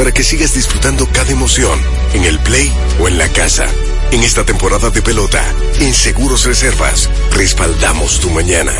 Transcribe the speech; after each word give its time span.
para 0.00 0.12
que 0.12 0.24
sigas 0.24 0.54
disfrutando 0.54 1.06
cada 1.12 1.30
emoción 1.30 1.78
en 2.14 2.24
el 2.24 2.38
play 2.38 2.72
o 3.00 3.08
en 3.08 3.18
la 3.18 3.28
casa. 3.28 3.66
En 4.12 4.22
esta 4.22 4.46
temporada 4.46 4.88
de 4.88 5.02
pelota, 5.02 5.44
en 5.78 5.92
Seguros 5.92 6.46
Reservas, 6.46 7.10
respaldamos 7.32 8.18
tu 8.18 8.30
mañana. 8.30 8.72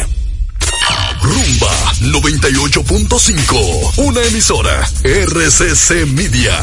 Rumba 1.21 1.93
98.5, 2.01 3.99
una 3.99 4.23
emisora 4.23 4.81
RCC 5.05 6.07
Media. 6.07 6.57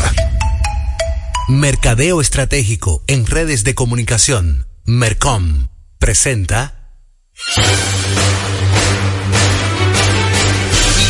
Mercadeo 1.47 2.19
Estratégico 2.19 3.03
en 3.05 3.27
redes 3.27 3.63
de 3.63 3.75
comunicación. 3.75 4.65
Mercom 4.85 5.67
presenta. 5.99 6.95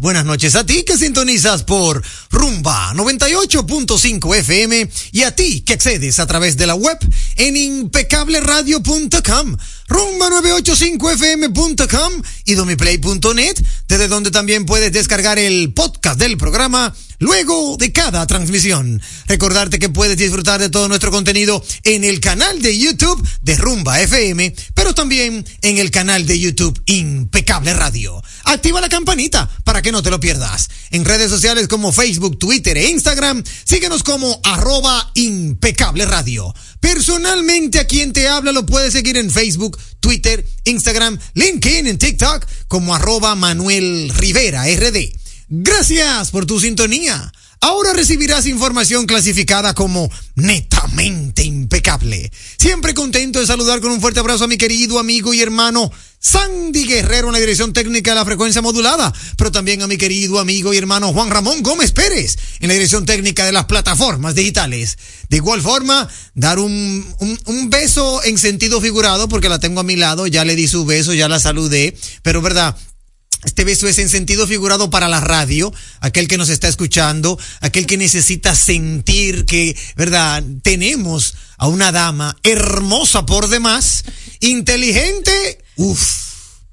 Buenas 0.00 0.24
noches 0.24 0.54
a 0.54 0.64
ti 0.64 0.84
que 0.84 0.96
sintonizas 0.96 1.64
por 1.64 2.00
Rumba 2.30 2.94
98.5 2.94 4.36
FM 4.36 4.88
y 5.10 5.22
a 5.22 5.34
ti 5.34 5.62
que 5.62 5.72
accedes 5.72 6.20
a 6.20 6.26
través 6.26 6.56
de 6.56 6.68
la 6.68 6.76
web 6.76 6.96
en 7.34 7.56
impecableradio.com, 7.56 9.56
rumba985fm.com 9.88 12.22
y 12.44 12.54
domiplay.net, 12.54 13.56
desde 13.88 14.06
donde 14.06 14.30
también 14.30 14.66
puedes 14.66 14.92
descargar 14.92 15.40
el 15.40 15.72
podcast 15.72 15.87
del 15.98 16.38
programa 16.38 16.94
luego 17.18 17.76
de 17.76 17.92
cada 17.92 18.24
transmisión. 18.26 19.02
Recordarte 19.26 19.78
que 19.78 19.88
puedes 19.88 20.16
disfrutar 20.16 20.60
de 20.60 20.70
todo 20.70 20.88
nuestro 20.88 21.10
contenido 21.10 21.62
en 21.82 22.04
el 22.04 22.20
canal 22.20 22.62
de 22.62 22.78
YouTube 22.78 23.20
de 23.42 23.56
Rumba 23.56 24.00
FM, 24.00 24.54
pero 24.74 24.94
también 24.94 25.44
en 25.60 25.78
el 25.78 25.90
canal 25.90 26.24
de 26.24 26.38
YouTube 26.38 26.80
Impecable 26.86 27.74
Radio. 27.74 28.22
Activa 28.44 28.80
la 28.80 28.88
campanita 28.88 29.50
para 29.64 29.82
que 29.82 29.90
no 29.92 30.02
te 30.02 30.10
lo 30.10 30.20
pierdas. 30.20 30.70
En 30.90 31.04
redes 31.04 31.30
sociales 31.30 31.66
como 31.66 31.92
Facebook, 31.92 32.38
Twitter 32.38 32.78
e 32.78 32.88
Instagram, 32.90 33.42
síguenos 33.64 34.04
como 34.04 34.40
arroba 34.44 35.10
impecable 35.14 36.06
radio. 36.06 36.54
Personalmente 36.80 37.80
a 37.80 37.86
quien 37.86 38.12
te 38.12 38.28
habla 38.28 38.52
lo 38.52 38.64
puedes 38.64 38.92
seguir 38.92 39.16
en 39.16 39.30
Facebook, 39.30 39.76
Twitter, 39.98 40.46
Instagram, 40.64 41.18
LinkedIn, 41.34 41.88
en 41.88 41.98
TikTok 41.98 42.46
como 42.68 42.94
arroba 42.94 43.34
Manuel 43.34 44.12
Rivera 44.16 44.64
RD. 44.64 45.27
Gracias 45.48 46.30
por 46.30 46.44
tu 46.44 46.60
sintonía. 46.60 47.32
Ahora 47.60 47.92
recibirás 47.92 48.46
información 48.46 49.06
clasificada 49.06 49.74
como 49.74 50.10
netamente 50.36 51.42
impecable. 51.42 52.30
Siempre 52.58 52.94
contento 52.94 53.40
de 53.40 53.46
saludar 53.46 53.80
con 53.80 53.90
un 53.90 54.00
fuerte 54.00 54.20
abrazo 54.20 54.44
a 54.44 54.48
mi 54.48 54.58
querido 54.58 54.98
amigo 54.98 55.34
y 55.34 55.40
hermano 55.40 55.90
Sandy 56.20 56.84
Guerrero 56.84 57.28
en 57.28 57.32
la 57.32 57.40
dirección 57.40 57.72
técnica 57.72 58.10
de 58.10 58.16
la 58.16 58.24
frecuencia 58.24 58.62
modulada, 58.62 59.12
pero 59.36 59.50
también 59.50 59.82
a 59.82 59.86
mi 59.86 59.96
querido 59.96 60.38
amigo 60.38 60.72
y 60.74 60.76
hermano 60.76 61.12
Juan 61.12 61.30
Ramón 61.30 61.62
Gómez 61.62 61.92
Pérez 61.92 62.36
en 62.60 62.68
la 62.68 62.74
dirección 62.74 63.06
técnica 63.06 63.44
de 63.44 63.52
las 63.52 63.64
plataformas 63.64 64.34
digitales. 64.34 64.98
De 65.28 65.38
igual 65.38 65.60
forma, 65.60 66.08
dar 66.34 66.58
un, 66.58 67.06
un, 67.18 67.38
un 67.46 67.70
beso 67.70 68.22
en 68.22 68.38
sentido 68.38 68.80
figurado, 68.80 69.28
porque 69.28 69.48
la 69.48 69.58
tengo 69.58 69.80
a 69.80 69.84
mi 69.84 69.96
lado, 69.96 70.26
ya 70.26 70.44
le 70.44 70.54
di 70.54 70.68
su 70.68 70.84
beso, 70.84 71.12
ya 71.12 71.28
la 71.28 71.40
saludé, 71.40 71.96
pero 72.22 72.42
verdad, 72.42 72.76
este 73.44 73.64
beso 73.64 73.86
es 73.86 73.98
en 73.98 74.08
sentido 74.08 74.46
figurado 74.46 74.90
para 74.90 75.08
la 75.08 75.20
radio, 75.20 75.72
aquel 76.00 76.28
que 76.28 76.38
nos 76.38 76.48
está 76.48 76.68
escuchando, 76.68 77.38
aquel 77.60 77.86
que 77.86 77.96
necesita 77.96 78.54
sentir 78.54 79.44
que, 79.44 79.76
¿verdad? 79.96 80.42
Tenemos 80.62 81.34
a 81.56 81.68
una 81.68 81.92
dama 81.92 82.36
hermosa 82.42 83.26
por 83.26 83.48
demás, 83.48 84.04
inteligente, 84.40 85.62
uff, 85.76 86.28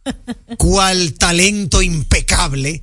cual 0.57 1.13
talento 1.13 1.81
impecable 1.81 2.81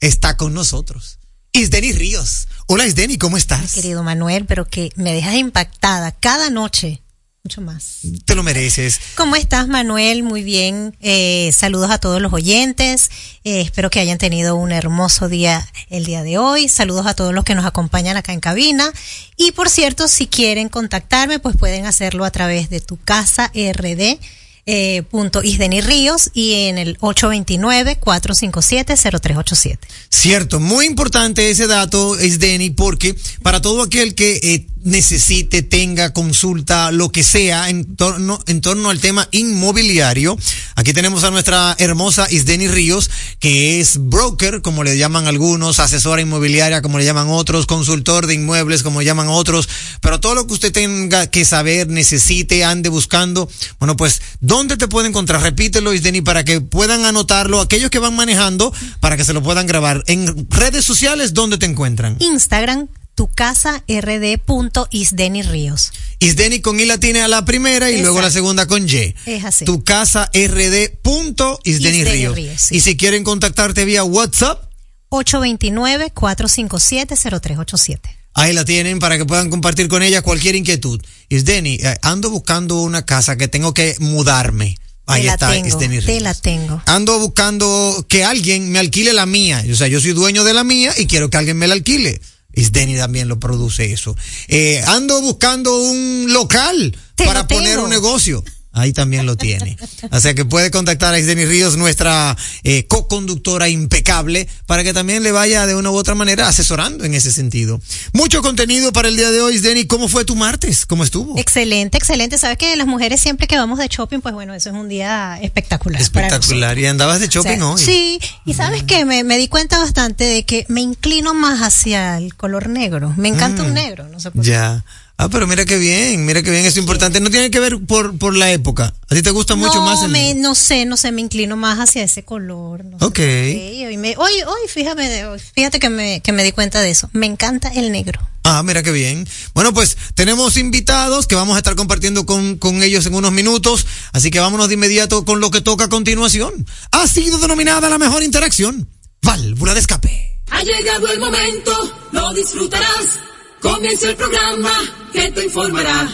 está 0.00 0.36
con 0.36 0.54
nosotros. 0.54 1.18
Isdeni 1.52 1.92
Ríos. 1.92 2.48
Hola 2.66 2.86
Isdeni, 2.86 3.18
¿cómo 3.18 3.36
estás? 3.36 3.72
Querido 3.72 4.02
Manuel, 4.02 4.46
pero 4.46 4.64
que 4.64 4.90
me 4.94 5.12
dejas 5.12 5.34
impactada 5.34 6.12
cada 6.12 6.50
noche. 6.50 7.02
Mucho 7.42 7.62
más. 7.62 8.00
Te 8.26 8.34
lo 8.34 8.42
mereces. 8.42 9.00
¿Cómo 9.14 9.34
estás, 9.34 9.66
Manuel? 9.66 10.22
Muy 10.22 10.42
bien. 10.42 10.94
Eh, 11.00 11.50
saludos 11.54 11.90
a 11.90 11.96
todos 11.96 12.20
los 12.20 12.34
oyentes. 12.34 13.10
Eh, 13.44 13.62
espero 13.62 13.88
que 13.88 13.98
hayan 13.98 14.18
tenido 14.18 14.56
un 14.56 14.72
hermoso 14.72 15.28
día 15.28 15.66
el 15.88 16.04
día 16.04 16.22
de 16.22 16.36
hoy. 16.36 16.68
Saludos 16.68 17.06
a 17.06 17.14
todos 17.14 17.32
los 17.32 17.44
que 17.44 17.54
nos 17.54 17.64
acompañan 17.64 18.18
acá 18.18 18.34
en 18.34 18.40
cabina. 18.40 18.92
Y 19.38 19.52
por 19.52 19.70
cierto, 19.70 20.06
si 20.06 20.26
quieren 20.26 20.68
contactarme, 20.68 21.38
pues 21.38 21.56
pueden 21.56 21.86
hacerlo 21.86 22.26
a 22.26 22.30
través 22.30 22.68
de 22.68 22.80
tu 22.80 22.98
casa 22.98 23.50
RD 23.54 24.18
eh, 24.66 25.04
punto 25.10 25.42
Isdeni 25.42 25.80
Ríos 25.80 26.30
y 26.32 26.68
en 26.68 26.78
el 26.78 26.96
829-457-0387. 26.98 29.78
Cierto, 30.10 30.60
muy 30.60 30.86
importante 30.86 31.50
ese 31.50 31.66
dato, 31.66 32.16
Isdeni, 32.20 32.70
porque 32.70 33.16
para 33.42 33.60
todo 33.60 33.82
aquel 33.82 34.14
que 34.14 34.36
eh, 34.36 34.68
necesite, 34.82 35.62
tenga 35.62 36.12
consulta, 36.12 36.90
lo 36.90 37.10
que 37.10 37.22
sea 37.22 37.68
en 37.68 37.96
torno, 37.96 38.40
en 38.46 38.60
torno 38.60 38.90
al 38.90 39.00
tema 39.00 39.28
inmobiliario, 39.30 40.36
aquí 40.76 40.92
tenemos 40.92 41.24
a 41.24 41.30
nuestra 41.30 41.74
hermosa 41.78 42.26
Isdeni 42.30 42.68
Ríos, 42.68 43.10
que 43.38 43.80
es 43.80 43.98
broker, 43.98 44.62
como 44.62 44.84
le 44.84 44.96
llaman 44.96 45.26
algunos, 45.26 45.80
asesora 45.80 46.22
inmobiliaria, 46.22 46.82
como 46.82 46.98
le 46.98 47.04
llaman 47.04 47.28
otros, 47.28 47.66
consultor 47.66 48.26
de 48.26 48.34
inmuebles, 48.34 48.82
como 48.82 49.00
le 49.00 49.06
llaman 49.06 49.28
otros, 49.28 49.68
pero 50.00 50.20
todo 50.20 50.34
lo 50.34 50.46
que 50.46 50.54
usted 50.54 50.72
tenga 50.72 51.26
que 51.28 51.44
saber, 51.44 51.88
necesite, 51.88 52.64
ande 52.64 52.88
buscando, 52.88 53.50
bueno, 53.78 53.96
pues, 53.96 54.22
¿dónde 54.40 54.76
te 54.76 54.88
puede 54.88 55.08
encontrar? 55.08 55.42
Repítelo, 55.42 55.92
Isdeni, 55.92 56.22
para 56.22 56.44
que 56.44 56.60
puedan 56.60 57.04
anotarlo, 57.04 57.60
aquellos 57.60 57.90
que 57.90 57.98
van 57.98 58.16
manejando, 58.16 58.72
para 59.00 59.16
que 59.16 59.24
se 59.24 59.32
lo 59.32 59.42
puedan 59.42 59.66
grabar. 59.66 60.02
En 60.06 60.48
redes 60.50 60.84
sociales, 60.84 61.34
¿dónde 61.34 61.58
te 61.58 61.66
encuentran? 61.66 62.16
Instagram, 62.20 62.88
tu 63.20 63.28
casa 63.28 63.84
rd.isdeni 63.86 65.42
Ríos. 65.42 65.92
Isdeni 66.20 66.60
con 66.60 66.80
I 66.80 66.86
latina 66.86 67.26
a 67.26 67.28
la 67.28 67.44
primera 67.44 67.90
y 67.90 67.96
Exacto. 67.96 68.12
luego 68.12 68.22
la 68.22 68.30
segunda 68.30 68.66
con 68.66 68.88
Y. 68.88 69.14
Es 69.26 69.44
así. 69.44 69.66
Tu 69.66 69.84
casa 69.84 70.30
rd 70.32 70.88
punto 71.02 71.60
Isdeni 71.64 71.98
Isdeni 71.98 72.28
Ríos. 72.28 72.62
Sí. 72.62 72.76
Y 72.76 72.80
si 72.80 72.96
quieren 72.96 73.22
contactarte 73.22 73.84
vía 73.84 74.04
WhatsApp, 74.04 74.64
829-457-0387. 75.10 77.98
ahí 78.32 78.54
la 78.54 78.64
tienen 78.64 79.00
para 79.00 79.18
que 79.18 79.26
puedan 79.26 79.50
compartir 79.50 79.88
con 79.88 80.02
ella 80.02 80.22
cualquier 80.22 80.56
inquietud. 80.56 80.98
Isdeni, 81.28 81.74
eh, 81.74 81.98
ando 82.00 82.30
buscando 82.30 82.80
una 82.80 83.04
casa 83.04 83.36
que 83.36 83.48
tengo 83.48 83.74
que 83.74 83.96
mudarme. 83.98 84.78
Ahí 85.04 85.20
Te 85.20 85.26
la 85.26 85.34
está 85.34 85.50
tengo, 85.50 85.68
Isdeni 85.68 86.00
te 86.00 86.20
la 86.20 86.32
tengo. 86.32 86.82
Ando 86.86 87.18
buscando 87.18 88.02
que 88.08 88.24
alguien 88.24 88.72
me 88.72 88.78
alquile 88.78 89.12
la 89.12 89.26
mía. 89.26 89.62
O 89.70 89.74
sea, 89.74 89.88
yo 89.88 90.00
soy 90.00 90.12
dueño 90.12 90.42
de 90.42 90.54
la 90.54 90.64
mía 90.64 90.94
y 90.96 91.04
quiero 91.04 91.28
que 91.28 91.36
alguien 91.36 91.58
me 91.58 91.68
la 91.68 91.74
alquile. 91.74 92.18
Isdeni 92.52 92.96
también 92.96 93.28
lo 93.28 93.38
produce 93.38 93.92
eso. 93.92 94.16
Eh, 94.48 94.82
ando 94.86 95.20
buscando 95.20 95.76
un 95.80 96.26
local 96.32 96.96
Te 97.14 97.24
para 97.24 97.46
poner 97.46 97.78
un 97.78 97.90
negocio. 97.90 98.44
Ahí 98.72 98.92
también 98.92 99.26
lo 99.26 99.36
tiene. 99.36 99.76
O 100.12 100.20
sea 100.20 100.32
que 100.34 100.44
puede 100.44 100.70
contactar 100.70 101.12
a 101.12 101.18
Isdeni 101.18 101.44
Ríos, 101.44 101.76
nuestra 101.76 102.36
eh, 102.62 102.86
co-conductora 102.86 103.68
impecable, 103.68 104.48
para 104.66 104.84
que 104.84 104.92
también 104.92 105.24
le 105.24 105.32
vaya 105.32 105.66
de 105.66 105.74
una 105.74 105.90
u 105.90 105.96
otra 105.96 106.14
manera 106.14 106.46
asesorando 106.46 107.04
en 107.04 107.14
ese 107.14 107.32
sentido. 107.32 107.80
Mucho 108.12 108.42
contenido 108.42 108.92
para 108.92 109.08
el 109.08 109.16
día 109.16 109.32
de 109.32 109.40
hoy, 109.40 109.56
Isdeni. 109.56 109.86
¿Cómo 109.86 110.08
fue 110.08 110.24
tu 110.24 110.36
martes? 110.36 110.86
¿Cómo 110.86 111.02
estuvo? 111.02 111.36
Excelente, 111.36 111.98
excelente. 111.98 112.38
Sabes 112.38 112.58
que 112.58 112.76
las 112.76 112.86
mujeres 112.86 113.20
siempre 113.20 113.48
que 113.48 113.56
vamos 113.56 113.80
de 113.80 113.88
shopping, 113.88 114.20
pues 114.20 114.34
bueno, 114.34 114.54
eso 114.54 114.70
es 114.70 114.76
un 114.76 114.88
día 114.88 115.38
espectacular. 115.42 116.00
Espectacular. 116.00 116.78
Y 116.78 116.86
andabas 116.86 117.18
de 117.18 117.26
shopping 117.26 117.60
O 117.62 117.76
sea, 117.76 117.92
hoy. 117.94 117.94
Sí, 117.94 118.20
y 118.44 118.54
sabes 118.54 118.84
que 118.84 119.04
me, 119.04 119.24
me 119.24 119.36
di 119.36 119.48
cuenta 119.48 119.80
bastante 119.80 120.24
de 120.24 120.44
que 120.44 120.64
me 120.68 120.80
inclino 120.80 121.34
más 121.34 121.60
hacia 121.60 122.18
el 122.18 122.36
color 122.36 122.68
negro. 122.68 123.12
Me 123.16 123.28
encanta 123.28 123.64
un 123.64 123.74
negro, 123.74 124.06
no 124.08 124.20
sé 124.20 124.30
por 124.30 124.44
qué. 124.44 124.50
Mm. 124.50 124.52
Ya. 124.52 124.84
Ah, 125.22 125.28
pero 125.30 125.46
mira 125.46 125.66
qué 125.66 125.76
bien, 125.76 126.24
mira 126.24 126.42
qué 126.42 126.50
bien, 126.50 126.64
es 126.64 126.78
importante. 126.78 127.20
No 127.20 127.28
tiene 127.28 127.50
que 127.50 127.60
ver 127.60 127.78
por, 127.86 128.16
por 128.16 128.34
la 128.34 128.50
época. 128.52 128.94
¿A 129.10 129.14
ti 129.14 129.20
te 129.20 129.30
gusta 129.30 129.54
mucho 129.54 129.74
no, 129.74 129.84
más 129.84 130.02
el 130.02 130.10
me, 130.10 130.32
no 130.34 130.54
sé, 130.54 130.86
no 130.86 130.96
sé, 130.96 131.12
me 131.12 131.20
inclino 131.20 131.58
más 131.58 131.78
hacia 131.78 132.02
ese 132.02 132.22
color. 132.24 132.82
no 132.86 132.98
sé 132.98 133.04
Ok. 133.04 133.14
qué. 133.16 133.84
Hoy, 133.86 133.98
me- 133.98 134.16
hoy, 134.16 134.32
hoy, 134.40 134.42
hoy, 134.46 135.38
fíjate 135.52 135.78
que 135.78 135.90
me, 135.90 136.22
que 136.22 136.32
me 136.32 136.42
di 136.42 136.52
cuenta 136.52 136.80
de 136.80 136.88
eso. 136.90 137.10
Me 137.12 137.26
encanta 137.26 137.68
el 137.68 137.92
negro. 137.92 138.18
Ah, 138.44 138.62
mira 138.62 138.82
qué 138.82 138.92
bien. 138.92 139.28
Bueno, 139.52 139.74
pues 139.74 139.98
tenemos 140.14 140.56
invitados 140.56 141.26
que 141.26 141.34
vamos 141.34 141.56
a 141.56 141.58
estar 141.58 141.74
compartiendo 141.76 142.24
con, 142.24 142.56
con 142.56 142.82
ellos 142.82 143.04
en 143.04 143.12
unos 143.14 143.30
minutos, 143.32 143.86
así 144.14 144.30
que 144.30 144.40
vámonos 144.40 144.68
de 144.68 144.74
inmediato 144.74 145.26
con 145.26 145.38
lo 145.40 145.50
que 145.50 145.60
toca 145.60 145.84
a 145.84 145.88
continuación. 145.90 146.66
Ha 146.92 147.06
sido 147.06 147.36
denominada 147.38 147.90
la 147.90 147.98
mejor 147.98 148.22
interacción, 148.22 148.88
válvula 149.20 149.74
de 149.74 149.80
escape. 149.80 150.40
Ha 150.50 150.62
llegado 150.62 151.08
el 151.12 151.20
momento, 151.20 151.72
lo 152.12 152.32
disfrutarás. 152.32 153.18
Comienza 153.60 154.08
el 154.08 154.16
programa 154.16 154.72
que 155.12 155.30
te 155.32 155.44
informará. 155.44 156.08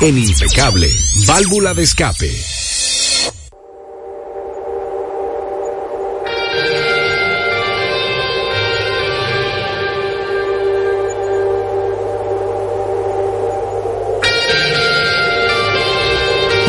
En 0.00 0.18
Impecable, 0.18 0.88
válvula 1.26 1.74
de 1.74 1.82
escape. 1.82 2.30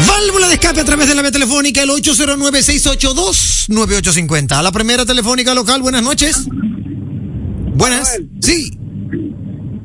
Válvula 0.08 0.48
de 0.48 0.56
escape 0.56 0.82
a 0.82 0.86
través 0.86 1.08
de 1.08 1.16
la 1.16 1.22
vía 1.22 1.32
telefónica 1.32 1.84
el 1.84 1.90
809-682-9850. 1.90 4.54
A 4.54 4.64
la 4.64 4.72
primera 4.72 5.06
telefónica 5.06 5.54
local, 5.54 5.82
buenas 5.82 6.02
noches. 6.02 6.46
Buenas. 7.76 8.10
Manuel. 8.10 8.30
Sí, 8.42 8.72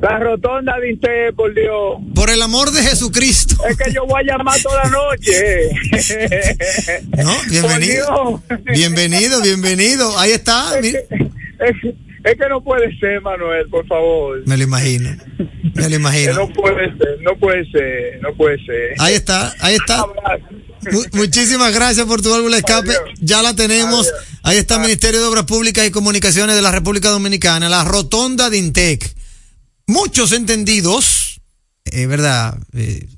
La 0.02 0.18
rotonda 0.18 0.72
dice, 0.84 1.32
por 1.36 1.54
Dios. 1.54 2.00
por 2.12 2.28
el 2.28 2.42
amor 2.42 2.72
de 2.72 2.82
Jesucristo. 2.82 3.54
Es 3.70 3.76
que 3.76 3.92
yo 3.92 4.04
voy 4.04 4.20
a 4.22 4.36
llamar 4.36 4.60
toda 4.60 4.82
la 4.82 4.90
noche. 4.90 5.70
No, 7.22 7.32
bienvenido. 7.48 8.42
Bienvenido, 8.72 9.40
bienvenido. 9.42 10.18
Ahí 10.18 10.32
está. 10.32 10.76
Es 10.76 10.92
que, 10.92 10.98
es, 10.98 11.94
es 12.24 12.34
que 12.36 12.48
no 12.48 12.64
puede 12.64 12.98
ser, 12.98 13.20
Manuel, 13.20 13.68
por 13.68 13.86
favor. 13.86 14.42
Me 14.44 14.56
lo 14.56 14.64
imagino. 14.64 15.16
Me 15.74 15.88
lo 15.88 15.94
imagino. 15.94 16.32
no 16.34 16.52
puede 16.52 16.86
ser, 16.98 17.20
no 17.22 17.36
puede 17.36 17.70
ser, 17.70 18.20
no 18.22 18.34
puede 18.34 18.58
ser. 18.66 18.94
Ahí 18.98 19.14
está, 19.14 19.54
ahí 19.60 19.76
está. 19.76 20.04
Muchísimas 21.12 21.72
gracias 21.72 22.04
por 22.06 22.20
tu 22.20 22.32
válvula 22.32 22.56
de 22.56 22.60
escape. 22.60 22.90
Adiós. 22.90 23.18
Ya 23.20 23.40
la 23.40 23.54
tenemos. 23.54 24.08
Adiós. 24.08 24.38
Ahí 24.42 24.56
está 24.58 24.74
el 24.74 24.80
Ministerio 24.80 25.20
de 25.20 25.26
Obras 25.26 25.44
Públicas 25.44 25.86
y 25.86 25.92
Comunicaciones 25.92 26.56
de 26.56 26.62
la 26.62 26.72
República 26.72 27.08
Dominicana, 27.10 27.68
la 27.68 27.84
rotonda 27.84 28.50
de 28.50 28.58
Intec. 28.58 29.21
Muchos 29.86 30.32
entendidos, 30.32 31.40
eh, 31.84 32.06
¿verdad? 32.06 32.58
Eh, 32.72 33.08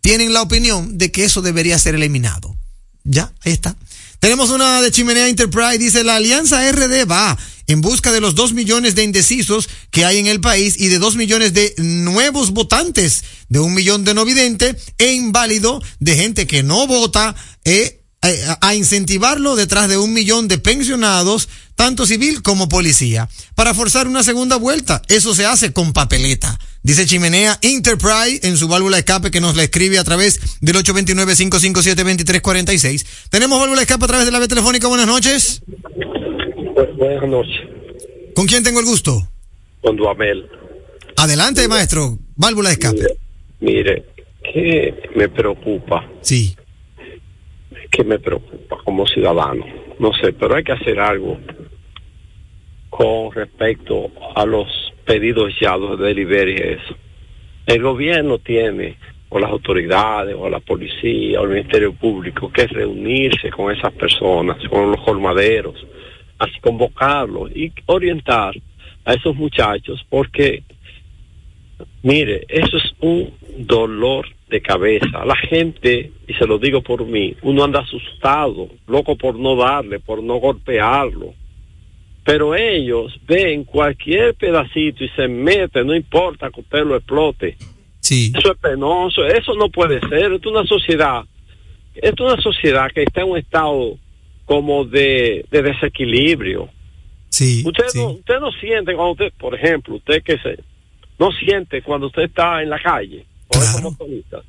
tienen 0.00 0.32
la 0.32 0.42
opinión 0.42 0.98
de 0.98 1.10
que 1.12 1.24
eso 1.24 1.42
debería 1.42 1.78
ser 1.78 1.94
eliminado. 1.94 2.56
Ya, 3.04 3.32
ahí 3.42 3.52
está. 3.52 3.76
Tenemos 4.18 4.50
una 4.50 4.82
de 4.82 4.90
Chimenea 4.90 5.28
Enterprise, 5.28 5.78
dice 5.78 6.04
la 6.04 6.16
Alianza 6.16 6.70
RD 6.70 7.10
va 7.10 7.38
en 7.66 7.80
busca 7.80 8.12
de 8.12 8.20
los 8.20 8.34
dos 8.34 8.52
millones 8.52 8.94
de 8.94 9.04
indecisos 9.04 9.68
que 9.90 10.04
hay 10.04 10.18
en 10.18 10.26
el 10.26 10.40
país 10.40 10.74
y 10.78 10.88
de 10.88 10.98
dos 10.98 11.16
millones 11.16 11.54
de 11.54 11.74
nuevos 11.78 12.50
votantes, 12.50 13.24
de 13.48 13.60
un 13.60 13.72
millón 13.72 14.04
de 14.04 14.12
no 14.12 14.24
vidente 14.24 14.76
e 14.98 15.12
inválido, 15.12 15.80
de 16.00 16.16
gente 16.16 16.46
que 16.46 16.62
no 16.62 16.86
vota, 16.86 17.34
eh, 17.64 17.99
a 18.22 18.74
incentivarlo 18.74 19.56
detrás 19.56 19.88
de 19.88 19.96
un 19.96 20.12
millón 20.12 20.46
de 20.46 20.58
pensionados, 20.58 21.48
tanto 21.74 22.04
civil 22.06 22.42
como 22.42 22.68
policía, 22.68 23.30
para 23.54 23.72
forzar 23.72 24.06
una 24.06 24.22
segunda 24.22 24.56
vuelta. 24.56 25.00
Eso 25.08 25.34
se 25.34 25.46
hace 25.46 25.72
con 25.72 25.94
papeleta. 25.94 26.58
Dice 26.82 27.06
Chimenea 27.06 27.58
Enterprise 27.62 28.40
en 28.46 28.58
su 28.58 28.68
válvula 28.68 28.96
de 28.96 29.00
escape 29.00 29.30
que 29.30 29.40
nos 29.40 29.56
la 29.56 29.62
escribe 29.64 29.98
a 29.98 30.04
través 30.04 30.38
del 30.60 30.76
829-557-2346. 30.76 33.06
Tenemos 33.30 33.58
válvula 33.58 33.80
de 33.80 33.84
escape 33.84 34.04
a 34.04 34.08
través 34.08 34.26
de 34.26 34.32
la 34.32 34.38
vía 34.38 34.48
telefónica. 34.48 34.86
Buenas 34.88 35.06
noches. 35.06 35.62
Buenas 36.98 37.26
noches, 37.28 37.54
¿Con 38.34 38.46
quién 38.46 38.62
tengo 38.62 38.80
el 38.80 38.86
gusto? 38.86 39.26
con 39.82 39.96
Duamel. 39.96 40.46
Adelante, 41.16 41.66
maestro. 41.68 42.18
Válvula 42.36 42.68
de 42.68 42.74
escape. 42.74 43.16
Mire, 43.60 44.04
que 44.52 44.94
me 45.16 45.26
preocupa, 45.28 46.06
Sí. 46.22 46.54
Que 47.90 48.04
me 48.04 48.18
preocupa 48.18 48.78
como 48.84 49.06
ciudadano. 49.06 49.64
No 49.98 50.12
sé, 50.12 50.32
pero 50.32 50.54
hay 50.54 50.64
que 50.64 50.72
hacer 50.72 50.98
algo 51.00 51.38
con 52.88 53.32
respecto 53.32 54.10
a 54.34 54.44
los 54.44 54.68
pedidos 55.04 55.52
ya 55.60 55.76
de 55.76 56.12
y 56.12 56.60
eso. 56.74 56.94
El 57.66 57.82
gobierno 57.82 58.38
tiene, 58.38 58.96
o 59.28 59.38
las 59.38 59.50
autoridades, 59.50 60.34
o 60.38 60.48
la 60.48 60.60
policía, 60.60 61.40
o 61.40 61.44
el 61.44 61.50
Ministerio 61.50 61.92
Público, 61.92 62.50
que 62.52 62.66
reunirse 62.66 63.50
con 63.50 63.74
esas 63.74 63.92
personas, 63.92 64.56
con 64.68 64.90
los 64.90 65.00
colmaderos, 65.02 65.74
así 66.38 66.58
convocarlos 66.60 67.50
y 67.54 67.72
orientar 67.86 68.54
a 69.04 69.14
esos 69.14 69.34
muchachos, 69.34 70.04
porque 70.08 70.62
Mire, 72.02 72.46
eso 72.48 72.78
es 72.78 72.92
un 73.00 73.32
dolor 73.58 74.26
de 74.50 74.60
cabeza. 74.60 75.24
La 75.24 75.36
gente, 75.36 76.12
y 76.26 76.34
se 76.34 76.46
lo 76.46 76.58
digo 76.58 76.82
por 76.82 77.06
mí, 77.06 77.34
uno 77.42 77.64
anda 77.64 77.80
asustado, 77.80 78.68
loco 78.86 79.16
por 79.16 79.38
no 79.38 79.56
darle, 79.56 80.00
por 80.00 80.22
no 80.22 80.36
golpearlo. 80.36 81.32
Pero 82.24 82.54
ellos 82.54 83.18
ven 83.26 83.64
cualquier 83.64 84.34
pedacito 84.34 85.04
y 85.04 85.08
se 85.10 85.26
meten, 85.26 85.86
no 85.86 85.94
importa 85.94 86.50
que 86.50 86.60
usted 86.60 86.84
lo 86.84 86.96
explote. 86.96 87.56
Sí. 88.00 88.32
Eso 88.36 88.52
es 88.52 88.58
penoso, 88.58 89.24
eso 89.24 89.54
no 89.54 89.68
puede 89.70 90.00
ser. 90.00 90.32
Esto 90.32 90.50
es 90.50 90.56
una 90.56 90.66
sociedad, 90.66 91.24
esto 91.94 92.26
es 92.26 92.32
una 92.34 92.42
sociedad 92.42 92.90
que 92.92 93.04
está 93.04 93.22
en 93.22 93.30
un 93.30 93.38
estado 93.38 93.96
como 94.44 94.84
de, 94.84 95.46
de 95.50 95.62
desequilibrio. 95.62 96.68
Sí. 97.28 97.62
Usted, 97.64 97.84
sí. 97.88 97.98
no, 97.98 98.10
usted 98.10 98.40
no 98.40 98.50
siente 98.52 98.94
cuando 98.94 99.12
usted, 99.12 99.32
por 99.38 99.54
ejemplo, 99.54 99.94
usted 99.94 100.22
que 100.22 100.36
se, 100.38 100.58
no 101.18 101.30
siente 101.30 101.82
cuando 101.82 102.08
usted 102.08 102.24
está 102.24 102.62
en 102.62 102.70
la 102.70 102.80
calle 102.80 103.29
Claro. 103.50 103.96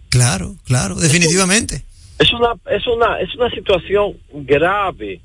Claro, 0.09 0.55
claro, 0.65 0.95
definitivamente. 0.95 1.83
Es 2.19 2.31
una, 2.33 2.53
es 2.75 2.85
una, 2.87 3.19
es 3.19 3.33
una 3.35 3.49
situación 3.49 4.17
grave, 4.33 5.21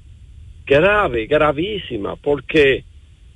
grave, 0.67 1.27
gravísima, 1.27 2.17
porque 2.17 2.85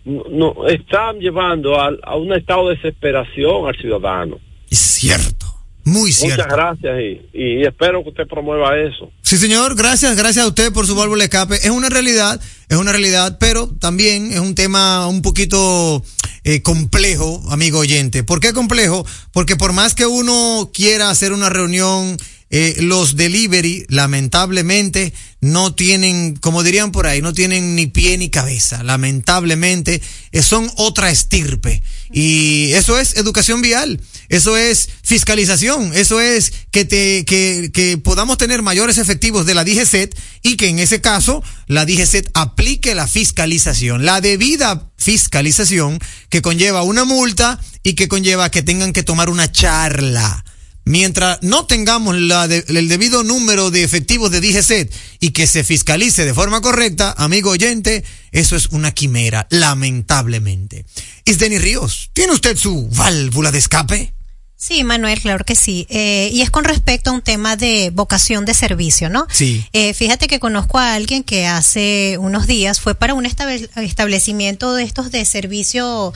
no, 0.04 0.66
están 0.68 1.18
llevando 1.18 1.78
al- 1.80 2.00
a 2.02 2.16
un 2.16 2.32
estado 2.32 2.68
de 2.70 2.76
desesperación 2.76 3.68
al 3.68 3.76
ciudadano. 3.76 4.38
Es 4.70 4.78
cierto, 4.78 5.46
muy 5.84 6.10
cierto. 6.12 6.42
Muchas 6.44 6.56
gracias 6.56 7.00
y, 7.00 7.38
y 7.38 7.62
espero 7.66 8.02
que 8.02 8.08
usted 8.08 8.26
promueva 8.26 8.78
eso. 8.78 9.10
Sí, 9.22 9.36
señor, 9.36 9.76
gracias, 9.76 10.16
gracias 10.16 10.44
a 10.44 10.48
usted 10.48 10.72
por 10.72 10.86
su 10.86 10.94
válvula 10.96 11.18
de 11.18 11.24
escape. 11.24 11.56
Es 11.56 11.70
una 11.70 11.90
realidad, 11.90 12.40
es 12.68 12.76
una 12.78 12.92
realidad, 12.92 13.36
pero 13.38 13.68
también 13.78 14.32
es 14.32 14.40
un 14.40 14.54
tema 14.54 15.06
un 15.06 15.20
poquito 15.20 16.02
eh, 16.44 16.62
complejo, 16.62 17.42
amigo 17.50 17.80
oyente. 17.80 18.22
¿Por 18.22 18.40
qué 18.40 18.52
complejo? 18.52 19.06
Porque 19.32 19.56
por 19.56 19.72
más 19.72 19.94
que 19.94 20.06
uno 20.06 20.70
quiera 20.72 21.10
hacer 21.10 21.32
una 21.32 21.50
reunión, 21.50 22.16
eh, 22.52 22.76
los 22.80 23.14
delivery, 23.14 23.86
lamentablemente, 23.88 25.12
no 25.40 25.72
tienen, 25.72 26.34
como 26.34 26.64
dirían 26.64 26.90
por 26.90 27.06
ahí, 27.06 27.22
no 27.22 27.32
tienen 27.32 27.76
ni 27.76 27.86
pie 27.86 28.18
ni 28.18 28.28
cabeza. 28.28 28.82
Lamentablemente, 28.82 30.02
eh, 30.32 30.42
son 30.42 30.70
otra 30.76 31.10
estirpe. 31.10 31.80
Y 32.12 32.72
eso 32.72 32.98
es 32.98 33.16
educación 33.16 33.62
vial, 33.62 34.00
eso 34.28 34.56
es 34.56 34.88
fiscalización, 35.04 35.92
eso 35.94 36.20
es 36.20 36.52
que 36.72 36.84
te, 36.84 37.24
que, 37.24 37.70
que 37.72 37.98
podamos 37.98 38.36
tener 38.36 38.62
mayores 38.62 38.98
efectivos 38.98 39.46
de 39.46 39.54
la 39.54 39.64
DGCET 39.64 40.18
y 40.42 40.56
que 40.56 40.68
en 40.68 40.80
ese 40.80 41.00
caso 41.00 41.44
la 41.68 41.86
DGCET 41.86 42.30
aplique 42.34 42.96
la 42.96 43.06
fiscalización, 43.06 44.04
la 44.04 44.20
debida 44.20 44.90
fiscalización 44.98 46.00
que 46.28 46.42
conlleva 46.42 46.82
una 46.82 47.04
multa 47.04 47.60
y 47.84 47.94
que 47.94 48.08
conlleva 48.08 48.50
que 48.50 48.64
tengan 48.64 48.92
que 48.92 49.04
tomar 49.04 49.30
una 49.30 49.52
charla. 49.52 50.44
Mientras 50.84 51.38
no 51.42 51.66
tengamos 51.66 52.16
la 52.18 52.48
de- 52.48 52.64
el 52.68 52.88
debido 52.88 53.22
número 53.22 53.70
de 53.70 53.84
efectivos 53.84 54.30
de 54.30 54.40
DGCET 54.40 54.92
y 55.20 55.30
que 55.30 55.46
se 55.46 55.62
fiscalice 55.62 56.24
de 56.24 56.34
forma 56.34 56.60
correcta, 56.62 57.14
amigo 57.18 57.50
oyente, 57.50 58.02
eso 58.32 58.56
es 58.56 58.68
una 58.68 58.92
quimera, 58.92 59.46
lamentablemente. 59.50 60.84
Isdeni 61.24 61.58
Ríos, 61.58 62.10
¿tiene 62.12 62.32
usted 62.32 62.56
su 62.56 62.88
válvula 62.88 63.52
de 63.52 63.58
escape? 63.58 64.14
Sí, 64.56 64.84
Manuel, 64.84 65.18
claro 65.20 65.44
que 65.44 65.54
sí. 65.54 65.86
Eh, 65.88 66.28
y 66.32 66.42
es 66.42 66.50
con 66.50 66.64
respecto 66.64 67.10
a 67.10 67.12
un 67.14 67.22
tema 67.22 67.56
de 67.56 67.90
vocación 67.94 68.44
de 68.44 68.52
servicio, 68.52 69.08
¿no? 69.08 69.26
Sí. 69.32 69.64
Eh, 69.72 69.94
fíjate 69.94 70.26
que 70.28 70.38
conozco 70.38 70.78
a 70.78 70.94
alguien 70.94 71.22
que 71.24 71.46
hace 71.46 72.16
unos 72.18 72.46
días 72.46 72.78
fue 72.80 72.94
para 72.94 73.14
un 73.14 73.24
estable- 73.24 73.70
establecimiento 73.76 74.74
de 74.74 74.84
estos 74.84 75.10
de 75.12 75.24
servicio 75.24 76.12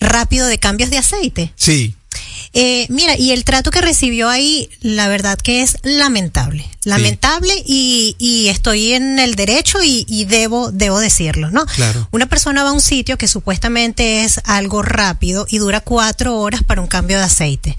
rápido 0.00 0.46
de 0.48 0.58
cambios 0.58 0.90
de 0.90 0.98
aceite. 0.98 1.52
Sí. 1.54 1.94
Eh, 2.58 2.86
mira, 2.88 3.18
y 3.18 3.32
el 3.32 3.44
trato 3.44 3.70
que 3.70 3.82
recibió 3.82 4.30
ahí, 4.30 4.70
la 4.80 5.08
verdad 5.08 5.36
que 5.36 5.60
es 5.60 5.76
lamentable. 5.82 6.66
Lamentable 6.84 7.52
y, 7.66 8.16
y 8.18 8.48
estoy 8.48 8.94
en 8.94 9.18
el 9.18 9.34
derecho 9.34 9.82
y, 9.84 10.06
y 10.08 10.24
debo, 10.24 10.70
debo 10.72 10.98
decirlo, 10.98 11.50
¿no? 11.50 11.66
Claro. 11.66 12.08
Una 12.12 12.24
persona 12.24 12.62
va 12.62 12.70
a 12.70 12.72
un 12.72 12.80
sitio 12.80 13.18
que 13.18 13.28
supuestamente 13.28 14.24
es 14.24 14.40
algo 14.44 14.80
rápido 14.80 15.46
y 15.50 15.58
dura 15.58 15.80
cuatro 15.80 16.38
horas 16.38 16.62
para 16.62 16.80
un 16.80 16.86
cambio 16.86 17.18
de 17.18 17.24
aceite. 17.24 17.76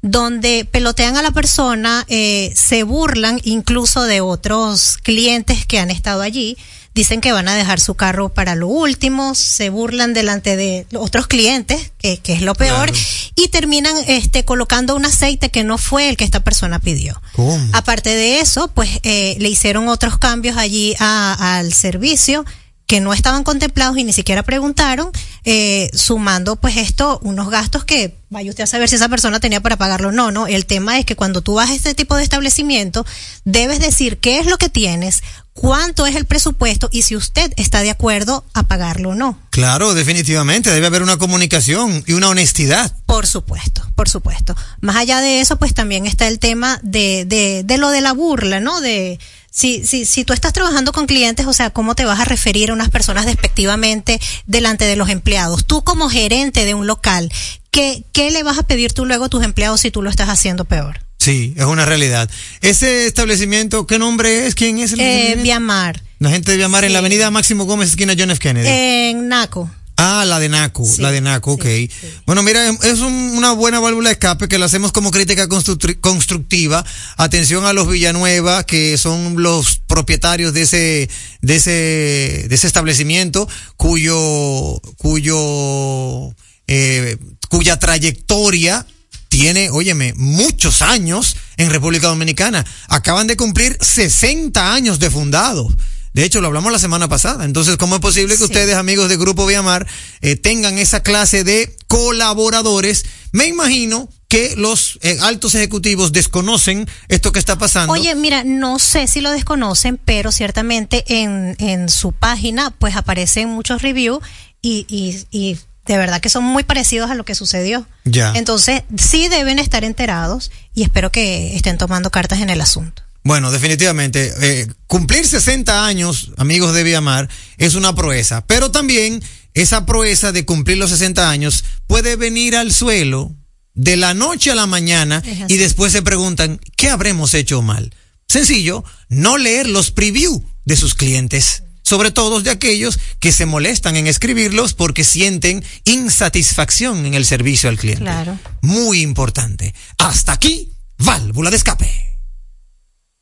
Donde 0.00 0.64
pelotean 0.64 1.16
a 1.16 1.22
la 1.22 1.32
persona, 1.32 2.06
eh, 2.08 2.52
se 2.54 2.84
burlan 2.84 3.40
incluso 3.42 4.04
de 4.04 4.20
otros 4.20 4.96
clientes 5.02 5.66
que 5.66 5.80
han 5.80 5.90
estado 5.90 6.22
allí. 6.22 6.56
Dicen 6.92 7.20
que 7.20 7.30
van 7.32 7.46
a 7.48 7.54
dejar 7.54 7.78
su 7.78 7.94
carro 7.94 8.30
para 8.30 8.56
lo 8.56 8.66
último, 8.66 9.34
se 9.36 9.70
burlan 9.70 10.12
delante 10.12 10.56
de 10.56 10.86
otros 10.94 11.28
clientes, 11.28 11.92
que, 11.98 12.18
que 12.18 12.32
es 12.32 12.42
lo 12.42 12.54
peor, 12.54 12.90
Claro. 12.90 13.06
y 13.36 13.48
terminan 13.48 13.94
este, 14.08 14.44
colocando 14.44 14.96
un 14.96 15.06
aceite 15.06 15.50
que 15.50 15.62
no 15.62 15.78
fue 15.78 16.08
el 16.08 16.16
que 16.16 16.24
esta 16.24 16.40
persona 16.42 16.80
pidió. 16.80 17.22
¿Cómo? 17.36 17.58
Aparte 17.72 18.10
de 18.10 18.40
eso, 18.40 18.68
pues 18.74 18.90
eh, 19.04 19.36
le 19.38 19.48
hicieron 19.48 19.88
otros 19.88 20.18
cambios 20.18 20.56
allí 20.56 20.96
a- 20.98 21.58
al 21.58 21.72
servicio 21.72 22.44
que 22.86 23.00
no 23.00 23.12
estaban 23.12 23.44
contemplados 23.44 23.96
y 23.96 24.02
ni 24.02 24.12
siquiera 24.12 24.42
preguntaron, 24.42 25.10
eh, 25.44 25.90
sumando 25.94 26.56
pues 26.56 26.76
esto, 26.76 27.20
unos 27.22 27.48
gastos 27.48 27.84
que 27.84 28.16
vaya 28.30 28.50
usted 28.50 28.64
a 28.64 28.66
saber 28.66 28.88
si 28.88 28.96
esa 28.96 29.08
persona 29.08 29.38
tenía 29.38 29.60
para 29.60 29.76
pagarlo 29.76 30.08
o 30.08 30.12
no, 30.12 30.32
¿no? 30.32 30.48
El 30.48 30.66
tema 30.66 30.98
es 30.98 31.04
que 31.04 31.14
cuando 31.14 31.40
tú 31.40 31.54
vas 31.54 31.70
a 31.70 31.74
este 31.74 31.94
tipo 31.94 32.16
de 32.16 32.24
establecimiento, 32.24 33.06
debes 33.44 33.78
decir 33.78 34.18
qué 34.18 34.40
es 34.40 34.46
lo 34.46 34.58
que 34.58 34.68
tienes, 34.68 35.22
cuánto 35.60 36.06
es 36.06 36.16
el 36.16 36.24
presupuesto 36.24 36.88
y 36.90 37.02
si 37.02 37.16
usted 37.16 37.52
está 37.56 37.82
de 37.82 37.90
acuerdo 37.90 38.46
a 38.54 38.62
pagarlo 38.62 39.10
o 39.10 39.14
no. 39.14 39.38
Claro, 39.50 39.92
definitivamente, 39.92 40.70
debe 40.70 40.86
haber 40.86 41.02
una 41.02 41.18
comunicación 41.18 42.02
y 42.06 42.14
una 42.14 42.28
honestidad. 42.28 42.96
Por 43.04 43.26
supuesto, 43.26 43.86
por 43.94 44.08
supuesto. 44.08 44.56
Más 44.80 44.96
allá 44.96 45.20
de 45.20 45.40
eso, 45.40 45.58
pues 45.58 45.74
también 45.74 46.06
está 46.06 46.28
el 46.28 46.38
tema 46.38 46.80
de, 46.82 47.26
de, 47.26 47.62
de 47.62 47.76
lo 47.76 47.90
de 47.90 48.00
la 48.00 48.12
burla, 48.14 48.58
¿no? 48.58 48.80
De 48.80 49.20
si, 49.50 49.84
si, 49.84 50.06
si 50.06 50.24
tú 50.24 50.32
estás 50.32 50.54
trabajando 50.54 50.92
con 50.92 51.06
clientes, 51.06 51.46
o 51.46 51.52
sea, 51.52 51.68
¿cómo 51.68 51.94
te 51.94 52.06
vas 52.06 52.20
a 52.20 52.24
referir 52.24 52.70
a 52.70 52.72
unas 52.72 52.88
personas 52.88 53.26
despectivamente 53.26 54.18
delante 54.46 54.86
de 54.86 54.96
los 54.96 55.10
empleados? 55.10 55.66
Tú 55.66 55.84
como 55.84 56.08
gerente 56.08 56.64
de 56.64 56.72
un 56.72 56.86
local, 56.86 57.30
¿qué, 57.70 58.04
qué 58.12 58.30
le 58.30 58.42
vas 58.42 58.58
a 58.58 58.62
pedir 58.62 58.94
tú 58.94 59.04
luego 59.04 59.26
a 59.26 59.28
tus 59.28 59.44
empleados 59.44 59.82
si 59.82 59.90
tú 59.90 60.00
lo 60.00 60.08
estás 60.08 60.30
haciendo 60.30 60.64
peor? 60.64 61.00
Sí, 61.20 61.52
es 61.56 61.64
una 61.66 61.84
realidad. 61.84 62.30
Ese 62.62 63.06
establecimiento, 63.06 63.86
¿qué 63.86 63.98
nombre 63.98 64.46
es? 64.46 64.54
¿Quién 64.54 64.78
es 64.78 64.92
el 64.92 65.00
Eh? 65.00 65.38
Viamar, 65.42 66.02
La 66.18 66.30
gente 66.30 66.50
de 66.50 66.56
Viamar 66.56 66.84
en 66.84 66.92
la 66.94 66.98
avenida 67.00 67.30
Máximo 67.30 67.64
Gómez, 67.66 67.90
esquina 67.90 68.14
John 68.18 68.30
F. 68.30 68.40
Kennedy. 68.40 68.66
en 68.68 69.28
Naco. 69.28 69.70
Ah, 70.02 70.24
la 70.26 70.40
de 70.40 70.48
Naco, 70.48 70.86
Sí, 70.86 71.02
la 71.02 71.10
de 71.12 71.20
Naco, 71.20 71.52
ok. 71.52 71.62
sí, 71.64 71.90
sí. 72.00 72.06
Bueno, 72.24 72.42
mira, 72.42 72.66
es 72.84 73.00
un- 73.00 73.12
una 73.36 73.52
buena 73.52 73.80
válvula 73.80 74.08
de 74.08 74.14
escape 74.14 74.48
que 74.48 74.58
la 74.58 74.64
hacemos 74.64 74.92
como 74.92 75.10
crítica 75.10 75.46
constructi- 75.46 76.00
constructiva. 76.00 76.82
Atención 77.18 77.66
a 77.66 77.74
los 77.74 77.86
Villanueva, 77.86 78.64
que 78.64 78.96
son 78.96 79.42
los 79.42 79.76
propietarios 79.86 80.54
de 80.54 80.62
ese, 80.62 81.10
de 81.42 81.56
ese, 81.56 82.46
de 82.48 82.54
ese 82.54 82.66
establecimiento, 82.66 83.46
cuyo, 83.76 84.80
cuyo, 84.96 86.34
eh, 86.66 87.18
cuya 87.50 87.78
trayectoria 87.78 88.86
tiene, 89.30 89.70
óyeme, 89.70 90.12
muchos 90.16 90.82
años 90.82 91.36
en 91.56 91.70
República 91.70 92.08
Dominicana. 92.08 92.66
Acaban 92.88 93.26
de 93.26 93.36
cumplir 93.38 93.78
60 93.80 94.74
años 94.74 94.98
de 94.98 95.08
fundado. 95.10 95.72
De 96.12 96.24
hecho, 96.24 96.40
lo 96.40 96.48
hablamos 96.48 96.72
la 96.72 96.80
semana 96.80 97.08
pasada. 97.08 97.44
Entonces, 97.44 97.76
¿cómo 97.76 97.94
es 97.94 98.00
posible 98.00 98.34
que 98.34 98.38
Sí. 98.38 98.44
ustedes, 98.44 98.74
amigos 98.74 99.08
de 99.08 99.16
Grupo 99.16 99.46
Viamar, 99.46 99.86
eh, 100.20 100.34
tengan 100.34 100.76
esa 100.78 101.04
clase 101.04 101.44
de 101.44 101.74
colaboradores? 101.86 103.04
Me 103.30 103.46
imagino 103.46 104.08
que 104.26 104.54
los 104.56 104.98
eh, 105.02 105.18
altos 105.22 105.54
ejecutivos 105.54 106.10
desconocen 106.10 106.88
esto 107.08 107.30
que 107.30 107.38
está 107.38 107.56
pasando. 107.58 107.92
Oye, 107.92 108.14
mira, 108.16 108.42
no 108.42 108.80
sé 108.80 109.06
si 109.06 109.20
lo 109.20 109.30
desconocen, 109.30 109.98
pero 110.04 110.32
ciertamente 110.32 111.04
en, 111.06 111.54
en 111.60 111.88
su 111.88 112.10
página 112.12 112.70
pues 112.72 112.96
aparecen 112.96 113.48
muchos 113.48 113.80
reviews 113.82 114.18
y, 114.62 114.86
y, 114.88 115.24
y 115.30 115.56
de 115.86 115.96
verdad 115.96 116.20
que 116.20 116.28
son 116.28 116.44
muy 116.44 116.62
parecidos 116.62 117.10
a 117.10 117.14
lo 117.14 117.24
que 117.24 117.34
sucedió. 117.34 117.86
Ya. 118.04 118.32
Entonces, 118.36 118.82
sí 118.96 119.28
deben 119.28 119.58
estar 119.58 119.84
enterados 119.84 120.50
y 120.74 120.82
espero 120.82 121.10
que 121.10 121.56
estén 121.56 121.78
tomando 121.78 122.10
cartas 122.10 122.40
en 122.40 122.50
el 122.50 122.60
asunto. 122.60 123.02
Bueno, 123.22 123.50
definitivamente, 123.50 124.32
eh, 124.40 124.66
cumplir 124.86 125.26
60 125.26 125.84
años, 125.84 126.32
amigos 126.38 126.74
de 126.74 126.84
Viamar, 126.84 127.28
es 127.58 127.74
una 127.74 127.94
proeza, 127.94 128.46
pero 128.46 128.70
también 128.70 129.22
esa 129.52 129.84
proeza 129.84 130.32
de 130.32 130.46
cumplir 130.46 130.78
los 130.78 130.90
60 130.90 131.28
años 131.28 131.64
puede 131.86 132.16
venir 132.16 132.56
al 132.56 132.72
suelo 132.72 133.34
de 133.74 133.96
la 133.96 134.14
noche 134.14 134.50
a 134.50 134.54
la 134.54 134.66
mañana 134.66 135.22
y 135.48 135.56
después 135.56 135.92
se 135.92 136.02
preguntan, 136.02 136.60
¿qué 136.76 136.88
habremos 136.88 137.34
hecho 137.34 137.62
mal? 137.62 137.94
Sencillo, 138.26 138.84
no 139.08 139.38
leer 139.38 139.68
los 139.68 139.90
preview 139.90 140.42
de 140.64 140.76
sus 140.76 140.94
clientes, 140.94 141.64
sobre 141.90 142.12
todo 142.12 142.40
de 142.40 142.52
aquellos 142.52 143.00
que 143.18 143.32
se 143.32 143.46
molestan 143.46 143.96
en 143.96 144.06
escribirlos 144.06 144.74
porque 144.74 145.02
sienten 145.02 145.64
insatisfacción 145.84 147.04
en 147.04 147.14
el 147.14 147.26
servicio 147.26 147.68
al 147.68 147.78
cliente. 147.78 148.04
Claro. 148.04 148.38
Muy 148.60 149.00
importante. 149.00 149.74
Hasta 149.98 150.30
aquí, 150.30 150.70
válvula 150.98 151.50
de 151.50 151.56
escape. 151.56 152.09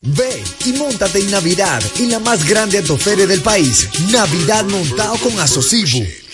Ve 0.00 0.44
y 0.64 0.74
montate 0.74 1.18
en 1.18 1.32
Navidad 1.32 1.82
en 1.98 2.12
la 2.12 2.20
más 2.20 2.48
grande 2.48 2.78
autoferia 2.78 3.26
del 3.26 3.42
país, 3.42 3.88
Navidad 4.12 4.64
montado 4.66 5.16
con 5.16 5.36
Asocibu, 5.40 6.06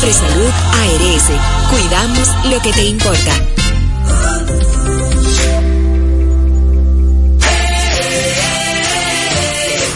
confiar. 0.00 0.08
Mafre 0.08 0.12
Salud 0.12 0.52
ARS, 0.74 1.30
cuidamos 1.70 2.28
lo 2.50 2.60
que 2.62 2.72
te 2.72 2.84
importa. 2.84 3.67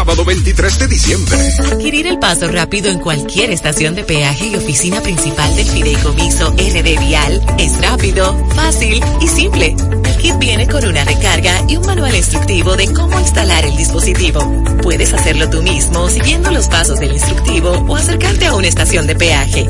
sábado 0.00 0.24
23 0.24 0.78
de 0.78 0.88
diciembre. 0.88 1.36
Adquirir 1.58 2.06
el 2.06 2.18
paso 2.18 2.48
rápido 2.48 2.88
en 2.88 3.00
cualquier 3.00 3.50
estación 3.50 3.94
de 3.94 4.02
peaje 4.02 4.46
y 4.46 4.56
oficina 4.56 5.02
principal 5.02 5.54
del 5.54 5.66
Fideicomiso 5.66 6.52
RD 6.52 6.98
Vial 7.00 7.44
es 7.58 7.78
rápido, 7.82 8.34
fácil 8.56 8.98
y 9.20 9.28
simple. 9.28 9.76
El 10.06 10.16
kit 10.16 10.38
viene 10.38 10.66
con 10.66 10.88
una 10.88 11.04
recarga 11.04 11.66
y 11.68 11.76
un 11.76 11.84
manual 11.84 12.14
instructivo 12.16 12.76
de 12.76 12.90
cómo 12.94 13.20
instalar 13.20 13.66
el 13.66 13.76
dispositivo. 13.76 14.40
Puedes 14.80 15.12
hacerlo 15.12 15.50
tú 15.50 15.62
mismo 15.62 16.08
siguiendo 16.08 16.50
los 16.50 16.66
pasos 16.68 16.98
del 16.98 17.12
instructivo 17.12 17.68
o 17.68 17.94
acercarte 17.94 18.46
a 18.46 18.54
una 18.54 18.68
estación 18.68 19.06
de 19.06 19.16
peaje. 19.16 19.68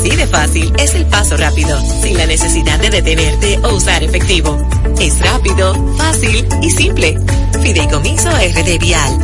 Así 0.00 0.16
de 0.16 0.26
fácil 0.26 0.72
es 0.78 0.94
el 0.94 1.04
paso 1.04 1.36
rápido, 1.36 1.78
sin 2.00 2.16
la 2.16 2.24
necesidad 2.24 2.80
de 2.80 2.88
detenerte 2.88 3.58
o 3.62 3.74
usar 3.74 4.02
efectivo. 4.02 4.56
Es 4.98 5.18
rápido, 5.20 5.74
fácil 5.98 6.48
y 6.62 6.70
simple. 6.70 7.18
Fideicomiso 7.62 8.30
RD 8.30 8.78
Vial. 8.80 9.18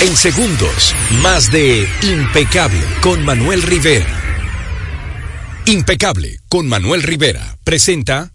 En 0.00 0.16
segundos, 0.16 0.94
más 1.20 1.52
de 1.52 1.86
Impecable 2.00 2.80
con 3.02 3.22
Manuel 3.26 3.60
Rivera. 3.60 4.06
Impecable 5.66 6.40
con 6.48 6.66
Manuel 6.66 7.02
Rivera 7.02 7.58
presenta 7.62 8.32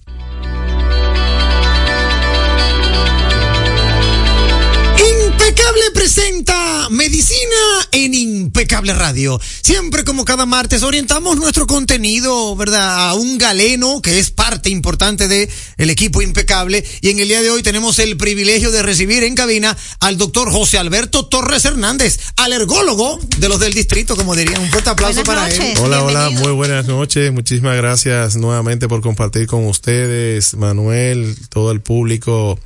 Medicina 6.93 7.89
en 7.91 8.13
Impecable 8.13 8.93
Radio. 8.93 9.41
Siempre 9.62 10.03
como 10.03 10.25
cada 10.25 10.45
martes 10.45 10.84
orientamos 10.84 11.38
nuestro 11.38 11.65
contenido, 11.65 12.56
¿verdad? 12.56 13.10
A 13.10 13.13
un 13.15 13.39
galeno 13.39 13.99
que 14.01 14.19
es 14.19 14.29
parte 14.29 14.69
importante 14.69 15.27
de 15.27 15.49
el 15.77 15.89
equipo 15.89 16.21
Impecable 16.21 16.84
y 17.01 17.10
en 17.10 17.17
el 17.17 17.27
día 17.27 17.41
de 17.41 17.49
hoy 17.49 17.63
tenemos 17.63 17.97
el 17.97 18.15
privilegio 18.15 18.69
de 18.69 18.84
recibir 18.84 19.23
en 19.23 19.34
cabina 19.34 19.75
al 20.01 20.17
doctor 20.17 20.51
José 20.51 20.77
Alberto 20.77 21.25
Torres 21.25 21.65
Hernández, 21.65 22.19
alergólogo 22.38 23.19
de 23.38 23.49
los 23.49 23.60
del 23.60 23.73
distrito, 23.73 24.15
como 24.15 24.36
dirían. 24.36 24.62
Un 24.62 24.69
fuerte 24.69 24.91
aplauso 24.91 25.23
Buenas 25.23 25.36
para 25.36 25.51
él. 25.51 25.60
noches. 25.60 25.79
Hola, 25.79 26.03
hola, 26.03 26.19
Bienvenido. 26.27 26.41
muy 26.43 26.56
buenas 26.56 26.86
noches. 26.86 27.34
Muchísimas 27.34 27.75
gracias 27.75 28.36
nuevamente 28.36 28.88
por 28.88 29.01
compartir 29.01 29.47
con 29.47 29.65
ustedes, 29.65 30.53
Manuel, 30.56 31.36
todo 31.49 31.71
el 31.71 31.82
público 31.82 32.60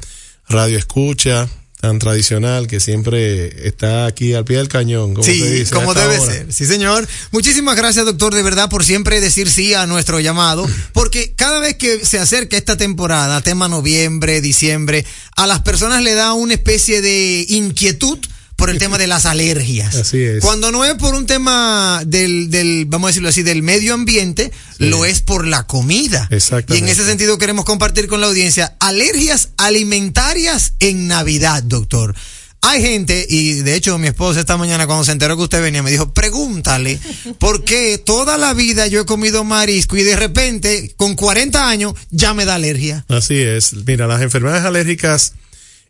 Radio 0.50 0.78
Escucha, 0.78 1.48
tan 1.80 2.00
tradicional 2.00 2.68
que 2.68 2.80
siempre 2.80 3.68
está 3.68 4.08
aquí 4.08 4.34
al 4.34 4.46
pie 4.46 4.58
del 4.58 4.68
cañón. 4.68 5.14
Como 5.14 5.24
Sí, 5.26 5.40
se 5.40 5.50
dice, 5.52 5.76
como 5.76 5.94
debe 5.94 6.20
ser. 6.20 6.52
Sí, 6.52 6.66
señor. 6.66 7.08
Muchísimas 7.32 7.76
gracias, 7.76 8.06
doctor, 8.06 8.34
de 8.34 8.42
verdad, 8.42 8.70
por 8.70 8.84
siempre 8.84 9.22
decir 9.22 9.50
sí 9.50 9.74
a 9.76 9.86
nuestro 9.86 10.20
llamado, 10.20 10.68
porque 10.94 11.34
cada 11.36 11.60
vez 11.60 11.76
que 11.76 12.04
se 12.04 12.18
acerca 12.18 12.58
esta 12.58 12.78
temporada, 12.78 13.42
tema 13.42 13.68
noviembre, 13.68 14.42
diciembre, 14.42 15.06
a 15.36 15.46
las 15.46 15.62
personas 15.62 16.02
le 16.02 16.16
da 16.16 16.34
una 16.34 16.56
especie 16.56 17.02
de 17.02 17.46
inquietud 17.50 18.18
por 18.58 18.70
el 18.70 18.80
tema 18.80 18.98
de 18.98 19.08
las 19.08 19.26
alergias. 19.26 19.96
Así 19.96 20.22
es. 20.22 20.42
Cuando 20.42 20.72
no 20.72 20.84
es 20.84 20.96
por 20.96 21.16
un 21.16 21.26
tema 21.26 22.02
del, 22.06 22.50
del, 22.50 22.86
vamos 22.88 23.08
a 23.08 23.10
decirlo 23.10 23.30
así, 23.30 23.44
del 23.44 23.64
medio 23.64 23.94
ambiente, 23.94 24.52
lo 24.80 25.06
es 25.06 25.22
por 25.22 25.48
la 25.48 25.66
comida. 25.66 26.28
Exactamente. 26.32 26.76
Y 26.76 26.90
en 26.90 26.94
ese 26.94 27.06
sentido 27.06 27.38
queremos 27.38 27.64
compartir 27.64 28.08
con 28.08 28.20
la 28.20 28.28
audiencia 28.28 28.76
alergias 28.80 29.50
alimentarias 29.58 30.74
en 30.80 31.08
Navidad, 31.08 31.64
doctor. 31.64 32.16
Hay 32.62 32.82
gente, 32.82 33.26
y 33.30 33.54
de 33.62 33.76
hecho 33.76 33.98
mi 34.00 34.08
esposa 34.08 34.40
esta 34.40 34.58
mañana 34.58 34.88
cuando 34.88 35.06
se 35.06 35.12
enteró 35.12 35.38
que 35.38 35.44
usted 35.44 35.62
venía 35.62 35.84
me 35.84 35.92
dijo, 35.92 36.12
pregúntale, 36.12 37.00
¿por 37.38 37.64
qué 37.64 38.00
toda 38.00 38.38
la 38.38 38.54
vida 38.56 38.88
yo 38.88 39.02
he 39.02 39.06
comido 39.06 39.44
marisco 39.44 39.96
y 39.96 40.04
de 40.04 40.16
repente 40.16 40.94
con 40.98 41.16
40 41.16 41.70
años 41.70 41.94
ya 42.10 42.34
me 42.34 42.46
da 42.46 42.56
alergia? 42.56 43.06
Así 43.08 43.40
es. 43.40 43.74
Mira, 43.86 44.08
las 44.08 44.22
enfermedades 44.22 44.66
alérgicas 44.66 45.34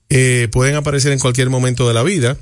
eh, 0.10 0.49
pueden 0.51 0.75
aparecer 0.75 1.13
en 1.13 1.19
cualquier 1.19 1.49
momento 1.49 1.88
de 1.88 1.93
la 1.93 2.03
vida. 2.03 2.38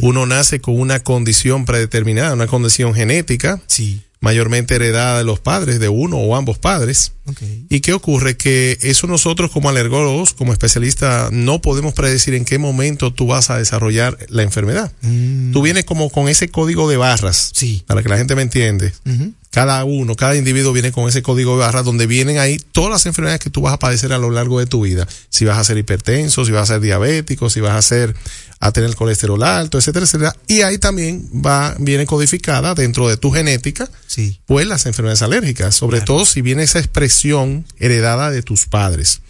Uno 0.00 0.26
nace 0.26 0.60
con 0.60 0.78
una 0.78 1.00
condición 1.00 1.64
predeterminada, 1.64 2.34
una 2.34 2.46
condición 2.46 2.94
genética, 2.94 3.60
Sí. 3.66 4.02
mayormente 4.20 4.74
heredada 4.74 5.18
de 5.18 5.24
los 5.24 5.38
padres, 5.38 5.78
de 5.78 5.88
uno 5.88 6.16
o 6.18 6.34
ambos 6.36 6.58
padres. 6.58 7.12
¿Y 7.68 7.80
qué 7.80 7.92
ocurre? 7.92 8.36
Que 8.36 8.76
eso 8.82 9.06
nosotros 9.06 9.50
como 9.50 9.68
alergólogos, 9.68 10.32
como 10.34 10.52
especialistas, 10.52 11.30
no 11.30 11.60
podemos 11.60 11.94
predecir 11.94 12.34
en 12.34 12.44
qué 12.44 12.58
momento 12.58 13.12
tú 13.12 13.26
vas 13.26 13.50
a 13.50 13.58
desarrollar 13.58 14.18
la 14.28 14.42
enfermedad. 14.42 14.90
Tú 15.52 15.62
vienes 15.62 15.84
como 15.84 16.10
con 16.10 16.28
ese 16.28 16.48
código 16.48 16.88
de 16.90 16.96
barras, 16.96 17.50
Sí. 17.54 17.84
para 17.86 18.02
que 18.02 18.08
la 18.08 18.18
gente 18.18 18.34
me 18.34 18.42
entiende. 18.42 18.92
Cada 19.50 19.82
uno, 19.84 20.14
cada 20.14 20.36
individuo 20.36 20.72
viene 20.72 20.92
con 20.92 21.08
ese 21.08 21.22
código 21.22 21.52
de 21.54 21.60
barras 21.60 21.84
donde 21.84 22.06
vienen 22.06 22.38
ahí 22.38 22.58
todas 22.72 22.90
las 22.90 23.06
enfermedades 23.06 23.40
que 23.40 23.48
tú 23.50 23.62
vas 23.62 23.72
a 23.72 23.78
padecer 23.78 24.12
a 24.12 24.18
lo 24.18 24.30
largo 24.30 24.58
de 24.60 24.66
tu 24.66 24.82
vida. 24.82 25.08
Si 25.30 25.44
vas 25.46 25.56
a 25.58 25.64
ser 25.64 25.78
hipertenso, 25.78 26.44
si 26.44 26.52
vas 26.52 26.64
a 26.70 26.74
ser 26.74 26.80
diabético, 26.82 27.48
si 27.48 27.60
vas 27.60 27.74
a 27.74 27.82
ser 27.82 28.14
a 28.60 28.72
tener 28.72 28.94
colesterol 28.94 29.42
alto, 29.42 29.78
etcétera, 29.78 30.04
etcétera. 30.04 30.36
Y 30.48 30.62
ahí 30.62 30.78
también 30.78 31.28
va, 31.34 31.74
viene 31.78 32.04
codificada 32.06 32.74
dentro 32.74 33.08
de 33.08 33.16
tu 33.16 33.30
genética, 33.30 33.88
Sí. 34.06 34.40
pues 34.46 34.66
las 34.66 34.84
enfermedades 34.86 35.22
alérgicas, 35.22 35.74
sobre 35.74 36.00
todo 36.02 36.26
si 36.26 36.42
viene 36.42 36.64
esa 36.64 36.78
expresión 36.80 37.64
heredada 37.78 38.30
de 38.30 38.42
tus 38.42 38.66
padres. 38.66 39.20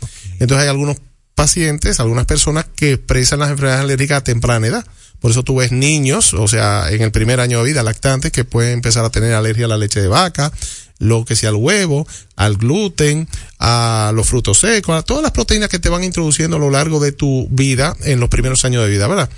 Entonces 0.40 0.62
hay 0.64 0.68
algunos 0.68 0.96
pacientes, 1.35 2.00
algunas 2.00 2.26
personas 2.26 2.66
que 2.74 2.94
expresan 2.94 3.38
las 3.38 3.50
enfermedades 3.50 3.85
alérgicas 3.85 4.18
a 4.18 4.24
temprana 4.24 4.66
edad. 4.66 4.87
Por 5.20 5.31
eso 5.31 5.42
tú 5.42 5.57
ves 5.57 5.72
niños, 5.72 6.35
o 6.35 6.46
sea, 6.46 6.90
en 6.90 7.02
el 7.02 7.11
primer 7.11 7.40
año 7.40 7.59
de 7.59 7.64
vida, 7.64 7.83
lactantes, 7.83 8.31
que 8.31 8.44
pueden 8.44 8.74
empezar 8.74 9.04
a 9.04 9.11
tener 9.11 9.35
alergia 9.35 9.64
a 9.64 9.68
la 9.68 9.76
leche 9.76 10.00
de 10.00 10.09
vaca, 10.09 10.52
lo 10.98 11.24
que 11.24 11.37
sea 11.37 11.50
al 11.50 11.57
huevo, 11.57 12.07
al 12.37 12.57
gluten, 12.57 13.28
a 13.59 14.12
los 14.14 14.28
frutos 14.28 14.59
secos, 14.59 14.96
a 14.96 15.02
todas 15.02 15.22
las 15.22 15.33
proteínas 15.33 15.68
que 15.68 15.78
te 15.78 15.88
van 15.88 16.04
introduciendo 16.04 16.57
a 16.57 16.61
lo 16.61 16.70
largo 16.70 17.00
de 17.00 17.12
tu 17.12 17.48
vida 17.50 17.96
en 18.02 18.20
los 18.20 18.28
primeros 18.28 18.64
años 18.64 18.83
de 18.85 18.90
vida, 18.90 19.07
¿verdad? 19.09 19.28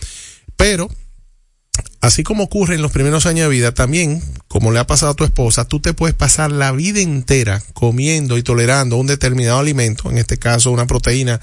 Pero 0.57 0.89
así 2.01 2.23
como 2.23 2.45
ocurre 2.45 2.75
en 2.75 2.83
los 2.83 2.93
primeros 2.93 3.27
años 3.27 3.49
de 3.49 3.55
vida, 3.55 3.73
también, 3.73 4.23
como 4.49 4.73
le 4.73 4.79
ha 4.79 4.87
pasado 4.87 5.13
a 5.13 5.15
tu 5.15 5.25
esposa, 5.25 5.67
tú 5.67 5.81
te 5.81 5.93
puedes 5.93 6.15
pasar 6.15 6.51
la 6.51 6.73
vida 6.73 7.01
entera 7.01 7.63
comiendo 7.75 8.39
y 8.39 8.43
tolerando 8.43 8.97
un 8.97 9.07
determinado 9.07 9.59
alimento, 9.59 10.11
en 10.11 10.19
este 10.19 10.39
caso 10.39 10.71
una 10.71 10.87
proteína 10.87 11.41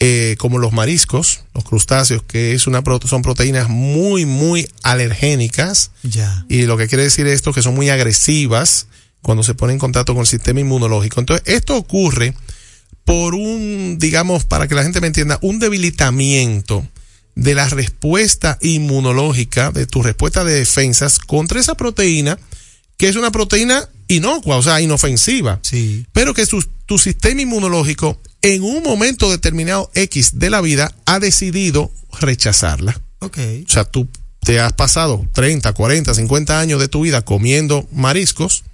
eh, 0.00 0.36
como 0.38 0.58
los 0.58 0.72
mariscos, 0.72 1.44
los 1.54 1.64
crustáceos, 1.64 2.22
que 2.22 2.54
es 2.54 2.66
una 2.66 2.82
son 3.06 3.22
proteínas 3.22 3.68
muy, 3.68 4.26
muy 4.26 4.68
alergénicas. 4.82 5.90
Y 6.48 6.62
lo 6.62 6.76
que 6.76 6.88
quiere 6.88 7.04
decir 7.04 7.26
esto 7.26 7.52
que 7.52 7.62
son 7.62 7.74
muy 7.74 7.88
agresivas 7.88 8.86
cuando 9.22 9.42
se 9.42 9.54
pone 9.54 9.72
en 9.72 9.78
contacto 9.78 10.14
con 10.14 10.20
el 10.20 10.26
sistema 10.26 10.60
inmunológico. 10.60 11.20
Entonces, 11.20 11.44
esto 11.46 11.76
ocurre 11.76 12.34
por 13.04 13.34
un, 13.34 13.96
digamos, 13.98 14.44
para 14.44 14.66
que 14.66 14.74
la 14.74 14.82
gente 14.82 15.00
me 15.00 15.06
entienda, 15.06 15.38
un 15.42 15.58
debilitamiento 15.58 16.86
de 17.34 17.54
la 17.54 17.68
respuesta 17.68 18.58
inmunológica, 18.60 19.70
de 19.72 19.86
tu 19.86 20.02
respuesta 20.02 20.44
de 20.44 20.54
defensas 20.54 21.18
contra 21.18 21.60
esa 21.60 21.74
proteína, 21.74 22.38
que 22.96 23.08
es 23.08 23.16
una 23.16 23.32
proteína 23.32 23.88
inocua, 24.08 24.56
o 24.56 24.62
sea, 24.62 24.80
inofensiva, 24.80 25.58
Sí. 25.62 26.06
pero 26.12 26.34
que 26.34 26.46
su- 26.46 26.64
tu 26.86 26.98
sistema 26.98 27.40
inmunológico 27.42 28.20
en 28.42 28.62
un 28.62 28.82
momento 28.82 29.30
determinado 29.30 29.90
X 29.94 30.38
de 30.38 30.50
la 30.50 30.60
vida 30.60 30.94
ha 31.06 31.18
decidido 31.18 31.90
rechazarla. 32.20 33.00
Ok. 33.20 33.38
O 33.66 33.70
sea, 33.70 33.84
tú 33.84 34.06
te 34.40 34.60
has 34.60 34.74
pasado 34.74 35.26
30, 35.32 35.72
40, 35.72 36.14
50 36.14 36.60
años 36.60 36.78
de 36.80 36.88
tu 36.88 37.00
vida 37.00 37.22
comiendo 37.22 37.88
mariscos 37.92 38.64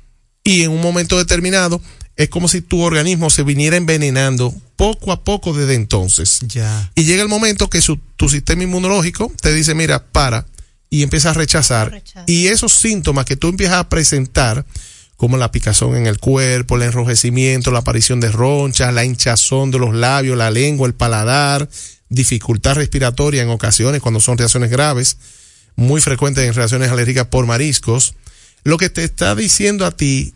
y 0.43 0.63
en 0.63 0.73
un 0.73 0.81
momento 0.81 1.17
determinado 1.19 1.81
es 2.23 2.29
como 2.29 2.49
si 2.49 2.61
tu 2.61 2.83
organismo 2.83 3.31
se 3.31 3.43
viniera 3.45 3.77
envenenando 3.79 4.55
poco 4.77 5.11
a 5.11 5.25
poco 5.25 5.55
desde 5.55 5.75
entonces. 5.75 6.41
Ya. 6.49 6.93
Y 6.95 7.05
llega 7.05 7.23
el 7.23 7.29
momento 7.31 7.71
que 7.71 7.81
su- 7.81 7.99
tu 8.17 8.29
sistema 8.29 8.63
inmunológico 8.63 9.33
te 9.41 9.55
dice, 9.55 9.75
mira, 9.75 10.05
para, 10.05 10.45
y 10.91 11.03
empieza 11.03 11.31
a 11.31 11.35
rechazar. 11.35 11.91
Rechaza. 11.91 12.25
Y 12.27 12.49
esos 12.49 12.75
síntomas 12.75 13.25
que 13.25 13.37
tú 13.37 13.49
empiezas 13.49 13.77
a 13.79 13.89
presentar, 13.89 14.67
como 15.17 15.39
la 15.39 15.51
picazón 15.51 15.97
en 15.97 16.07
el 16.07 16.19
cuerpo, 16.19 16.77
el 16.77 16.83
enrojecimiento, 16.83 17.71
la 17.71 17.79
aparición 17.79 18.21
de 18.21 18.31
ronchas, 18.31 18.93
la 18.93 19.05
hinchazón 19.07 19.71
de 19.71 19.79
los 19.79 19.95
labios, 19.95 20.37
la 20.37 20.51
lengua, 20.51 20.87
el 20.87 20.95
paladar, 20.95 21.71
dificultad 22.11 22.75
respiratoria 22.75 23.43
en 23.43 23.49
ocasiones 23.49 24.03
cuando 24.03 24.21
son 24.21 24.37
reacciones 24.37 24.71
graves, 24.71 25.17
muy 25.75 26.03
frecuentes 26.03 26.45
en 26.47 26.53
reacciones 26.53 26.91
alérgicas 26.91 27.29
por 27.29 27.47
mariscos, 27.47 28.15
lo 28.63 28.77
que 28.77 28.91
te 28.91 29.05
está 29.05 29.35
diciendo 29.35 29.87
a 29.87 29.91
ti 29.91 30.35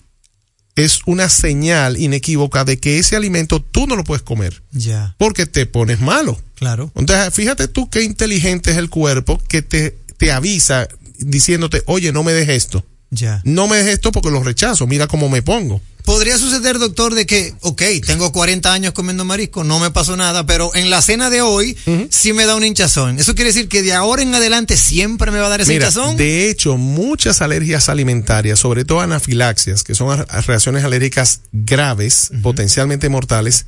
es 0.76 1.00
una 1.06 1.28
señal 1.28 1.96
inequívoca 2.00 2.64
de 2.64 2.78
que 2.78 2.98
ese 2.98 3.16
alimento 3.16 3.60
tú 3.62 3.87
no 3.87 3.94
lo 3.96 4.04
puedes 4.04 4.22
comer 4.22 4.62
Ya. 4.72 5.14
porque 5.18 5.46
te 5.46 5.66
pones 5.66 6.00
malo. 6.00 6.40
Claro. 6.56 6.90
Entonces, 6.96 7.32
fíjate 7.32 7.68
tú 7.68 7.88
qué 7.90 8.02
inteligente 8.02 8.70
es 8.72 8.76
el 8.76 8.90
cuerpo 8.90 9.40
que 9.48 9.62
te, 9.62 9.96
te 10.16 10.32
avisa 10.32 10.88
diciéndote, 11.18 11.82
oye, 11.87 12.12
no 12.12 12.22
me 12.24 12.32
dejes 12.32 12.56
esto. 12.64 12.84
Ya. 13.10 13.40
No 13.44 13.68
me 13.68 13.76
dejes 13.76 13.94
esto 13.94 14.10
porque 14.12 14.30
lo 14.30 14.42
rechazo. 14.42 14.87
Mira 14.87 15.06
cómo 15.06 15.28
me 15.28 15.42
pongo. 15.42 15.80
Podría 16.04 16.36
suceder, 16.36 16.78
doctor, 16.78 17.14
de 17.14 17.24
que, 17.24 17.54
ok, 17.62 17.82
tengo 18.06 18.30
40 18.30 18.70
años 18.70 18.92
comiendo 18.92 19.24
marisco, 19.24 19.64
no 19.64 19.78
me 19.80 19.90
pasó 19.90 20.16
nada, 20.18 20.44
pero 20.44 20.70
en 20.74 20.90
la 20.90 21.00
cena 21.00 21.30
de 21.30 21.40
hoy 21.40 21.76
sí 22.10 22.34
me 22.34 22.44
da 22.44 22.56
un 22.56 22.64
hinchazón. 22.64 23.18
¿Eso 23.18 23.34
quiere 23.34 23.50
decir 23.50 23.68
que 23.68 23.82
de 23.82 23.94
ahora 23.94 24.22
en 24.22 24.34
adelante 24.34 24.76
siempre 24.76 25.30
me 25.30 25.38
va 25.38 25.46
a 25.46 25.48
dar 25.48 25.62
ese 25.62 25.72
Mira, 25.72 25.86
hinchazón? 25.86 26.18
de 26.18 26.50
hecho, 26.50 26.76
muchas 26.76 27.40
alergias 27.40 27.88
alimentarias, 27.88 28.58
sobre 28.58 28.84
todo 28.84 29.00
anafilaxias, 29.00 29.82
que 29.82 29.94
son 29.94 30.26
reacciones 30.46 30.84
alérgicas 30.84 31.40
graves, 31.52 32.30
potencialmente 32.42 33.08
mortales, 33.08 33.64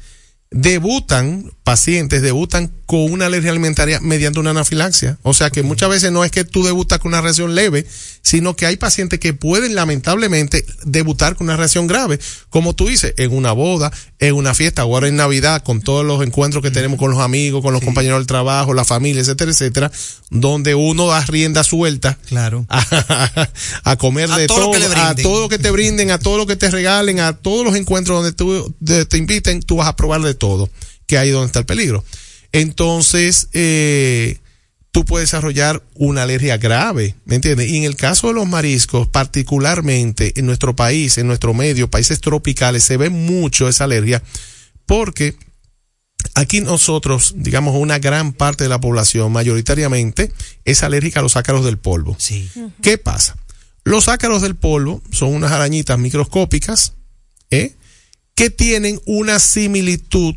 debutan, 0.51 1.53
pacientes 1.65 2.23
debutan 2.23 2.73
con 2.87 3.11
una 3.13 3.27
alergia 3.27 3.51
alimentaria 3.51 4.01
mediante 4.01 4.39
una 4.41 4.51
anafilaxia. 4.51 5.19
O 5.23 5.35
sea 5.35 5.51
que 5.51 5.63
muchas 5.63 5.89
veces 5.91 6.13
no 6.13 6.25
es 6.25 6.31
que 6.31 6.45
tú 6.45 6.65
debutas 6.65 6.99
con 6.99 7.09
una 7.13 7.21
reacción 7.21 7.55
leve, 7.55 7.87
sino 8.29 8.57
que 8.57 8.67
hay 8.67 8.77
pacientes 8.77 9.21
que 9.21 9.35
pueden 9.35 9.77
lamentablemente 9.77 10.67
debutar 10.83 11.37
con 11.37 11.47
una 11.47 11.57
reacción 11.57 11.87
grave. 11.87 12.19
Como 12.51 12.75
tú 12.75 12.89
dices, 12.89 13.15
en 13.19 13.33
una 13.33 13.53
boda, 13.53 13.93
en 14.19 14.35
una 14.35 14.53
fiesta, 14.53 14.83
ahora 14.83 15.07
en 15.07 15.15
Navidad, 15.15 15.63
con 15.63 15.81
todos 15.81 16.05
los 16.05 16.21
encuentros 16.27 16.61
que 16.61 16.73
tenemos 16.73 16.99
con 16.99 17.13
los 17.13 17.21
amigos, 17.21 17.63
con 17.63 17.73
los 17.73 17.85
compañeros 17.85 18.19
del 18.19 18.27
trabajo, 18.27 18.75
la 18.75 18.85
familia, 18.85 19.21
etcétera, 19.21 19.53
etcétera, 19.53 19.93
donde 20.31 20.75
uno 20.75 21.07
da 21.07 21.25
rienda 21.25 21.63
suelta 21.63 22.19
Claro. 22.27 22.67
a, 22.69 23.49
a 23.85 23.97
comer 23.97 24.29
A 24.33 24.39
de 24.39 24.49
todo 24.49 24.73
a 24.75 25.15
todo 25.15 25.43
lo 25.43 25.49
que 25.49 25.59
te 25.61 25.71
brinden, 25.71 26.11
a 26.11 26.19
todo 26.19 26.37
lo 26.37 26.47
que 26.49 26.57
te 26.57 26.69
regalen, 26.69 27.21
a 27.21 27.33
todos 27.35 27.65
los 27.65 27.77
encuentros 27.77 28.17
donde 28.19 28.33
tú, 28.33 28.75
de- 28.81 29.07
te 29.07 29.19
inviten, 29.19 29.63
tú 29.63 29.77
vas 29.77 29.87
a 29.87 29.95
probar 29.95 30.21
de 30.23 30.35
todo, 30.35 30.69
que 31.07 31.17
ahí 31.17 31.29
es 31.29 31.33
donde 31.35 31.47
está 31.47 31.61
el 31.61 31.67
peligro. 31.67 32.03
Entonces, 32.51 33.49
eh, 33.53 34.39
tú 34.97 35.05
puedes 35.05 35.29
desarrollar 35.29 35.83
una 35.95 36.23
alergia 36.23 36.57
grave, 36.57 37.17
¿me 37.27 37.35
entiendes? 37.35 37.69
Y 37.69 37.77
en 37.77 37.85
el 37.85 37.97
caso 37.97 38.29
de 38.29 38.33
los 38.33 38.49
mariscos, 38.49 39.07
particularmente 39.07 40.33
en 40.41 40.47
nuestro 40.47 40.75
país, 40.75 41.19
en 41.19 41.27
nuestro 41.27 41.53
medio, 41.53 41.91
países 41.91 42.19
tropicales, 42.19 42.83
se 42.83 42.97
ve 42.97 43.11
mucho 43.11 43.69
esa 43.69 43.85
alergia 43.85 44.23
porque 44.87 45.37
Aquí 46.35 46.61
nosotros, 46.61 47.35
digamos, 47.37 47.77
una 47.77 47.99
gran 47.99 48.33
parte 48.33 48.65
de 48.65 48.71
la 48.71 48.81
población, 48.81 49.31
mayoritariamente, 49.33 50.33
es 50.65 50.83
alérgica 50.83 51.21
a 51.21 51.23
los 51.23 51.37
ácaros 51.37 51.65
del 51.65 51.79
polvo. 51.79 52.17
Sí. 52.19 52.51
¿Qué 52.83 52.99
pasa? 52.99 53.37
Los 53.85 54.09
ácaros 54.09 54.43
del 54.43 54.57
polvo 54.57 55.03
son 55.13 55.35
unas 55.35 55.53
arañitas 55.53 55.99
microscópicas 55.99 56.95
¿eh? 57.51 57.77
que 58.35 58.51
tienen 58.51 59.01
una 59.05 59.39
similitud 59.39 60.35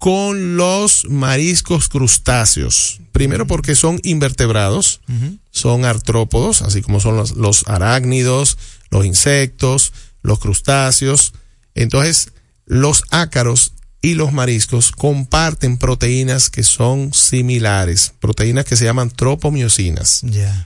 con 0.00 0.56
los 0.56 1.04
mariscos 1.10 1.90
crustáceos. 1.90 3.02
Primero 3.12 3.46
porque 3.46 3.74
son 3.74 4.00
invertebrados, 4.02 5.02
son 5.50 5.84
artrópodos, 5.84 6.62
así 6.62 6.80
como 6.80 7.00
son 7.00 7.18
los, 7.18 7.32
los 7.36 7.68
arácnidos, 7.68 8.56
los 8.90 9.04
insectos, 9.04 9.92
los 10.22 10.38
crustáceos. 10.38 11.34
Entonces, 11.74 12.32
los 12.64 13.04
ácaros 13.10 13.74
y 14.02 14.14
los 14.14 14.32
mariscos 14.32 14.92
comparten 14.92 15.76
proteínas 15.76 16.48
que 16.48 16.62
son 16.62 17.12
similares, 17.12 18.14
proteínas 18.18 18.64
que 18.64 18.74
se 18.76 18.84
llaman 18.86 19.10
tropomiosinas, 19.10 20.22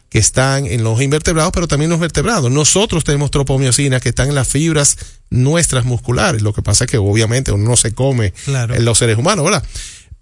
que 0.08 0.18
están 0.18 0.66
en 0.66 0.84
los 0.84 1.00
invertebrados, 1.02 1.52
pero 1.52 1.66
también 1.66 1.88
en 1.88 1.92
los 1.92 2.00
vertebrados. 2.00 2.50
Nosotros 2.52 3.02
tenemos 3.02 3.32
tropomiosinas 3.32 4.00
que 4.00 4.10
están 4.10 4.28
en 4.28 4.36
las 4.36 4.46
fibras 4.46 4.96
nuestras 5.30 5.84
musculares. 5.84 6.42
Lo 6.42 6.52
que 6.52 6.62
pasa 6.62 6.84
es 6.84 6.90
que 6.90 6.98
obviamente 6.98 7.50
uno 7.50 7.68
no 7.70 7.76
se 7.76 7.92
come 7.92 8.32
Claro. 8.44 8.74
en 8.76 8.84
los 8.84 8.98
seres 8.98 9.18
humanos, 9.18 9.44
¿verdad? 9.44 9.64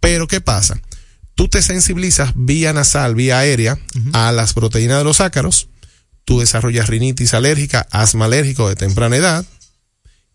Pero 0.01 0.27
¿qué 0.27 0.40
pasa? 0.40 0.81
Tú 1.35 1.48
te 1.48 1.61
sensibilizas 1.62 2.33
vía 2.35 2.72
nasal, 2.72 3.14
vía 3.14 3.38
aérea, 3.38 3.79
a 4.14 4.33
las 4.33 4.53
proteínas 4.55 4.98
de 4.98 5.05
los 5.05 5.20
ácaros, 5.20 5.68
tú 6.25 6.40
desarrollas 6.40 6.88
rinitis 6.88 7.35
alérgica, 7.35 7.87
asma 7.90 8.25
alérgico 8.25 8.68
de 8.70 8.77
temprana 8.77 9.16
edad, 9.16 9.44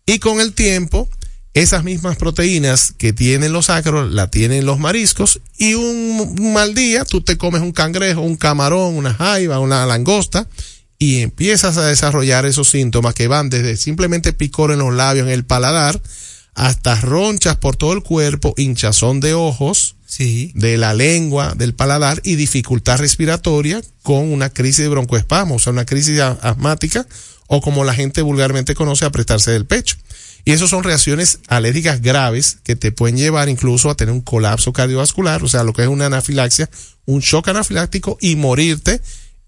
y 0.06 0.20
con 0.20 0.40
el 0.40 0.54
tiempo, 0.54 1.08
esas 1.54 1.82
mismas 1.84 2.16
proteínas 2.16 2.92
que 2.96 3.12
tienen 3.12 3.52
los 3.52 3.70
ácaros, 3.70 4.12
la 4.12 4.30
tienen 4.30 4.66
los 4.66 4.78
mariscos, 4.78 5.40
y 5.56 5.74
un, 5.74 6.36
un 6.38 6.52
mal 6.52 6.74
día 6.74 7.04
tú 7.04 7.20
te 7.20 7.36
comes 7.36 7.62
un 7.62 7.72
cangrejo, 7.72 8.20
un 8.20 8.36
camarón, 8.36 8.94
una 8.94 9.14
jaiba, 9.14 9.58
una 9.58 9.84
langosta, 9.86 10.46
y 10.98 11.20
empiezas 11.20 11.76
a 11.76 11.86
desarrollar 11.86 12.44
esos 12.46 12.68
síntomas 12.68 13.14
que 13.14 13.28
van 13.28 13.50
desde 13.50 13.76
simplemente 13.76 14.32
picor 14.32 14.72
en 14.72 14.80
los 14.80 14.94
labios, 14.94 15.26
en 15.26 15.32
el 15.32 15.44
paladar, 15.44 16.00
hasta 16.54 17.00
ronchas 17.00 17.56
por 17.56 17.76
todo 17.76 17.92
el 17.92 18.02
cuerpo, 18.02 18.52
hinchazón 18.56 19.20
de 19.20 19.34
ojos, 19.34 19.94
Sí. 20.06 20.52
de 20.54 20.78
la 20.78 20.94
lengua, 20.94 21.54
del 21.54 21.74
paladar 21.74 22.20
y 22.24 22.36
dificultad 22.36 22.98
respiratoria 22.98 23.80
con 24.02 24.32
una 24.32 24.48
crisis 24.48 24.78
de 24.78 24.88
broncoespasmo, 24.88 25.56
o 25.56 25.58
sea, 25.58 25.72
una 25.72 25.84
crisis 25.84 26.18
asmática 26.18 27.06
o 27.46 27.60
como 27.60 27.84
la 27.84 27.94
gente 27.94 28.22
vulgarmente 28.22 28.74
conoce, 28.74 29.04
apretarse 29.04 29.50
del 29.50 29.66
pecho. 29.66 29.96
Y 30.44 30.52
eso 30.52 30.66
son 30.68 30.82
reacciones 30.84 31.40
alérgicas 31.48 32.00
graves 32.00 32.58
que 32.62 32.76
te 32.76 32.90
pueden 32.92 33.16
llevar 33.16 33.48
incluso 33.48 33.90
a 33.90 33.94
tener 33.96 34.12
un 34.14 34.20
colapso 34.22 34.72
cardiovascular, 34.72 35.42
o 35.44 35.48
sea, 35.48 35.64
lo 35.64 35.72
que 35.72 35.82
es 35.82 35.88
una 35.88 36.06
anafilaxia, 36.06 36.70
un 37.04 37.20
shock 37.20 37.48
anafiláctico 37.48 38.16
y 38.20 38.36
morirte 38.36 39.00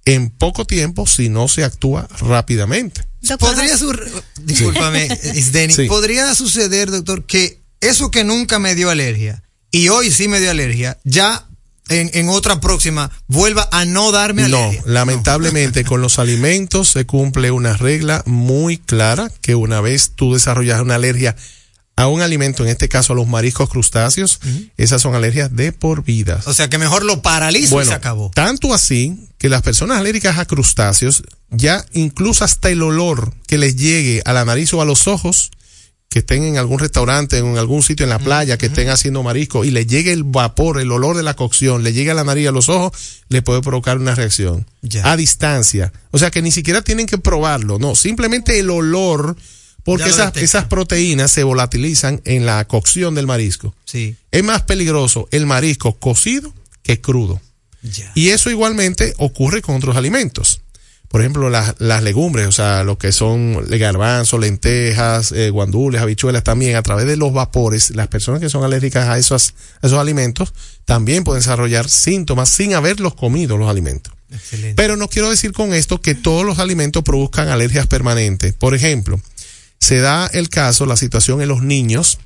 en 0.04 0.30
poco 0.30 0.64
tiempo 0.66 1.06
si 1.06 1.28
no 1.28 1.48
se 1.48 1.64
actúa 1.64 2.08
rápidamente. 2.20 3.02
Podría 3.38 3.76
su- 3.76 3.94
discúlpame, 4.42 5.08
Isdeni, 5.34 5.74
Sí. 5.74 5.86
podría 5.86 6.34
suceder, 6.34 6.90
doctor, 6.90 7.24
que 7.26 7.60
eso 7.80 8.10
que 8.10 8.24
nunca 8.24 8.58
me 8.58 8.74
dio 8.74 8.90
alergia 8.90 9.42
y 9.70 9.88
hoy 9.88 10.10
sí 10.10 10.26
me 10.28 10.40
dio 10.40 10.50
alergia, 10.50 10.98
ya 11.04 11.46
en, 11.90 12.10
en 12.14 12.28
otra 12.30 12.60
próxima 12.60 13.10
vuelva 13.26 13.68
a 13.72 13.84
no 13.84 14.10
darme 14.12 14.48
No, 14.48 14.56
alergia. 14.58 14.82
lamentablemente 14.86 15.84
con 15.84 16.00
los 16.00 16.18
alimentos 16.18 16.88
se 16.88 17.04
cumple 17.04 17.50
una 17.50 17.76
regla 17.76 18.22
muy 18.26 18.78
clara 18.78 19.30
que 19.42 19.54
una 19.54 19.80
vez 19.82 20.12
tú 20.14 20.32
desarrollas 20.32 20.80
una 20.80 20.94
alergia 20.94 21.36
a 21.96 22.06
un 22.08 22.22
alimento, 22.22 22.62
en 22.62 22.70
este 22.70 22.88
caso 22.88 23.12
a 23.12 23.16
los 23.16 23.26
mariscos 23.26 23.68
crustáceos, 23.68 24.40
esas 24.78 25.02
son 25.02 25.14
alergias 25.14 25.54
de 25.54 25.72
por 25.72 26.02
vida. 26.02 26.40
O 26.46 26.54
sea 26.54 26.70
que 26.70 26.78
mejor 26.78 27.04
lo 27.04 27.20
paralizo 27.20 27.82
y 27.82 27.84
se 27.84 27.92
acabó. 27.92 28.30
tanto 28.34 28.72
así 28.72 29.28
que 29.36 29.50
las 29.50 29.60
personas 29.60 29.98
alérgicas 29.98 30.38
a 30.38 30.46
crustáceos, 30.46 31.22
ya 31.50 31.84
incluso 31.92 32.42
hasta 32.44 32.70
el 32.70 32.80
olor 32.82 33.34
que 33.46 33.58
les 33.58 33.76
llegue 33.76 34.22
a 34.24 34.32
la 34.32 34.46
nariz 34.46 34.72
o 34.72 34.80
a 34.80 34.86
los 34.86 35.08
ojos, 35.08 35.50
que 36.10 36.18
estén 36.18 36.42
en 36.42 36.58
algún 36.58 36.80
restaurante, 36.80 37.38
en 37.38 37.56
algún 37.56 37.84
sitio 37.84 38.02
en 38.04 38.10
la 38.10 38.18
playa, 38.18 38.58
que 38.58 38.66
estén 38.66 38.88
haciendo 38.90 39.22
marisco 39.22 39.64
y 39.64 39.70
le 39.70 39.86
llegue 39.86 40.12
el 40.12 40.24
vapor, 40.24 40.80
el 40.80 40.90
olor 40.90 41.16
de 41.16 41.22
la 41.22 41.34
cocción, 41.34 41.84
le 41.84 41.92
llegue 41.92 42.10
a 42.10 42.14
la 42.14 42.24
nariz 42.24 42.48
a 42.48 42.52
los 42.52 42.68
ojos, 42.68 42.92
le 43.28 43.42
puede 43.42 43.60
provocar 43.62 43.96
una 43.96 44.16
reacción 44.16 44.66
Ya. 44.82 45.08
a 45.10 45.16
distancia. 45.16 45.92
O 46.10 46.18
sea 46.18 46.32
que 46.32 46.42
ni 46.42 46.50
siquiera 46.50 46.82
tienen 46.82 47.06
que 47.06 47.16
probarlo, 47.16 47.78
no, 47.78 47.94
simplemente 47.94 48.58
el 48.58 48.70
olor, 48.70 49.36
porque 49.84 50.08
esas, 50.08 50.36
esas 50.36 50.64
proteínas 50.64 51.30
se 51.30 51.44
volatilizan 51.44 52.20
en 52.24 52.44
la 52.44 52.66
cocción 52.66 53.14
del 53.14 53.28
marisco. 53.28 53.72
Sí. 53.84 54.16
Es 54.32 54.42
más 54.42 54.62
peligroso 54.62 55.28
el 55.30 55.46
marisco 55.46 55.92
cocido 55.96 56.52
que 56.82 57.00
crudo. 57.00 57.40
Ya. 57.82 58.10
Y 58.16 58.30
eso 58.30 58.50
igualmente 58.50 59.14
ocurre 59.18 59.62
con 59.62 59.76
otros 59.76 59.96
alimentos. 59.96 60.60
Por 61.10 61.22
ejemplo, 61.22 61.50
las, 61.50 61.74
las 61.80 62.04
legumbres, 62.04 62.46
o 62.46 62.52
sea, 62.52 62.84
lo 62.84 62.96
que 62.96 63.10
son 63.10 63.66
garbanzos, 63.68 64.38
lentejas, 64.38 65.32
eh, 65.32 65.50
guandules, 65.50 66.00
habichuelas, 66.00 66.44
también 66.44 66.76
a 66.76 66.82
través 66.82 67.04
de 67.04 67.16
los 67.16 67.32
vapores, 67.32 67.90
las 67.96 68.06
personas 68.06 68.40
que 68.40 68.48
son 68.48 68.62
alérgicas 68.62 69.08
a 69.08 69.18
esos, 69.18 69.54
a 69.82 69.88
esos 69.88 69.98
alimentos 69.98 70.54
también 70.84 71.24
pueden 71.24 71.40
desarrollar 71.40 71.88
síntomas 71.88 72.48
sin 72.48 72.74
haberlos 72.74 73.16
comido 73.16 73.56
los 73.56 73.68
alimentos. 73.68 74.14
Excelente. 74.30 74.74
Pero 74.76 74.96
no 74.96 75.08
quiero 75.08 75.28
decir 75.28 75.52
con 75.52 75.74
esto 75.74 76.00
que 76.00 76.14
todos 76.14 76.46
los 76.46 76.60
alimentos 76.60 77.02
produzcan 77.02 77.48
alergias 77.48 77.88
permanentes. 77.88 78.54
Por 78.54 78.76
ejemplo, 78.76 79.20
se 79.80 79.98
da 79.98 80.28
el 80.28 80.48
caso, 80.48 80.86
la 80.86 80.96
situación 80.96 81.42
en 81.42 81.48
los 81.48 81.60
niños 81.60 82.18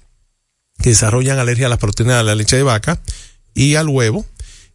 que 0.83 0.91
desarrollan 0.91 1.39
alergia 1.39 1.67
a 1.67 1.71
las 1.71 1.79
proteínas 1.79 2.19
de 2.19 2.25
la 2.25 2.35
leche 2.35 2.57
de 2.57 2.63
vaca 2.65 3.01
y 3.55 3.77
al 3.77 3.89
huevo. 3.89 4.27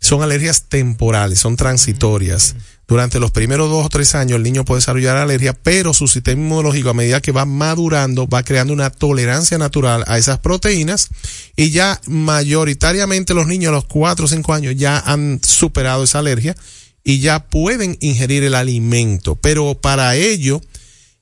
Son 0.01 0.23
alergias 0.23 0.63
temporales, 0.63 1.39
son 1.39 1.57
transitorias. 1.57 2.55
Durante 2.89 3.19
los 3.19 3.29
primeros 3.29 3.69
dos 3.69 3.85
o 3.85 3.89
tres 3.89 4.15
años 4.15 4.37
el 4.37 4.43
niño 4.43 4.65
puede 4.65 4.79
desarrollar 4.79 5.15
alergia, 5.15 5.53
pero 5.53 5.93
su 5.93 6.07
sistema 6.07 6.41
inmunológico 6.41 6.89
a 6.89 6.95
medida 6.95 7.21
que 7.21 7.31
va 7.31 7.45
madurando 7.45 8.27
va 8.27 8.41
creando 8.41 8.73
una 8.73 8.89
tolerancia 8.89 9.59
natural 9.59 10.03
a 10.07 10.17
esas 10.17 10.39
proteínas. 10.39 11.09
Y 11.55 11.69
ya 11.69 12.01
mayoritariamente 12.07 13.35
los 13.35 13.45
niños 13.45 13.69
a 13.69 13.73
los 13.73 13.85
cuatro 13.85 14.25
o 14.25 14.27
cinco 14.27 14.55
años 14.55 14.73
ya 14.75 14.97
han 14.97 15.39
superado 15.43 16.03
esa 16.03 16.17
alergia 16.17 16.55
y 17.03 17.19
ya 17.19 17.45
pueden 17.45 17.95
ingerir 18.01 18.43
el 18.43 18.55
alimento, 18.55 19.35
pero 19.35 19.75
para 19.75 20.15
ello 20.15 20.59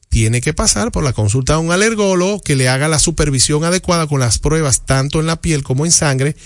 tiene 0.08 0.40
que 0.40 0.54
pasar 0.54 0.94
por 0.94 1.04
la 1.04 1.12
consulta 1.12 1.54
de 1.54 1.60
un 1.60 1.74
alergólogo 1.74 2.42
que 2.42 2.56
le 2.56 2.70
haga 2.70 2.88
la 2.88 2.98
supervisión 2.98 3.66
adecuada 3.66 4.08
con 4.08 4.22
las 4.22 4.40
pruebas 4.40 4.86
tanto 4.86 5.20
en 5.20 5.26
la 5.26 5.42
piel 5.42 5.64
como 5.64 5.86
en 5.86 5.92
sangre, 5.92 6.38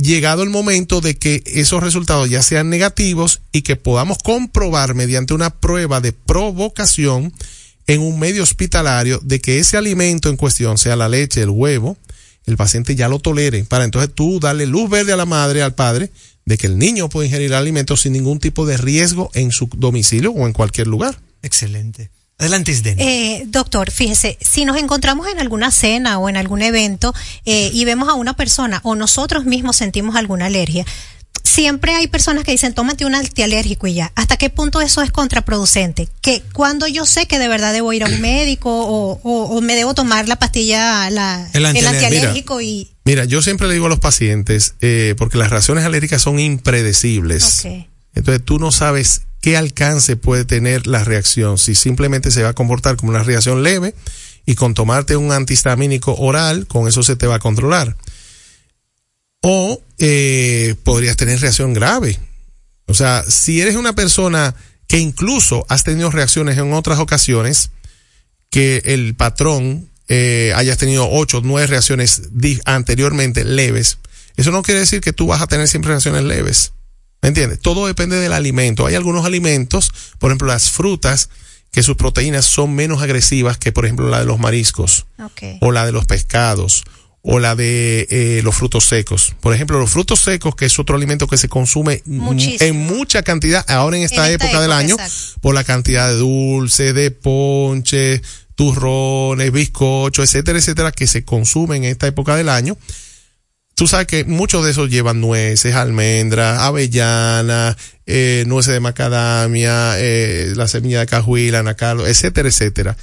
llegado 0.00 0.42
el 0.42 0.50
momento 0.50 1.00
de 1.00 1.16
que 1.16 1.42
esos 1.46 1.82
resultados 1.82 2.30
ya 2.30 2.42
sean 2.42 2.70
negativos 2.70 3.40
y 3.52 3.62
que 3.62 3.76
podamos 3.76 4.18
comprobar 4.18 4.94
mediante 4.94 5.34
una 5.34 5.50
prueba 5.50 6.00
de 6.00 6.12
provocación 6.12 7.32
en 7.86 8.00
un 8.00 8.18
medio 8.18 8.42
hospitalario 8.42 9.20
de 9.22 9.40
que 9.40 9.58
ese 9.58 9.76
alimento 9.76 10.28
en 10.28 10.36
cuestión, 10.36 10.78
sea 10.78 10.96
la 10.96 11.08
leche, 11.08 11.42
el 11.42 11.50
huevo, 11.50 11.96
el 12.46 12.56
paciente 12.56 12.94
ya 12.94 13.08
lo 13.08 13.18
tolere, 13.18 13.64
para 13.64 13.84
entonces 13.84 14.10
tú 14.14 14.40
darle 14.40 14.66
luz 14.66 14.88
verde 14.88 15.12
a 15.12 15.16
la 15.16 15.26
madre, 15.26 15.62
al 15.62 15.74
padre, 15.74 16.10
de 16.46 16.56
que 16.56 16.66
el 16.66 16.78
niño 16.78 17.08
puede 17.08 17.28
ingerir 17.28 17.54
alimentos 17.54 18.00
sin 18.02 18.12
ningún 18.12 18.38
tipo 18.38 18.66
de 18.66 18.76
riesgo 18.76 19.30
en 19.34 19.52
su 19.52 19.68
domicilio 19.76 20.32
o 20.32 20.46
en 20.46 20.52
cualquier 20.52 20.86
lugar. 20.86 21.18
Excelente. 21.42 22.10
Adelante, 22.40 22.72
Isdeni. 22.72 23.02
Eh, 23.02 23.44
doctor, 23.46 23.90
fíjese, 23.90 24.36
si 24.40 24.64
nos 24.64 24.76
encontramos 24.78 25.28
en 25.28 25.38
alguna 25.38 25.70
cena 25.70 26.18
o 26.18 26.28
en 26.28 26.36
algún 26.36 26.62
evento 26.62 27.14
eh, 27.44 27.70
y 27.72 27.84
vemos 27.84 28.08
a 28.08 28.14
una 28.14 28.34
persona 28.34 28.80
o 28.82 28.96
nosotros 28.96 29.44
mismos 29.44 29.76
sentimos 29.76 30.16
alguna 30.16 30.46
alergia, 30.46 30.84
siempre 31.44 31.94
hay 31.94 32.06
personas 32.06 32.44
que 32.44 32.52
dicen, 32.52 32.74
tómate 32.74 33.04
un 33.04 33.14
antialérgico 33.14 33.86
y 33.86 33.94
ya. 33.94 34.12
¿Hasta 34.14 34.36
qué 34.36 34.50
punto 34.50 34.80
eso 34.80 35.02
es 35.02 35.10
contraproducente? 35.12 36.08
Que 36.22 36.42
cuando 36.52 36.86
yo 36.86 37.04
sé 37.06 37.26
que 37.26 37.38
de 37.38 37.48
verdad 37.48 37.72
debo 37.72 37.92
ir 37.92 38.04
a 38.04 38.06
un 38.06 38.20
médico 38.22 38.70
o, 38.70 39.20
o- 39.22 39.44
o 39.56 39.60
me 39.60 39.74
debo 39.76 39.94
tomar 39.94 40.26
la 40.28 40.36
pastilla, 40.36 41.10
la, 41.10 41.46
El 41.52 41.60
el, 41.60 41.66
antialérgico. 41.66 42.04
antialérgico 42.06 42.60
y... 42.60 42.90
Mira, 43.04 43.24
yo 43.24 43.42
siempre 43.42 43.66
le 43.68 43.74
digo 43.74 43.86
a 43.86 43.88
los 43.90 43.98
pacientes, 44.00 44.74
eh, 44.80 45.14
porque 45.18 45.36
las 45.38 45.50
reacciones 45.50 45.84
alérgicas 45.84 46.22
son 46.22 46.38
impredecibles. 46.38 47.66
Entonces 48.14 48.44
tú 48.44 48.58
no 48.58 48.72
sabes 48.72 49.22
qué 49.40 49.56
alcance 49.56 50.16
puede 50.16 50.44
tener 50.44 50.86
la 50.86 51.04
reacción, 51.04 51.58
si 51.58 51.74
simplemente 51.74 52.30
se 52.30 52.42
va 52.42 52.50
a 52.50 52.54
comportar 52.54 52.96
como 52.96 53.10
una 53.10 53.22
reacción 53.22 53.62
leve 53.62 53.94
y 54.46 54.54
con 54.54 54.74
tomarte 54.74 55.16
un 55.16 55.32
antihistamínico 55.32 56.14
oral, 56.14 56.66
con 56.66 56.88
eso 56.88 57.02
se 57.02 57.16
te 57.16 57.26
va 57.26 57.36
a 57.36 57.40
controlar. 57.40 57.96
O 59.42 59.80
eh, 59.98 60.74
podrías 60.84 61.16
tener 61.16 61.40
reacción 61.40 61.72
grave. 61.72 62.18
O 62.86 62.94
sea, 62.94 63.24
si 63.26 63.60
eres 63.60 63.76
una 63.76 63.94
persona 63.94 64.54
que 64.86 64.98
incluso 64.98 65.64
has 65.68 65.84
tenido 65.84 66.10
reacciones 66.10 66.58
en 66.58 66.72
otras 66.72 66.98
ocasiones, 66.98 67.70
que 68.50 68.82
el 68.84 69.14
patrón 69.14 69.88
eh, 70.08 70.52
hayas 70.56 70.78
tenido 70.78 71.08
ocho 71.08 71.38
o 71.38 71.42
nueve 71.42 71.68
reacciones 71.68 72.22
anteriormente 72.64 73.44
leves, 73.44 73.98
eso 74.36 74.50
no 74.50 74.62
quiere 74.62 74.80
decir 74.80 75.00
que 75.00 75.12
tú 75.12 75.28
vas 75.28 75.40
a 75.40 75.46
tener 75.46 75.68
siempre 75.68 75.90
reacciones 75.90 76.24
leves. 76.24 76.72
¿Me 77.22 77.28
entiendes? 77.28 77.60
Todo 77.60 77.86
depende 77.86 78.16
del 78.16 78.32
alimento. 78.32 78.86
Hay 78.86 78.94
algunos 78.94 79.24
alimentos, 79.26 79.92
por 80.18 80.30
ejemplo, 80.30 80.48
las 80.48 80.70
frutas, 80.70 81.28
que 81.70 81.82
sus 81.82 81.96
proteínas 81.96 82.46
son 82.46 82.74
menos 82.74 83.00
agresivas 83.02 83.56
que, 83.58 83.70
por 83.72 83.84
ejemplo, 83.84 84.08
la 84.08 84.20
de 84.20 84.26
los 84.26 84.38
mariscos 84.40 85.06
Ok. 85.22 85.42
o 85.60 85.70
la 85.70 85.86
de 85.86 85.92
los 85.92 86.04
pescados 86.06 86.82
o 87.22 87.38
la 87.38 87.54
de 87.54 88.06
eh, 88.10 88.40
los 88.42 88.56
frutos 88.56 88.86
secos. 88.86 89.34
Por 89.40 89.54
ejemplo, 89.54 89.78
los 89.78 89.90
frutos 89.90 90.20
secos, 90.20 90.56
que 90.56 90.64
es 90.64 90.78
otro 90.78 90.96
alimento 90.96 91.26
que 91.28 91.36
se 91.36 91.48
consume 91.50 92.02
Muchísimo. 92.06 92.58
en 92.64 92.76
mucha 92.86 93.22
cantidad 93.22 93.64
ahora 93.70 93.98
en 93.98 94.02
esta 94.04 94.26
En 94.26 94.32
esta 94.32 94.46
época, 94.46 94.62
del 94.62 94.72
año, 94.72 94.94
exacto. 94.94 95.40
por 95.42 95.54
la 95.54 95.62
cantidad 95.62 96.08
de 96.08 96.16
dulce, 96.16 96.92
de 96.94 97.10
ponche, 97.10 98.22
turrones, 98.54 99.52
bizcochos, 99.52 100.24
etcétera, 100.24 100.58
etcétera, 100.58 100.92
que 100.92 101.06
se 101.06 101.24
consumen 101.24 101.84
en 101.84 101.90
esta 101.92 102.06
época 102.06 102.36
del 102.36 102.48
año. 102.48 102.76
Tú 103.80 103.86
sabes 103.86 104.06
que 104.06 104.24
muchos 104.26 104.62
de 104.62 104.72
esos 104.72 104.90
llevan 104.90 105.22
nueces, 105.22 105.74
almendras, 105.74 106.60
avellanas, 106.60 107.78
eh, 108.04 108.44
nueces 108.46 108.74
de 108.74 108.80
macadamia, 108.80 109.94
eh, 109.98 110.52
la 110.54 110.68
semilla 110.68 111.00
de 111.00 111.06
cajuil, 111.06 111.54
anacalo, 111.54 112.06
etcétera, 112.06 112.50
etcétera. 112.50 112.94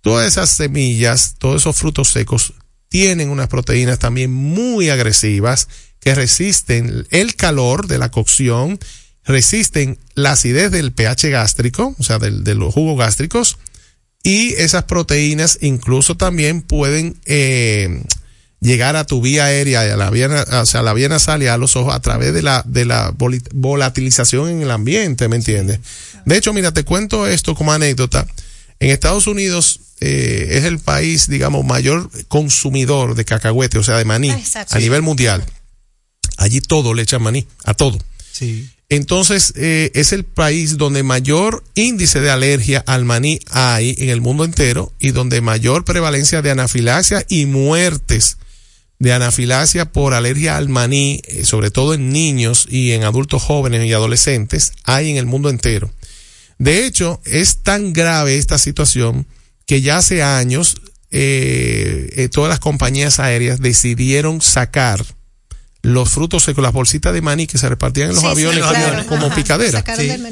Todas 0.00 0.26
esas 0.26 0.50
semillas, 0.50 1.36
todos 1.38 1.62
esos 1.62 1.76
frutos 1.76 2.08
secos 2.08 2.54
tienen 2.88 3.30
unas 3.30 3.46
proteínas 3.46 4.00
también 4.00 4.32
muy 4.32 4.90
agresivas 4.90 5.68
que 6.00 6.12
resisten 6.16 7.06
el 7.12 7.36
calor 7.36 7.86
de 7.86 7.98
la 7.98 8.10
cocción, 8.10 8.80
resisten 9.24 9.96
la 10.16 10.32
acidez 10.32 10.72
del 10.72 10.90
pH 10.90 11.30
gástrico, 11.30 11.94
o 12.00 12.02
sea, 12.02 12.18
del- 12.18 12.42
de 12.42 12.56
los 12.56 12.74
jugos 12.74 12.98
gástricos, 12.98 13.58
y 14.24 14.54
esas 14.54 14.82
proteínas 14.82 15.58
incluso 15.60 16.16
también 16.16 16.62
pueden 16.62 17.14
eh, 17.26 18.02
llegar 18.66 18.96
a 18.96 19.04
tu 19.04 19.20
vía 19.20 19.44
aérea, 19.46 19.86
y 19.86 19.90
a 19.90 19.96
la 19.96 20.10
vía, 20.10 20.28
o 20.28 20.66
sea, 20.66 20.80
a 20.80 20.82
la 20.82 20.92
vía 20.92 21.08
nasal 21.08 21.42
y 21.42 21.46
a 21.46 21.56
los 21.56 21.76
ojos 21.76 21.94
a 21.94 22.00
través 22.00 22.34
de 22.34 22.42
la, 22.42 22.62
de 22.66 22.84
la 22.84 23.12
voli- 23.12 23.42
volatilización 23.54 24.48
en 24.50 24.62
el 24.62 24.70
ambiente, 24.70 25.28
¿me 25.28 25.36
entiendes? 25.36 25.80
De 26.24 26.36
hecho, 26.36 26.52
mira, 26.52 26.72
te 26.72 26.84
cuento 26.84 27.26
esto 27.26 27.54
como 27.54 27.72
anécdota. 27.72 28.26
En 28.80 28.90
Estados 28.90 29.26
Unidos 29.26 29.80
eh, 30.00 30.48
es 30.50 30.64
el 30.64 30.78
país, 30.80 31.28
digamos, 31.28 31.64
mayor 31.64 32.10
consumidor 32.28 33.14
de 33.14 33.24
cacahuete, 33.24 33.78
o 33.78 33.82
sea, 33.84 33.96
de 33.96 34.04
maní, 34.04 34.30
Exacto. 34.30 34.74
a 34.76 34.78
nivel 34.78 35.02
mundial. 35.02 35.44
Allí 36.36 36.60
todo 36.60 36.92
le 36.92 37.02
echan 37.02 37.22
maní, 37.22 37.46
a 37.64 37.72
todo. 37.74 37.98
Sí. 38.32 38.68
Entonces, 38.88 39.52
eh, 39.56 39.90
es 39.94 40.12
el 40.12 40.24
país 40.24 40.76
donde 40.76 41.02
mayor 41.02 41.64
índice 41.74 42.20
de 42.20 42.30
alergia 42.30 42.84
al 42.86 43.04
maní 43.04 43.40
hay 43.50 43.96
en 43.98 44.10
el 44.10 44.20
mundo 44.20 44.44
entero 44.44 44.92
y 44.98 45.10
donde 45.12 45.40
mayor 45.40 45.84
prevalencia 45.84 46.42
de 46.42 46.50
anafilaxia 46.50 47.24
y 47.28 47.46
muertes 47.46 48.36
de 48.98 49.12
anafilaxia 49.12 49.92
por 49.92 50.14
alergia 50.14 50.56
al 50.56 50.68
maní, 50.68 51.20
eh, 51.26 51.44
sobre 51.44 51.70
todo 51.70 51.94
en 51.94 52.10
niños 52.10 52.66
y 52.70 52.92
en 52.92 53.04
adultos 53.04 53.42
jóvenes 53.42 53.84
y 53.84 53.92
adolescentes, 53.92 54.72
hay 54.84 55.10
en 55.10 55.16
el 55.18 55.26
mundo 55.26 55.50
entero. 55.50 55.90
De 56.58 56.86
hecho, 56.86 57.20
es 57.24 57.58
tan 57.58 57.92
grave 57.92 58.38
esta 58.38 58.56
situación 58.58 59.26
que 59.66 59.82
ya 59.82 59.98
hace 59.98 60.22
años 60.22 60.76
eh, 61.10 62.08
eh, 62.16 62.28
todas 62.30 62.48
las 62.48 62.58
compañías 62.60 63.20
aéreas 63.20 63.60
decidieron 63.60 64.40
sacar 64.40 65.04
los 65.82 66.10
frutos 66.10 66.42
secos, 66.42 66.62
las 66.64 66.72
bolsitas 66.72 67.12
de 67.14 67.20
maní 67.20 67.46
que 67.46 67.58
se 67.58 67.68
repartían 67.68 68.08
en 68.08 68.14
los 68.14 68.22
Sí, 68.22 68.28
sí, 68.28 68.32
aviones 68.32 68.58
claro. 68.64 68.96
como, 69.04 69.08
como 69.08 69.26
Ajá, 69.26 69.36
picadera. 69.36 69.84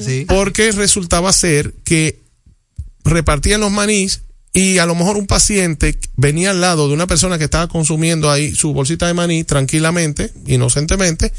sí. 0.03 0.25
Porque 0.27 0.73
resultaba 0.73 1.33
ser 1.33 1.75
que 1.85 2.21
repartían 3.05 3.61
los 3.61 3.71
manís 3.71 4.23
y 4.57 4.79
a 4.79 4.87
lo 4.87 4.95
mejor 4.95 5.17
un 5.17 5.27
paciente 5.27 5.99
venía 6.17 6.53
al 6.53 6.61
lado 6.61 6.87
de 6.87 6.95
una 6.95 7.09
persona 7.09 7.39
que 7.39 7.45
estaba 7.45 7.67
consumiendo 7.67 8.31
ahí 8.31 8.55
su 8.55 8.73
bolsita 8.73 9.09
de 9.09 9.13
maní 9.13 9.43
tranquilamente, 9.43 10.33
inocentemente, 10.47 11.33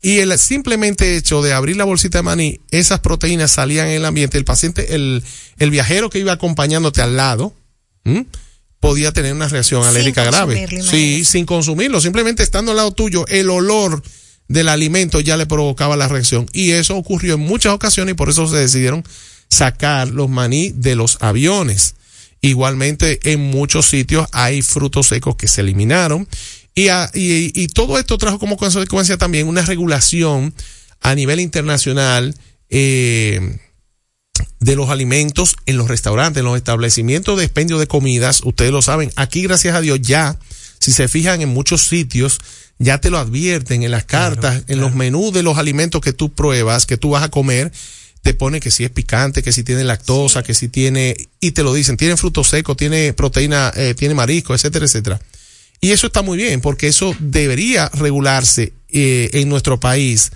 y 0.00 0.18
el 0.18 0.36
simplemente 0.38 1.16
hecho 1.16 1.42
de 1.42 1.52
abrir 1.52 1.76
la 1.76 1.84
bolsita 1.84 2.18
de 2.18 2.22
maní, 2.22 2.60
esas 2.70 3.00
proteínas 3.00 3.52
salían 3.52 3.88
en 3.88 3.94
el 3.96 4.04
ambiente, 4.06 4.38
el 4.38 4.46
paciente, 4.46 4.94
el, 4.94 5.22
el 5.58 5.70
viajero 5.70 6.08
que 6.08 6.18
iba 6.18 6.32
acompañándote 6.32 7.02
al 7.02 7.16
lado, 7.16 7.54
¿m? 8.04 8.26
podía 8.80 9.12
tener 9.12 9.34
una 9.34 9.48
reacción 9.48 9.84
alérgica 9.84 10.24
grave. 10.24 10.66
Sí, 10.82 11.24
sin 11.26 11.44
consumirlo, 11.44 12.00
simplemente 12.00 12.42
estando 12.42 12.70
al 12.72 12.78
lado 12.78 12.92
tuyo, 12.92 13.26
el 13.28 13.50
olor 13.50 14.02
del 14.48 14.68
alimento 14.68 15.20
ya 15.20 15.36
le 15.36 15.44
provocaba 15.46 15.96
la 15.96 16.08
reacción. 16.08 16.46
Y 16.52 16.70
eso 16.70 16.96
ocurrió 16.96 17.34
en 17.34 17.40
muchas 17.40 17.74
ocasiones 17.74 18.12
y 18.12 18.16
por 18.16 18.30
eso 18.30 18.46
se 18.46 18.56
decidieron 18.56 19.04
sacar 19.48 20.08
los 20.08 20.30
maní 20.30 20.70
de 20.70 20.96
los 20.96 21.18
aviones. 21.20 21.94
Igualmente 22.48 23.20
en 23.32 23.40
muchos 23.40 23.86
sitios 23.86 24.26
hay 24.32 24.60
frutos 24.62 25.06
secos 25.08 25.36
que 25.36 25.48
se 25.48 25.62
eliminaron. 25.62 26.28
Y, 26.74 26.88
a- 26.88 27.10
y, 27.14 27.52
y 27.58 27.68
todo 27.68 27.98
esto 27.98 28.18
trajo 28.18 28.38
como 28.38 28.56
consecuencia 28.56 29.16
también 29.16 29.48
una 29.48 29.62
regulación 29.62 30.52
a 31.00 31.14
nivel 31.14 31.40
internacional 31.40 32.34
eh, 32.68 33.58
de 34.60 34.76
los 34.76 34.90
alimentos 34.90 35.56
en 35.66 35.76
los 35.76 35.88
restaurantes, 35.88 36.40
en 36.40 36.46
los 36.46 36.56
establecimientos 36.56 37.38
de 37.38 37.44
expendio 37.44 37.78
de 37.78 37.86
comidas. 37.86 38.40
Ustedes 38.44 38.72
lo 38.72 38.82
saben, 38.82 39.10
aquí 39.16 39.42
gracias 39.42 39.74
a 39.74 39.80
Dios 39.80 40.00
ya, 40.02 40.38
si 40.80 40.92
se 40.92 41.08
fijan 41.08 41.40
en 41.40 41.48
muchos 41.50 41.86
sitios, 41.86 42.38
ya 42.78 42.98
te 43.00 43.08
lo 43.10 43.18
advierten 43.18 43.84
en 43.84 43.90
las 43.90 44.04
cartas, 44.04 44.64
en 44.66 44.80
los 44.80 44.94
menús 44.94 45.32
de 45.32 45.42
los 45.42 45.56
alimentos 45.56 46.00
que 46.00 46.12
tú 46.12 46.34
pruebas, 46.34 46.84
que 46.86 46.96
tú 46.96 47.10
vas 47.10 47.22
a 47.22 47.30
comer, 47.30 47.72
te 48.24 48.32
pone 48.32 48.58
que 48.58 48.70
si 48.70 48.84
es 48.84 48.90
picante, 48.90 49.42
que 49.42 49.52
si 49.52 49.64
tiene 49.64 49.84
lactosa, 49.84 50.42
que 50.42 50.54
si 50.54 50.68
tiene, 50.68 51.14
y 51.40 51.50
te 51.50 51.62
lo 51.62 51.74
dicen, 51.74 51.98
tiene 51.98 52.16
frutos 52.16 52.48
secos, 52.48 52.74
tiene 52.74 53.12
proteína, 53.12 53.70
eh, 53.76 53.94
tiene 53.94 54.14
marisco, 54.14 54.54
etcétera, 54.54 54.86
etcétera. 54.86 55.20
Y 55.82 55.90
eso 55.90 56.06
está 56.06 56.22
muy 56.22 56.38
bien, 56.38 56.62
porque 56.62 56.88
eso 56.88 57.14
debería 57.18 57.90
regularse 57.90 58.72
eh, 58.88 59.28
en 59.34 59.50
nuestro 59.50 59.78
país, 59.78 60.32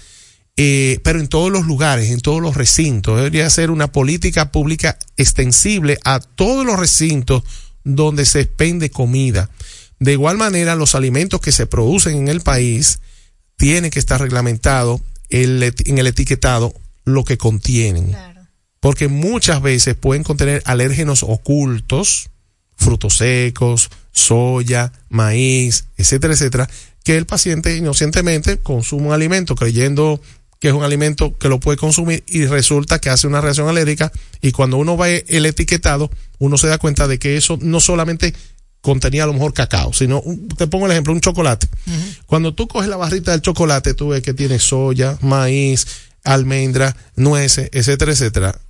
eh, 0.59 1.01
pero 1.03 1.19
en 1.19 1.29
todos 1.29 1.51
los 1.51 1.65
lugares, 1.65 2.11
en 2.11 2.21
todos 2.21 2.43
los 2.43 2.59
recintos. 2.59 3.17
Debería 3.17 3.49
ser 3.49 3.71
una 3.71 3.91
política 3.91 4.53
pública 4.53 4.99
extensible 5.17 5.97
a 6.05 6.21
todos 6.21 6.67
los 6.67 6.79
recintos 6.79 7.43
donde 7.85 8.27
se 8.27 8.41
expende 8.41 8.91
comida. 8.91 9.49
De 9.99 10.13
igual 10.13 10.37
manera, 10.37 10.77
los 10.77 10.95
alimentos 10.95 11.41
que 11.41 11.53
se 11.53 11.67
producen 11.67 12.17
en 12.17 12.29
el 12.29 12.43
país 12.43 13.01
tienen 13.57 13.91
que 13.91 13.99
estar 13.99 14.21
reglamentados 14.21 15.01
en 15.31 15.99
el 15.99 16.07
etiquetado 16.07 16.75
lo 17.09 17.25
que 17.25 17.37
contienen. 17.39 18.15
Porque 18.81 19.09
muchas 19.09 19.61
veces 19.61 19.95
pueden 19.97 20.23
contener 20.23 20.63
alérgenos 20.65 21.25
ocultos, 21.25 22.31
frutos 22.77 23.17
secos, 23.17 23.91
soya, 24.13 24.93
maíz, 25.09 25.87
etcétera, 25.97 26.35
etcétera, 26.35 26.69
que 27.05 27.17
el 27.17 27.27
paciente 27.27 27.77
inocentemente 27.77 28.59
consume 28.59 29.09
un 29.09 29.13
alimento 29.13 29.55
creyendo 29.57 30.21
que 30.61 30.69
es 30.69 30.75
un 30.75 30.83
alimento 30.83 31.39
que 31.39 31.49
lo 31.49 31.61
puede 31.61 31.79
consumir 31.79 32.25
y 32.27 32.45
resulta 32.47 33.01
que 33.01 33.11
hace 33.11 33.27
una 33.29 33.41
reacción 33.41 33.69
alérgica 33.69 34.11
y 34.41 34.51
cuando 34.53 34.77
uno 34.77 34.97
ve 34.97 35.25
el 35.29 35.47
etiquetado, 35.47 36.11
uno 36.39 36.59
se 36.59 36.67
da 36.67 36.79
cuenta 36.79 37.07
de 37.07 37.19
que 37.21 37.37
eso 37.37 37.59
no 37.63 37.79
solamente 37.79 38.35
contenía 38.81 39.23
a 39.25 39.27
lo 39.29 39.33
mejor 39.35 39.55
cacao, 39.55 39.93
sino, 39.93 40.21
un- 40.21 40.49
te 40.49 40.67
pongo 40.67 40.87
el 40.87 40.93
ejemplo, 40.93 41.13
un 41.13 41.21
chocolate. 41.21 41.69
Cuando 42.27 42.55
tú 42.55 42.67
coges 42.69 42.89
la 42.89 42.97
barrita 42.97 43.31
del 43.33 43.43
chocolate, 43.43 43.95
tú 43.95 44.09
ves 44.09 44.23
que 44.23 44.35
tiene 44.35 44.59
soya, 44.59 45.17
maíz, 45.21 45.87
almendra, 46.33 46.97
nueces, 47.17 47.69
etcétera, 47.73 48.13
etcétera. 48.13 48.61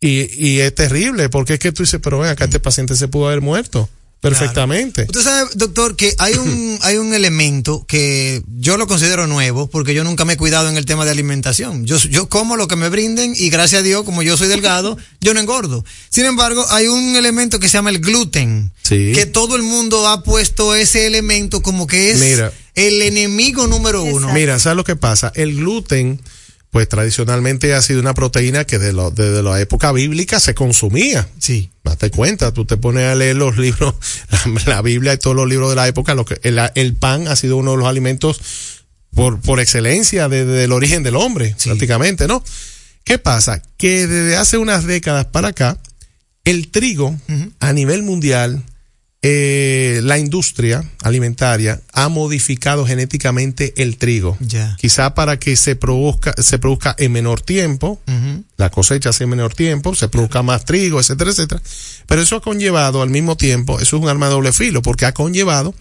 Y, 0.00 0.28
y 0.36 0.60
es 0.60 0.74
terrible, 0.74 1.28
porque 1.28 1.54
es 1.54 1.58
que 1.60 1.72
tú 1.72 1.82
dices, 1.82 2.00
pero 2.02 2.18
ven 2.18 2.30
acá, 2.30 2.44
este 2.44 2.60
paciente 2.60 2.96
se 2.96 3.08
pudo 3.08 3.26
haber 3.26 3.40
muerto 3.40 3.88
perfectamente. 4.22 5.02
Usted 5.02 5.20
sabe, 5.20 5.50
doctor, 5.54 5.96
que 5.96 6.14
hay 6.18 6.34
un, 6.34 6.78
hay 6.82 6.96
un 6.96 7.12
elemento 7.12 7.84
que 7.86 8.42
yo 8.56 8.76
lo 8.76 8.86
considero 8.86 9.26
nuevo 9.26 9.68
porque 9.68 9.94
yo 9.94 10.04
nunca 10.04 10.24
me 10.24 10.34
he 10.34 10.36
cuidado 10.36 10.68
en 10.68 10.76
el 10.76 10.86
tema 10.86 11.04
de 11.04 11.10
alimentación. 11.10 11.84
Yo, 11.84 11.98
yo 11.98 12.28
como 12.28 12.56
lo 12.56 12.68
que 12.68 12.76
me 12.76 12.88
brinden 12.88 13.34
y 13.36 13.50
gracias 13.50 13.80
a 13.80 13.82
Dios, 13.82 14.04
como 14.04 14.22
yo 14.22 14.36
soy 14.36 14.46
delgado, 14.46 14.96
yo 15.20 15.34
no 15.34 15.40
engordo. 15.40 15.84
Sin 16.08 16.24
embargo, 16.24 16.64
hay 16.70 16.86
un 16.86 17.16
elemento 17.16 17.58
que 17.58 17.68
se 17.68 17.74
llama 17.74 17.90
el 17.90 17.98
gluten. 17.98 18.72
Sí. 18.82 19.10
Que 19.12 19.26
todo 19.26 19.56
el 19.56 19.62
mundo 19.62 20.06
ha 20.06 20.22
puesto 20.22 20.76
ese 20.76 21.06
elemento 21.06 21.60
como 21.60 21.88
que 21.88 22.12
es 22.12 22.20
Mira. 22.20 22.52
el 22.76 23.02
enemigo 23.02 23.66
número 23.66 24.04
uno. 24.04 24.32
Mira, 24.32 24.60
¿sabes 24.60 24.76
lo 24.76 24.84
que 24.84 24.94
pasa? 24.94 25.32
El 25.34 25.56
gluten, 25.56 26.20
pues 26.72 26.88
tradicionalmente 26.88 27.74
ha 27.74 27.82
sido 27.82 28.00
una 28.00 28.14
proteína 28.14 28.64
que 28.64 28.78
lo- 28.78 29.10
desde 29.10 29.42
la 29.42 29.60
época 29.60 29.92
bíblica 29.92 30.40
se 30.40 30.54
consumía. 30.54 31.28
Sí. 31.38 31.70
Date 31.84 32.10
cuenta, 32.10 32.52
tú 32.54 32.64
te 32.64 32.78
pones 32.78 33.04
a 33.04 33.14
leer 33.14 33.36
los 33.36 33.58
libros, 33.58 33.94
la, 34.66 34.74
la 34.76 34.82
Biblia 34.82 35.12
y 35.12 35.18
todos 35.18 35.36
los 35.36 35.46
libros 35.46 35.68
de 35.68 35.76
la 35.76 35.86
época, 35.86 36.14
lo 36.14 36.24
que, 36.24 36.40
el, 36.42 36.58
el 36.74 36.94
pan 36.96 37.28
ha 37.28 37.36
sido 37.36 37.58
uno 37.58 37.72
de 37.72 37.76
los 37.76 37.86
alimentos 37.86 38.40
por, 39.14 39.38
por 39.40 39.60
excelencia 39.60 40.30
desde 40.30 40.64
el 40.64 40.72
origen 40.72 41.02
del 41.02 41.16
hombre, 41.16 41.54
prácticamente, 41.62 42.26
¿no? 42.26 42.42
¿Qué 43.04 43.18
pasa? 43.18 43.60
Que 43.76 44.06
desde 44.06 44.36
hace 44.38 44.56
unas 44.56 44.86
décadas 44.86 45.26
para 45.26 45.48
acá, 45.48 45.76
el 46.46 46.70
trigo 46.70 47.14
a 47.60 47.72
nivel 47.74 48.02
mundial, 48.02 48.62
eh, 49.24 50.00
la 50.02 50.18
industria 50.18 50.84
alimentaria 51.02 51.80
ha 51.92 52.08
modificado 52.08 52.84
genéticamente 52.84 53.72
el 53.76 53.96
trigo. 53.96 54.36
Ya. 54.40 54.76
Quizá 54.80 55.14
para 55.14 55.38
que 55.38 55.54
se 55.56 55.76
produzca, 55.76 56.34
se 56.42 56.58
produzca 56.58 56.96
en 56.98 57.12
menor 57.12 57.40
tiempo, 57.40 58.00
la 58.56 58.70
cosecha 58.70 59.12
sea 59.12 59.24
en 59.24 59.30
menor 59.30 59.54
tiempo, 59.54 59.94
se 59.94 60.08
produzca 60.08 60.42
más 60.42 60.64
trigo, 60.64 60.98
etcétera, 60.98 61.30
etcétera. 61.30 61.62
Pero 62.06 62.20
eso 62.20 62.36
ha 62.36 62.42
conllevado 62.42 63.00
al 63.00 63.10
mismo 63.10 63.36
tiempo, 63.36 63.78
eso 63.78 63.96
es 63.96 64.02
un 64.02 64.08
arma 64.08 64.26
de 64.26 64.32
doble 64.32 64.52
filo, 64.52 64.82
porque 64.82 65.06
ha 65.06 65.12
conllevado 65.12 65.72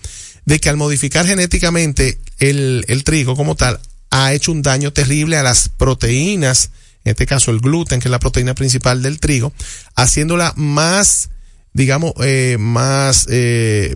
de 0.45 0.59
que 0.59 0.69
al 0.69 0.77
modificar 0.77 1.25
genéticamente 1.25 2.19
el, 2.39 2.85
el 2.87 3.03
trigo 3.03 3.35
como 3.35 3.55
tal, 3.55 3.79
ha 4.11 4.33
hecho 4.33 4.51
un 4.51 4.61
daño 4.61 4.93
terrible 4.93 5.37
a 5.37 5.43
las 5.43 5.69
proteínas, 5.69 6.69
en 7.05 7.11
este 7.11 7.25
caso 7.25 7.49
el 7.49 7.59
gluten, 7.59 7.99
que 7.99 8.07
es 8.07 8.11
la 8.11 8.19
proteína 8.19 8.53
principal 8.53 9.01
del 9.01 9.19
trigo, 9.19 9.51
haciéndola 9.95 10.53
más, 10.57 11.29
digamos, 11.73 12.13
eh, 12.23 12.57
más, 12.59 13.27
eh, 13.29 13.95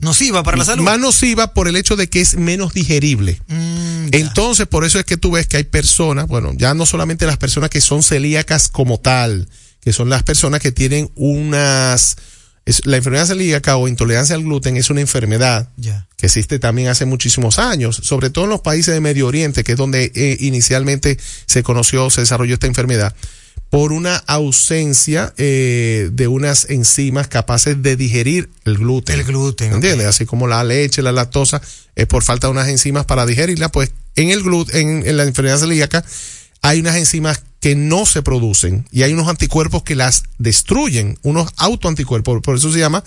nociva 0.00 0.42
para 0.42 0.56
la 0.58 0.64
salud. 0.64 0.84
Más 0.84 0.98
nociva 0.98 1.52
por 1.54 1.68
el 1.68 1.76
hecho 1.76 1.96
de 1.96 2.08
que 2.08 2.20
es 2.20 2.36
menos 2.36 2.72
digerible. 2.74 3.40
Mm, 3.48 4.08
Entonces, 4.12 4.66
por 4.66 4.84
eso 4.84 4.98
es 4.98 5.04
que 5.04 5.16
tú 5.16 5.32
ves 5.32 5.46
que 5.46 5.56
hay 5.58 5.64
personas, 5.64 6.26
bueno, 6.28 6.52
ya 6.56 6.74
no 6.74 6.86
solamente 6.86 7.26
las 7.26 7.36
personas 7.38 7.70
que 7.70 7.80
son 7.80 8.02
celíacas 8.02 8.68
como 8.68 8.98
tal, 9.00 9.48
que 9.80 9.92
son 9.92 10.08
las 10.08 10.22
personas 10.22 10.60
que 10.60 10.72
tienen 10.72 11.10
unas 11.14 12.16
es- 12.64 12.84
la 12.84 12.96
enfermedad 12.96 13.26
celíaca 13.26 13.76
o 13.76 13.86
intolerancia 13.86 14.34
al 14.34 14.42
gluten 14.42 14.76
es 14.76 14.90
una 14.90 15.00
enfermedad 15.00 15.68
que 16.16 16.26
existe 16.26 16.58
también 16.58 16.88
hace 16.88 17.04
muchísimos 17.04 17.60
años, 17.60 18.00
sobre 18.02 18.28
todo 18.30 18.44
en 18.44 18.50
los 18.50 18.60
países 18.60 18.92
de 18.92 19.00
Medio 19.00 19.28
Oriente, 19.28 19.62
que 19.62 19.72
es 19.72 19.78
donde 19.78 20.10
eh, 20.16 20.36
inicialmente 20.40 21.16
se 21.46 21.62
conoció, 21.62 22.10
se 22.10 22.22
desarrolló 22.22 22.54
esta 22.54 22.66
enfermedad, 22.66 23.14
por 23.76 23.92
una 23.92 24.16
ausencia 24.26 25.34
eh, 25.36 26.08
de 26.10 26.28
unas 26.28 26.70
enzimas 26.70 27.28
capaces 27.28 27.82
de 27.82 27.94
digerir 27.94 28.48
el 28.64 28.78
gluten. 28.78 29.20
El 29.20 29.26
gluten. 29.26 29.70
¿Entiendes? 29.70 30.06
Así 30.06 30.24
como 30.24 30.46
la 30.46 30.64
leche, 30.64 31.02
la 31.02 31.12
lactosa, 31.12 31.60
es 31.94 32.06
por 32.06 32.22
falta 32.22 32.46
de 32.46 32.52
unas 32.52 32.68
enzimas 32.68 33.04
para 33.04 33.26
digerirla, 33.26 33.68
pues 33.70 33.92
en 34.14 34.30
el 34.30 34.42
gluten, 34.42 35.02
en, 35.02 35.06
en 35.06 35.18
la 35.18 35.24
enfermedad 35.24 35.58
celíaca, 35.58 36.02
hay 36.62 36.80
unas 36.80 36.96
enzimas 36.96 37.42
que 37.60 37.76
no 37.76 38.06
se 38.06 38.22
producen 38.22 38.86
y 38.92 39.02
hay 39.02 39.12
unos 39.12 39.28
anticuerpos 39.28 39.82
que 39.82 39.94
las 39.94 40.22
destruyen, 40.38 41.18
unos 41.20 41.50
autoanticuerpos, 41.58 42.40
por 42.40 42.56
eso 42.56 42.72
se 42.72 42.78
llama, 42.78 43.04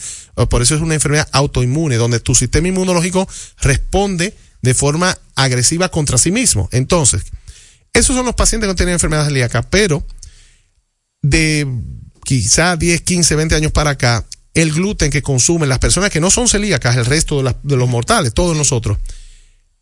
por 0.52 0.62
eso 0.62 0.76
es 0.76 0.82
una 0.82 0.94
enfermedad 0.94 1.28
autoinmune, 1.32 1.96
donde 1.96 2.20
tu 2.20 2.36
sistema 2.36 2.68
inmunológico 2.68 3.28
responde 3.60 4.36
de 4.62 4.76
forma 4.76 5.18
agresiva 5.34 5.90
contra 5.90 6.20
sí 6.20 6.30
mismo. 6.30 6.70
Entonces, 6.72 7.24
esos 7.94 8.16
son 8.16 8.28
los 8.28 8.36
pacientes 8.36 8.68
que 8.68 8.74
no 8.74 8.76
tienen 8.76 8.94
enfermedad 8.94 9.26
celíaca, 9.26 9.64
pero 9.64 10.06
de 11.22 11.68
quizá 12.24 12.76
10, 12.76 13.02
15, 13.02 13.36
20 13.36 13.56
años 13.56 13.72
para 13.72 13.92
acá, 13.92 14.26
el 14.54 14.72
gluten 14.72 15.12
que 15.12 15.22
consumen 15.22 15.70
las 15.70 15.80
personas 15.80 16.10
que 16.10 16.20
no 16.20 16.30
son 16.32 16.48
celíacas, 16.48 16.96
el 16.98 17.06
resto 17.06 17.38
de, 17.38 17.44
las- 17.44 17.56
de 17.64 17.76
los 17.78 17.90
mortales, 17.90 18.34
todos 18.34 18.56
nosotros, 18.58 18.98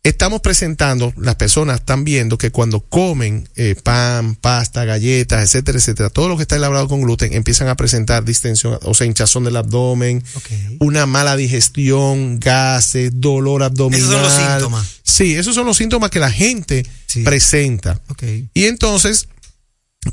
estamos 0.02 0.40
presentando, 0.40 1.12
las 1.18 1.34
personas 1.34 1.80
están 1.80 2.04
viendo 2.04 2.38
que 2.38 2.50
cuando 2.50 2.80
comen 2.80 3.48
eh, 3.56 3.74
pan, 3.82 4.36
pasta, 4.36 4.84
galletas, 4.84 5.42
etcétera, 5.42 5.78
etcétera, 5.78 6.08
todo 6.10 6.28
lo 6.28 6.36
que 6.36 6.42
está 6.42 6.56
elaborado 6.56 6.88
con 6.88 7.02
gluten 7.02 7.32
empiezan 7.34 7.68
a 7.68 7.76
presentar 7.76 8.24
distensión, 8.24 8.78
o 8.82 8.94
sea, 8.94 9.06
hinchazón 9.06 9.44
del 9.44 9.56
abdomen, 9.56 10.22
una 10.80 11.04
mala 11.06 11.36
digestión, 11.36 12.38
gases, 12.40 13.10
dolor 13.14 13.62
abdominal. 13.62 14.00
Esos 14.00 14.12
son 14.14 14.22
los 14.22 14.32
síntomas. 14.52 14.86
Sí, 15.02 15.34
esos 15.34 15.54
son 15.54 15.66
los 15.66 15.76
síntomas 15.76 16.10
que 16.10 16.20
la 16.20 16.30
gente 16.30 16.86
presenta. 17.24 18.00
Y 18.54 18.64
entonces, 18.66 19.28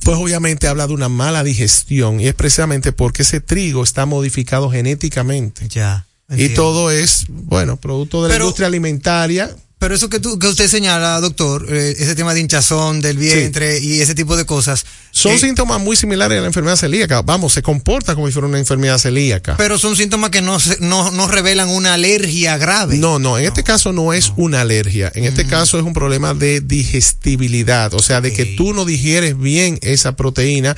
pues 0.04 0.18
obviamente 0.18 0.68
habla 0.68 0.88
de 0.88 0.94
una 0.94 1.10
mala 1.10 1.44
digestión 1.44 2.20
y 2.20 2.28
es 2.28 2.34
precisamente 2.34 2.92
porque 2.92 3.24
ese 3.24 3.40
trigo 3.42 3.84
está 3.84 4.06
modificado 4.06 4.70
genéticamente. 4.70 5.68
Ya. 5.70 6.06
Y 6.30 6.50
todo 6.50 6.90
es, 6.92 7.26
bueno, 7.30 7.78
producto 7.78 8.24
de 8.24 8.30
la 8.30 8.34
Pero- 8.36 8.46
industria 8.46 8.68
alimentaria. 8.68 9.56
Pero 9.78 9.94
eso 9.94 10.10
que, 10.10 10.22
tú, 10.22 10.40
que 10.40 10.48
usted 10.48 10.70
señala, 10.70 11.20
doctor, 11.20 11.68
eh, 11.70 11.96
ese 12.00 12.16
tema 12.16 12.34
de 12.34 12.40
hinchazón 12.40 13.02
del 13.02 13.18
vientre 13.18 13.78
y 13.80 14.00
ese 14.00 14.16
tipo 14.16 14.38
de 14.38 14.46
cosas. 14.46 14.86
Son 15.12 15.34
eh, 15.34 15.38
síntomas 15.38 15.82
muy 15.82 15.98
similares 15.98 16.38
a 16.38 16.42
la 16.42 16.48
enfermedad 16.48 16.78
celíaca. 16.78 17.22
Vamos, 17.22 17.54
se 17.54 17.62
comporta 17.62 18.16
como 18.16 18.26
si 18.28 18.34
fuera 18.34 18.48
una 18.48 18.58
enfermedad 18.58 18.98
celíaca. 18.98 19.58
Pero 19.58 19.78
son 19.78 19.98
síntomas 19.98 20.30
que 20.30 20.42
no, 20.42 20.58
no, 20.80 21.12
no 21.12 21.28
revelan 21.28 21.68
una 21.70 21.94
alergia 21.94 22.58
grave. 22.58 22.98
No, 22.98 23.20
no, 23.20 23.38
en 23.38 23.46
este 23.46 23.64
caso 23.64 23.92
no 23.92 24.14
es 24.14 24.32
una 24.38 24.62
alergia. 24.62 25.12
En 25.14 25.24
Mm. 25.24 25.28
este 25.28 25.46
caso 25.46 25.78
es 25.78 25.84
un 25.84 25.94
problema 25.94 26.34
de 26.34 26.62
digestibilidad. 26.62 27.94
O 27.94 28.00
sea, 28.00 28.22
de 28.22 28.34
que 28.34 28.46
tú 28.46 28.74
no 28.74 28.86
digieres 28.86 29.38
bien 29.38 29.78
esa 29.82 30.16
proteína 30.16 30.76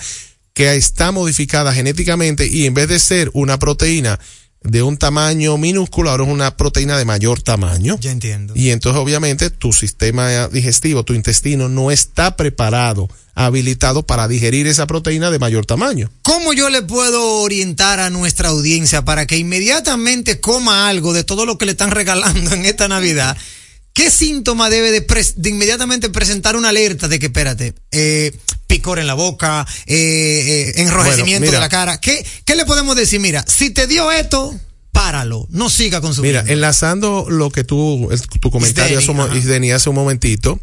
que 0.53 0.75
está 0.75 1.11
modificada 1.11 1.71
genéticamente 1.71 2.47
y 2.47 2.65
en 2.65 2.73
vez 2.73 2.87
de 2.89 2.99
ser 2.99 3.29
una 3.33 3.59
proteína 3.59 4.19
de 4.63 4.83
un 4.83 4.97
tamaño 4.97 5.57
minúsculo, 5.57 6.09
ahora 6.09 6.23
es 6.23 6.29
una 6.29 6.57
proteína 6.57 6.97
de 6.97 7.05
mayor 7.05 7.41
tamaño. 7.41 7.97
Ya 7.99 8.11
entiendo. 8.11 8.53
Y 8.55 8.71
entonces 8.71 9.01
obviamente 9.01 9.49
tu 9.49 9.71
sistema 9.71 10.47
digestivo, 10.47 11.03
tu 11.03 11.13
intestino 11.13 11.69
no 11.69 11.91
está 11.91 12.35
preparado, 12.35 13.07
habilitado 13.35 14.03
para 14.05 14.27
digerir 14.27 14.67
esa 14.67 14.87
proteína 14.87 15.31
de 15.31 15.39
mayor 15.39 15.65
tamaño. 15.65 16.09
¿Cómo 16.23 16.53
yo 16.53 16.69
le 16.69 16.81
puedo 16.81 17.41
orientar 17.41 17.99
a 17.99 18.09
nuestra 18.09 18.49
audiencia 18.49 19.05
para 19.05 19.25
que 19.25 19.37
inmediatamente 19.37 20.39
coma 20.39 20.89
algo 20.89 21.13
de 21.13 21.23
todo 21.23 21.45
lo 21.45 21.57
que 21.57 21.65
le 21.65 21.71
están 21.71 21.91
regalando 21.91 22.53
en 22.53 22.65
esta 22.65 22.87
Navidad? 22.87 23.37
¿Qué 23.93 24.11
síntoma 24.11 24.69
debe 24.69 24.91
de, 24.91 25.07
de 25.37 25.49
inmediatamente 25.49 26.09
presentar 26.09 26.55
una 26.55 26.69
alerta 26.69 27.07
de 27.07 27.17
que, 27.17 27.27
espérate, 27.27 27.73
eh, 27.91 28.31
picor 28.67 28.99
en 28.99 29.07
la 29.07 29.13
boca, 29.13 29.65
eh, 29.85 29.95
eh, 30.77 30.81
enrojecimiento 30.81 31.39
Bueno, 31.39 31.39
mira. 31.45 31.51
de 31.51 31.59
la 31.59 31.69
cara? 31.69 31.99
¿Qué, 31.99 32.25
¿Qué 32.45 32.55
le 32.55 32.65
podemos 32.65 32.95
decir? 32.95 33.19
Mira, 33.19 33.43
si 33.47 33.69
te 33.71 33.87
dio 33.87 34.11
esto, 34.11 34.53
páralo, 34.91 35.47
no 35.49 35.69
siga 35.69 36.01
consumiendo. 36.01 36.41
Mira, 36.43 36.53
enlazando 36.53 37.25
lo 37.29 37.49
que 37.49 37.63
tú, 37.63 38.09
tu 38.41 38.51
comentario 38.51 38.99
Isdeni, 39.35 39.71
hace 39.71 39.89
un 39.89 39.95
momentito, 39.95 40.59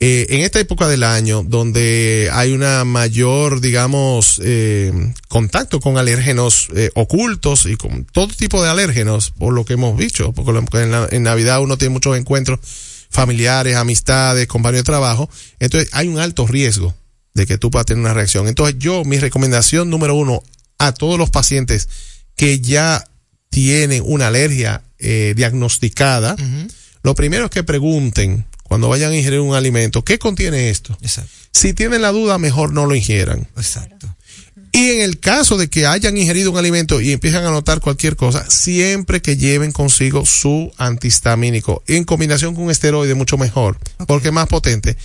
eh, 0.00 0.26
en 0.30 0.42
esta 0.42 0.60
época 0.60 0.86
del 0.86 1.02
año, 1.02 1.42
donde 1.42 2.28
hay 2.32 2.52
una 2.52 2.84
mayor, 2.84 3.60
digamos, 3.60 4.40
eh, 4.44 4.92
contacto 5.26 5.80
con 5.80 5.98
alérgenos 5.98 6.68
eh, 6.76 6.90
ocultos 6.94 7.66
y 7.66 7.76
con 7.76 8.04
todo 8.04 8.28
tipo 8.28 8.62
de 8.62 8.68
alérgenos, 8.68 9.32
por 9.36 9.52
lo 9.52 9.64
que 9.64 9.72
hemos 9.72 9.98
dicho, 9.98 10.32
porque 10.32 10.52
en, 10.82 10.92
la- 10.92 11.08
en 11.10 11.22
Navidad 11.24 11.60
uno 11.62 11.78
tiene 11.78 11.92
muchos 11.94 12.16
encuentros 12.16 12.60
familiares, 13.10 13.74
amistades, 13.76 14.46
compañeros 14.46 14.84
de 14.84 14.92
trabajo, 14.92 15.28
entonces 15.58 15.88
hay 15.92 16.06
un 16.08 16.18
alto 16.20 16.46
riesgo 16.46 16.94
de 17.38 17.46
que 17.46 17.56
tú 17.56 17.70
puedas 17.70 17.86
tener 17.86 18.00
una 18.00 18.14
reacción. 18.14 18.48
Entonces 18.48 18.76
yo, 18.78 19.04
mi 19.04 19.18
recomendación 19.18 19.88
número 19.88 20.14
uno 20.14 20.42
a 20.78 20.92
todos 20.92 21.18
los 21.18 21.30
pacientes 21.30 21.88
que 22.36 22.60
ya 22.60 23.04
tienen 23.48 24.02
una 24.04 24.26
alergia 24.26 24.82
eh, 24.98 25.32
diagnosticada, 25.36 26.36
lo 27.02 27.14
primero 27.14 27.46
es 27.46 27.50
que 27.50 27.64
pregunten 27.64 28.44
cuando 28.64 28.88
vayan 28.88 29.12
a 29.12 29.16
ingerir 29.16 29.40
un 29.40 29.54
alimento, 29.54 30.04
¿qué 30.04 30.18
contiene 30.18 30.68
esto? 30.68 30.96
Exacto. 31.00 31.30
Si 31.52 31.72
tienen 31.72 32.02
la 32.02 32.12
duda, 32.12 32.38
mejor 32.38 32.72
no 32.72 32.86
lo 32.86 32.94
ingieran. 32.94 33.48
Exacto. 33.56 34.14
Y 34.72 34.90
en 34.90 35.00
el 35.00 35.18
caso 35.18 35.56
de 35.56 35.68
que 35.68 35.86
hayan 35.86 36.16
ingerido 36.16 36.50
un 36.50 36.58
alimento 36.58 37.00
y 37.00 37.12
empiezan 37.12 37.44
a 37.44 37.50
notar 37.50 37.80
cualquier 37.80 38.16
cosa, 38.16 38.48
siempre 38.50 39.22
que 39.22 39.36
lleven 39.36 39.72
consigo 39.72 40.26
su 40.26 40.70
antihistamínico, 40.76 41.82
en 41.86 42.04
combinación 42.04 42.54
con 42.54 42.64
un 42.64 42.70
esteroide 42.70 43.14
mucho 43.14 43.38
mejor, 43.38 43.78
porque 44.06 44.28
es 44.28 44.34
más 44.34 44.46
potente. 44.46 44.96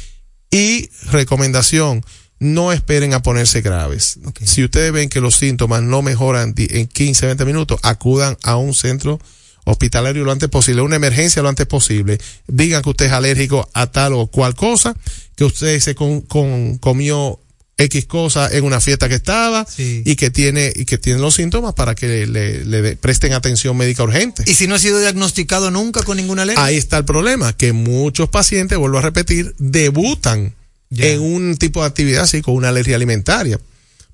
Y 0.52 0.90
recomendación, 1.12 2.06
no 2.40 2.72
esperen 2.74 3.14
a 3.14 3.22
ponerse 3.22 3.62
graves. 3.62 4.20
Si 4.44 4.64
ustedes 4.64 4.92
ven 4.92 5.10
que 5.10 5.22
los 5.22 5.36
síntomas 5.36 5.82
no 5.82 6.02
mejoran 6.02 6.54
en 6.58 6.88
15, 6.88 7.26
20 7.28 7.46
minutos, 7.46 7.80
acudan 7.84 8.38
a 8.44 8.58
un 8.58 8.74
centro 8.74 9.20
hospitalario 9.66 10.26
lo 10.26 10.32
antes 10.34 10.50
posible, 10.50 10.82
una 10.82 10.98
emergencia 10.98 11.42
lo 11.42 11.48
antes 11.50 11.66
posible. 11.68 12.18
Digan 12.48 12.82
que 12.82 12.90
usted 12.90 13.06
es 13.06 13.12
alérgico 13.14 13.70
a 13.74 13.88
tal 13.88 14.14
o 14.14 14.28
cual 14.28 14.56
cosa, 14.56 14.94
que 15.38 15.46
usted 15.46 15.80
se 15.80 15.96
con- 15.96 16.20
con- 16.22 16.78
comió 16.80 17.40
X 17.78 18.06
cosa 18.06 18.50
en 18.52 18.66
una 18.66 18.80
fiesta 18.82 19.08
que 19.10 19.16
estaba 19.16 19.66
y 19.78 20.16
que 20.16 20.30
tiene 20.30 20.72
y 20.76 20.86
que 20.86 20.98
tiene 21.00 21.20
los 21.20 21.36
síntomas 21.36 21.74
para 21.74 21.96
que 21.96 22.28
le, 22.28 22.66
le 22.66 22.82
de- 22.82 22.98
presten 22.98 23.32
atención 23.34 23.76
médica 23.78 24.04
urgente. 24.04 24.44
Y 24.46 24.54
si 24.56 24.68
no 24.68 24.76
ha 24.76 24.80
sido 24.80 25.00
diagnosticado 25.00 25.72
nunca 25.72 26.04
con 26.04 26.18
ninguna 26.18 26.42
alergia. 26.44 26.64
Ahí 26.64 26.76
está 26.78 26.98
el 26.98 27.06
problema, 27.06 27.54
que 27.54 27.72
muchos 27.74 28.28
pacientes, 28.30 28.78
vuelvo 28.78 28.98
a 28.98 29.02
repetir, 29.02 29.56
debutan 29.58 30.54
en 30.98 31.22
un 31.22 31.58
tipo 31.58 31.82
de 31.82 31.88
actividad 31.88 32.24
así 32.24 32.42
con 32.42 32.56
una 32.56 32.70
alergia 32.70 32.96
alimentaria. 32.96 33.60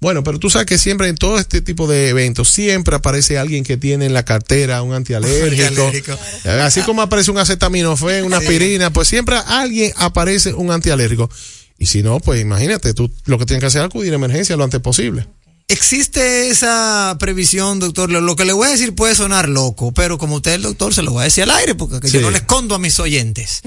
Bueno, 0.02 0.24
pero 0.24 0.40
tú 0.40 0.50
sabes 0.50 0.66
que 0.66 0.78
siempre 0.78 1.10
en 1.10 1.16
todo 1.18 1.38
este 1.40 1.62
tipo 1.62 1.86
de 1.86 2.08
eventos 2.10 2.48
siempre 2.48 2.96
aparece 2.96 3.38
alguien 3.38 3.66
que 3.66 3.76
tiene 3.76 4.06
en 4.06 4.14
la 4.14 4.24
cartera 4.24 4.82
un 4.82 4.94
antialérgico. 4.94 5.84
Antialérgico. 5.88 6.18
Así 6.62 6.82
como 6.84 7.02
aparece 7.02 7.32
un 7.32 7.38
acetaminofén, 7.38 8.24
una 8.24 8.38
aspirina, 8.38 8.94
pues 8.94 9.10
siempre 9.10 9.36
alguien 9.46 9.92
aparece 9.98 10.54
un 10.54 10.72
antialérgico. 10.72 11.30
Y 11.78 11.88
si 11.88 12.02
no, 12.02 12.20
pues 12.22 12.40
imagínate, 12.40 12.94
tú 12.94 13.12
lo 13.26 13.38
que 13.38 13.46
tienes 13.46 13.60
que 13.62 13.68
hacer 13.68 13.82
es 13.82 13.86
acudir 13.88 14.14
a 14.14 14.16
emergencia 14.16 14.56
lo 14.56 14.64
antes 14.64 14.80
posible. 14.80 15.28
¿Existe 15.68 16.50
esa 16.50 17.16
previsión, 17.20 17.80
doctor? 17.80 18.10
Lo, 18.10 18.22
lo 18.22 18.36
que 18.36 18.44
le 18.46 18.54
voy 18.54 18.68
a 18.68 18.72
decir 18.72 18.96
puede 18.96 19.16
sonar 19.16 19.48
loco, 19.50 19.92
pero 19.94 20.18
como 20.18 20.38
usted 20.38 20.52
es 20.52 20.56
el 20.58 20.64
doctor, 20.64 20.94
se 20.94 21.04
lo 21.04 21.12
voy 21.12 21.22
a 21.22 21.24
decir 21.26 21.44
al 21.44 21.52
aire 21.52 21.76
porque 21.76 22.08
Sí. 22.08 22.14
yo 22.16 22.22
no 22.22 22.32
le 22.32 22.38
escondo 22.38 22.74
a 22.76 22.80
mis 22.80 23.00
oyentes. 23.00 23.62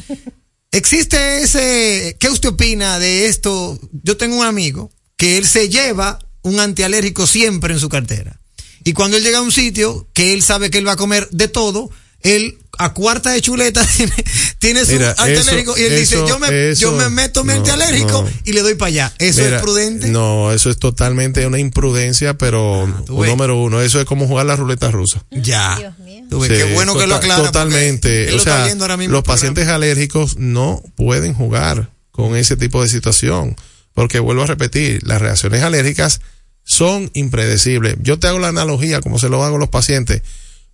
¿Existe 0.72 1.42
ese... 1.42 2.16
¿Qué 2.18 2.28
usted 2.28 2.48
opina 2.50 2.98
de 2.98 3.26
esto? 3.26 3.78
Yo 4.02 4.16
tengo 4.16 4.36
un 4.36 4.46
amigo 4.46 4.90
que 5.16 5.38
él 5.38 5.46
se 5.46 5.68
lleva 5.68 6.18
un 6.42 6.58
antialérgico 6.60 7.26
siempre 7.26 7.74
en 7.74 7.78
su 7.80 7.88
cartera. 7.88 8.40
Y 8.84 8.94
cuando 8.94 9.16
él 9.16 9.22
llega 9.22 9.38
a 9.38 9.42
un 9.42 9.52
sitio 9.52 10.08
que 10.14 10.32
él 10.32 10.42
sabe 10.42 10.70
que 10.70 10.78
él 10.78 10.88
va 10.88 10.92
a 10.92 10.96
comer 10.96 11.28
de 11.30 11.46
todo, 11.48 11.90
él 12.20 12.58
a 12.78 12.94
cuarta 12.94 13.30
de 13.30 13.40
chuleta 13.42 13.86
tiene, 13.96 14.12
tiene 14.58 14.84
su 14.86 14.92
Mira, 14.92 15.10
antialérgico 15.18 15.76
eso- 15.76 15.80
y 15.80 15.84
él 15.84 15.96
dice, 16.00 16.16
yo 16.26 16.38
me, 16.38 16.70
eso- 16.70 16.80
yo 16.80 16.92
me 16.92 17.08
meto 17.10 17.44
mi 17.44 17.52
no, 17.52 17.58
antialérgico 17.58 18.22
no. 18.22 18.30
y 18.44 18.52
le 18.52 18.62
doy 18.62 18.74
para 18.74 18.88
allá. 18.88 19.14
¿Eso 19.18 19.42
Mira, 19.44 19.56
es 19.56 19.62
prudente? 19.62 20.08
No, 20.08 20.52
eso 20.52 20.70
es 20.70 20.78
totalmente 20.78 21.46
una 21.46 21.58
imprudencia, 21.60 22.38
pero 22.38 22.86
ves. 22.86 23.30
número 23.30 23.56
uno, 23.60 23.82
eso 23.82 24.00
es 24.00 24.06
como 24.06 24.26
jugar 24.26 24.46
la 24.46 24.56
ruleta 24.56 24.90
rusa. 24.90 25.22
Ya. 25.30 25.94
Ves, 26.40 26.50
Sí, 26.50 26.56
qué 26.56 26.74
bueno 26.74 26.94
que 26.94 27.06
lo 27.06 27.14
tota- 27.14 27.26
aclara. 27.26 27.42
Totalmente. 27.44 28.32
O 28.34 28.38
sea, 28.38 28.66
los 28.66 28.76
programa. 28.76 29.22
pacientes 29.22 29.68
alérgicos 29.68 30.36
no 30.38 30.82
pueden 30.96 31.34
jugar 31.34 31.90
con 32.10 32.36
ese 32.36 32.56
tipo 32.56 32.82
de 32.82 32.88
situación. 32.88 33.56
Porque 33.94 34.18
vuelvo 34.20 34.42
a 34.42 34.46
repetir, 34.46 35.00
las 35.06 35.20
reacciones 35.20 35.62
alérgicas 35.62 36.20
son 36.64 37.10
impredecibles. 37.14 37.96
Yo 38.00 38.18
te 38.18 38.26
hago 38.28 38.38
la 38.38 38.48
analogía, 38.48 39.00
como 39.00 39.18
se 39.18 39.28
lo 39.28 39.42
hago 39.44 39.56
a 39.56 39.58
los 39.58 39.68
pacientes. 39.68 40.22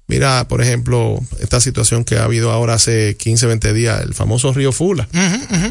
Mira, 0.06 0.46
por 0.48 0.62
ejemplo, 0.62 1.18
esta 1.40 1.60
situación 1.60 2.04
que 2.04 2.16
ha 2.16 2.24
habido 2.24 2.50
ahora 2.50 2.74
hace 2.74 3.16
15, 3.18 3.46
20 3.46 3.72
días, 3.74 4.00
el 4.02 4.14
famoso 4.14 4.52
río 4.54 4.72
Fula, 4.72 5.06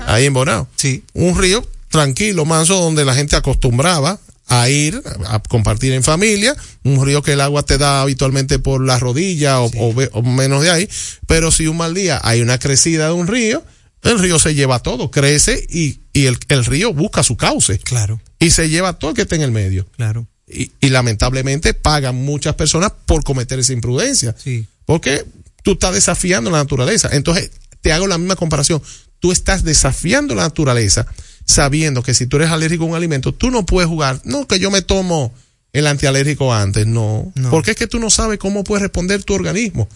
ahí 0.08 0.26
en 0.26 0.34
Bonao. 0.34 0.68
Sí. 0.76 1.04
Un 1.14 1.38
río 1.38 1.68
tranquilo, 1.90 2.46
manso, 2.46 2.76
donde 2.80 3.04
la 3.06 3.16
gente 3.16 3.36
acostumbraba 3.36 4.20
a 4.48 4.70
ir 4.70 5.02
a 5.28 5.40
compartir 5.40 5.94
en 5.94 6.04
familia, 6.04 6.56
un 6.84 7.06
río 7.06 7.22
que 7.22 7.34
el 7.34 7.42
agua 7.42 7.64
te 7.64 7.78
da 7.78 8.02
habitualmente 8.02 8.60
por 8.60 8.86
la 8.86 8.98
rodilla 8.98 9.60
o, 9.62 9.70
o 9.78 9.94
ve- 9.94 10.10
o 10.14 10.22
menos 10.24 10.64
de 10.64 10.70
ahí, 10.70 10.90
pero 11.26 11.52
si 11.52 11.68
un 11.68 11.78
mal 11.78 11.94
día 11.94 12.20
hay 12.24 12.42
una 12.42 12.58
crecida 12.58 13.08
de 13.08 13.14
un 13.14 13.28
río, 13.28 13.64
el 14.04 14.20
río 14.20 14.40
se 14.40 14.56
lleva 14.56 14.80
todo, 14.80 15.12
crece 15.12 15.66
y, 15.70 16.00
y 16.14 16.28
el, 16.28 16.38
el 16.48 16.64
río 16.66 16.94
busca 16.94 17.24
su 17.24 17.36
cauce. 17.36 17.80
Claro. 17.80 18.22
Y 18.40 18.52
se 18.52 18.70
lleva 18.70 18.94
todo 18.94 19.12
el 19.12 19.16
que 19.16 19.24
está 19.24 19.36
en 19.36 19.42
el 19.42 19.52
medio. 19.52 19.86
Claro. 19.98 20.28
Y, 20.48 20.72
y 20.80 20.90
lamentablemente 20.90 21.74
pagan 21.74 22.16
muchas 22.16 22.56
personas 22.56 22.94
por 23.06 23.24
cometer 23.24 23.60
esa 23.60 23.74
imprudencia. 23.74 24.34
Sí. 24.42 24.66
Porque 24.86 25.26
tú 25.64 25.74
estás 25.74 25.94
desafiando 25.94 26.52
la 26.52 26.60
naturaleza. 26.60 27.10
Entonces, 27.12 27.52
te 27.82 27.92
hago 27.92 28.08
la 28.08 28.18
misma 28.18 28.38
comparación. 28.38 28.82
Tú 29.20 29.32
estás 29.34 29.64
desafiando 29.64 30.36
la 30.36 30.44
naturaleza 30.44 31.06
sabiendo 31.48 32.04
que 32.04 32.14
si 32.14 32.28
tú 32.28 32.36
eres 32.38 32.52
alérgico 32.52 32.84
a 32.84 32.88
un 32.88 32.96
alimento, 32.96 33.34
tú 33.34 33.50
no 33.50 33.66
puedes 33.66 33.90
jugar. 33.90 34.22
No, 34.26 34.46
que 34.48 34.60
yo 34.60 34.70
me 34.70 34.82
tomo 34.84 35.34
el 35.74 35.88
antialérgico 35.88 36.54
antes. 36.54 36.86
No. 36.86 37.32
Porque 37.50 37.72
es 37.72 37.78
que 37.78 37.88
tú 37.88 38.00
no 38.00 38.10
sabes 38.10 38.38
cómo 38.38 38.64
puede 38.64 38.84
responder 38.84 39.24
tu 39.24 39.34
organismo. 39.34 39.88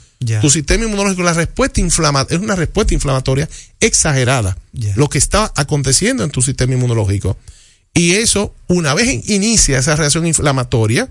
Tu 0.41 0.49
sistema 0.49 0.85
inmunológico, 0.85 1.23
la 1.23 1.33
respuesta 1.33 1.81
inflamatoria, 1.81 2.37
es 2.37 2.43
una 2.43 2.55
respuesta 2.55 2.93
inflamatoria 2.93 3.47
exagerada. 3.79 4.57
Lo 4.95 5.09
que 5.09 5.17
está 5.17 5.51
aconteciendo 5.55 6.23
en 6.23 6.29
tu 6.31 6.41
sistema 6.41 6.73
inmunológico. 6.73 7.37
Y 7.93 8.11
eso, 8.13 8.53
una 8.67 8.93
vez 8.93 9.09
in- 9.09 9.23
inicia 9.27 9.79
esa 9.79 9.95
reacción 9.95 10.25
inflamatoria, 10.25 11.09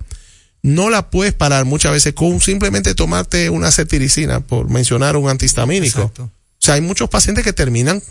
no 0.62 0.88
la 0.90 1.10
puedes 1.10 1.34
parar 1.34 1.64
muchas 1.64 1.92
veces 1.92 2.14
con 2.14 2.40
simplemente 2.40 2.94
tomarte 2.94 3.50
una 3.50 3.70
cetiricina, 3.72 4.40
por 4.40 4.70
mencionar 4.70 5.16
un 5.16 5.28
antihistamínico. 5.28 6.12
O 6.18 6.30
sea, 6.58 6.74
hay 6.74 6.80
muchos 6.80 7.08
pacientes 7.10 7.44
que 7.44 7.52
terminan 7.52 8.02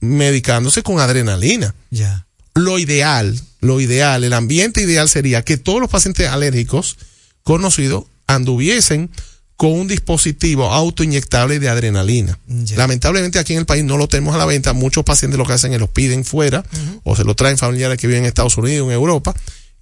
medicándose 0.00 0.82
con 0.82 1.00
adrenalina. 1.00 1.74
Ya. 1.90 2.26
Lo 2.54 2.78
ideal, 2.78 3.40
lo 3.60 3.80
ideal, 3.80 4.24
el 4.24 4.32
ambiente 4.32 4.82
ideal 4.82 5.08
sería 5.08 5.42
que 5.42 5.56
todos 5.56 5.80
los 5.80 5.90
pacientes 5.90 6.28
alérgicos 6.28 6.98
conocidos 7.42 8.04
anduviesen 8.26 9.10
con 9.56 9.72
un 9.72 9.86
dispositivo 9.86 10.72
autoinyectable 10.72 11.60
de 11.60 11.68
adrenalina. 11.68 12.38
Lamentablemente 12.76 13.38
aquí 13.38 13.52
en 13.52 13.60
el 13.60 13.66
país 13.66 13.84
no 13.84 13.96
lo 13.96 14.08
tenemos 14.08 14.34
a 14.34 14.38
la 14.38 14.44
venta. 14.44 14.72
Muchos 14.72 15.04
pacientes 15.04 15.38
lo 15.38 15.46
que 15.46 15.52
hacen 15.52 15.72
es 15.72 15.78
los 15.78 15.88
piden 15.88 16.24
fuera 16.24 16.64
o 17.04 17.14
se 17.14 17.24
lo 17.24 17.36
traen 17.36 17.58
familiares 17.58 17.98
que 17.98 18.08
viven 18.08 18.24
en 18.24 18.28
Estados 18.28 18.56
Unidos, 18.58 18.88
en 18.88 18.92
Europa 18.92 19.34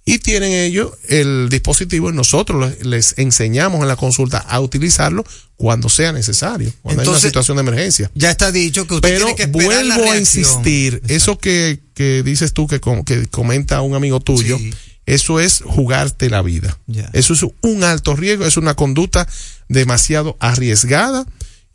y 0.03 0.19
tienen 0.19 0.51
ellos 0.51 0.91
el 1.07 1.47
dispositivo 1.49 2.09
y 2.09 2.13
nosotros 2.13 2.73
les, 2.81 3.15
enseñamos 3.17 3.81
en 3.81 3.87
la 3.87 3.95
consulta 3.95 4.39
a 4.39 4.59
utilizarlo 4.59 5.23
cuando 5.55 5.89
sea 5.89 6.11
necesario, 6.11 6.73
cuando 6.81 7.01
hay 7.01 7.07
una 7.07 7.17
Entonces, 7.17 7.29
situación 7.29 7.57
de 7.57 7.61
emergencia. 7.61 8.11
Ya 8.15 8.31
está 8.31 8.51
dicho 8.51 8.87
que 8.87 8.95
usted 8.95 9.09
Pero 9.09 9.25
tiene 9.25 9.35
que 9.35 9.43
esperar 9.43 9.85
la 9.85 9.97
vuelvo 9.97 10.11
a 10.11 10.17
insistir, 10.17 11.01
eso 11.07 11.37
que, 11.37 11.79
que 11.93 12.23
dices 12.23 12.53
tú, 12.53 12.67
que, 12.67 12.81
que 13.05 13.27
comenta 13.27 13.81
un 13.81 13.93
amigo 13.93 14.19
tuyo, 14.19 14.57
eso 15.05 15.39
es 15.39 15.61
jugarte 15.63 16.29
la 16.29 16.41
vida. 16.41 16.77
Eso 17.13 17.33
es 17.33 17.45
un 17.61 17.83
alto 17.83 18.15
riesgo, 18.15 18.45
es 18.45 18.57
una 18.57 18.75
conducta 18.75 19.27
demasiado 19.67 20.35
arriesgada 20.39 21.25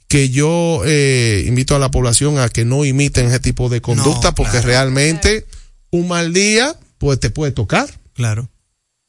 que 0.09 0.31
yo 0.31 0.83
eh, 0.85 1.45
invito 1.47 1.75
a 1.75 1.79
la 1.79 1.91
población 1.91 2.39
a 2.39 2.49
que 2.49 2.65
no 2.65 2.85
imiten 2.85 3.27
ese 3.27 3.41
tipo 3.41 3.69
de 3.69 3.81
conducta 3.81 4.35
porque 4.35 4.61
realmente 4.63 5.47
un 5.91 6.09
mal 6.09 6.33
día 6.33 6.77
pues 6.99 7.21
te 7.21 7.31
puede 7.31 7.53
tocar. 7.53 7.89
Claro. 8.17 8.51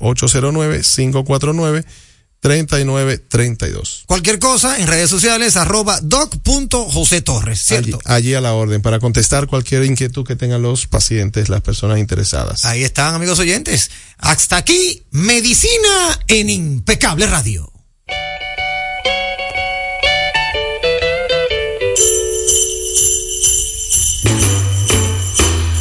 809-549-3932. 2.43 4.03
Cualquier 4.05 4.39
cosa 4.39 4.79
en 4.79 4.87
redes 4.87 5.09
sociales, 5.09 5.57
arroba 5.57 5.99
doc.josetorres, 6.01 7.63
¿cierto? 7.63 7.99
Allí, 8.05 8.27
allí 8.27 8.33
a 8.35 8.41
la 8.41 8.53
orden 8.53 8.81
para 8.81 8.99
contestar 8.99 9.47
cualquier 9.47 9.83
inquietud 9.83 10.25
que 10.25 10.35
tengan 10.35 10.61
los 10.61 10.87
pacientes, 10.87 11.49
las 11.49 11.61
personas 11.61 11.99
interesadas. 11.99 12.65
Ahí 12.65 12.83
están, 12.83 13.15
amigos 13.15 13.39
oyentes. 13.39 13.91
Hasta 14.17 14.57
aquí, 14.57 15.03
Medicina 15.11 16.19
en 16.27 16.49
Impecable 16.49 17.27
Radio. 17.27 17.71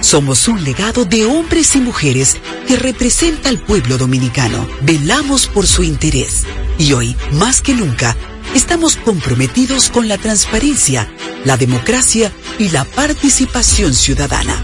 Somos 0.00 0.48
un 0.48 0.64
legado 0.64 1.04
de 1.04 1.26
hombres 1.26 1.76
y 1.76 1.80
mujeres 1.80 2.36
que 2.66 2.76
representa 2.76 3.50
al 3.50 3.58
pueblo 3.58 3.98
dominicano. 3.98 4.66
Velamos 4.80 5.46
por 5.46 5.66
su 5.66 5.82
interés 5.82 6.44
y 6.78 6.94
hoy, 6.94 7.16
más 7.32 7.60
que 7.60 7.74
nunca, 7.74 8.16
estamos 8.54 8.96
comprometidos 8.96 9.90
con 9.90 10.08
la 10.08 10.16
transparencia, 10.16 11.12
la 11.44 11.58
democracia 11.58 12.32
y 12.58 12.70
la 12.70 12.84
participación 12.84 13.92
ciudadana. 13.92 14.56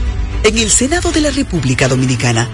En 0.42 0.56
el 0.56 0.70
Senado 0.70 1.12
de 1.12 1.20
la 1.20 1.30
República 1.30 1.86
Dominicana, 1.86 2.48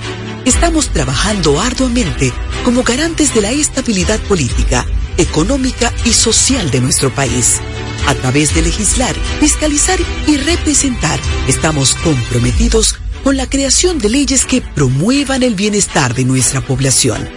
estamos 0.45 0.89
trabajando 0.89 1.61
arduamente 1.61 2.33
como 2.65 2.83
garantes 2.83 3.33
de 3.33 3.43
la 3.43 3.53
estabilidad 3.53 4.19
política, 4.21 4.85
económica 5.19 5.93
y 6.05 6.13
social 6.13 6.71
de 6.73 6.81
nuestro 6.81 7.15
país. 7.15 7.61
A 8.07 8.15
través 8.15 8.55
de 8.55 8.63
legislar, 8.63 9.15
fiscalizar 9.41 9.99
y 10.27 10.37
representar, 10.37 11.19
estamos 11.49 11.95
comprometidos 11.95 12.97
con 13.23 13.37
la 13.37 13.49
creación 13.49 13.99
de 13.99 14.11
leyes 14.11 14.45
que 14.45 14.61
promuevan 14.61 15.43
el 15.43 15.55
bienestar 15.55 16.15
de 16.15 16.25
nuestra 16.25 16.61
población, 16.61 17.29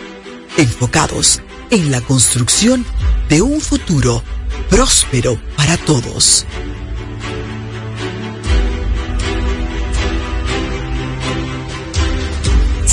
enfocados 0.58 1.42
en 1.70 1.92
la 1.92 2.02
construcción 2.02 2.86
de 3.30 3.42
un 3.42 3.62
futuro 3.62 4.24
próspero 4.70 5.40
para 5.56 5.78
todos. 5.78 6.46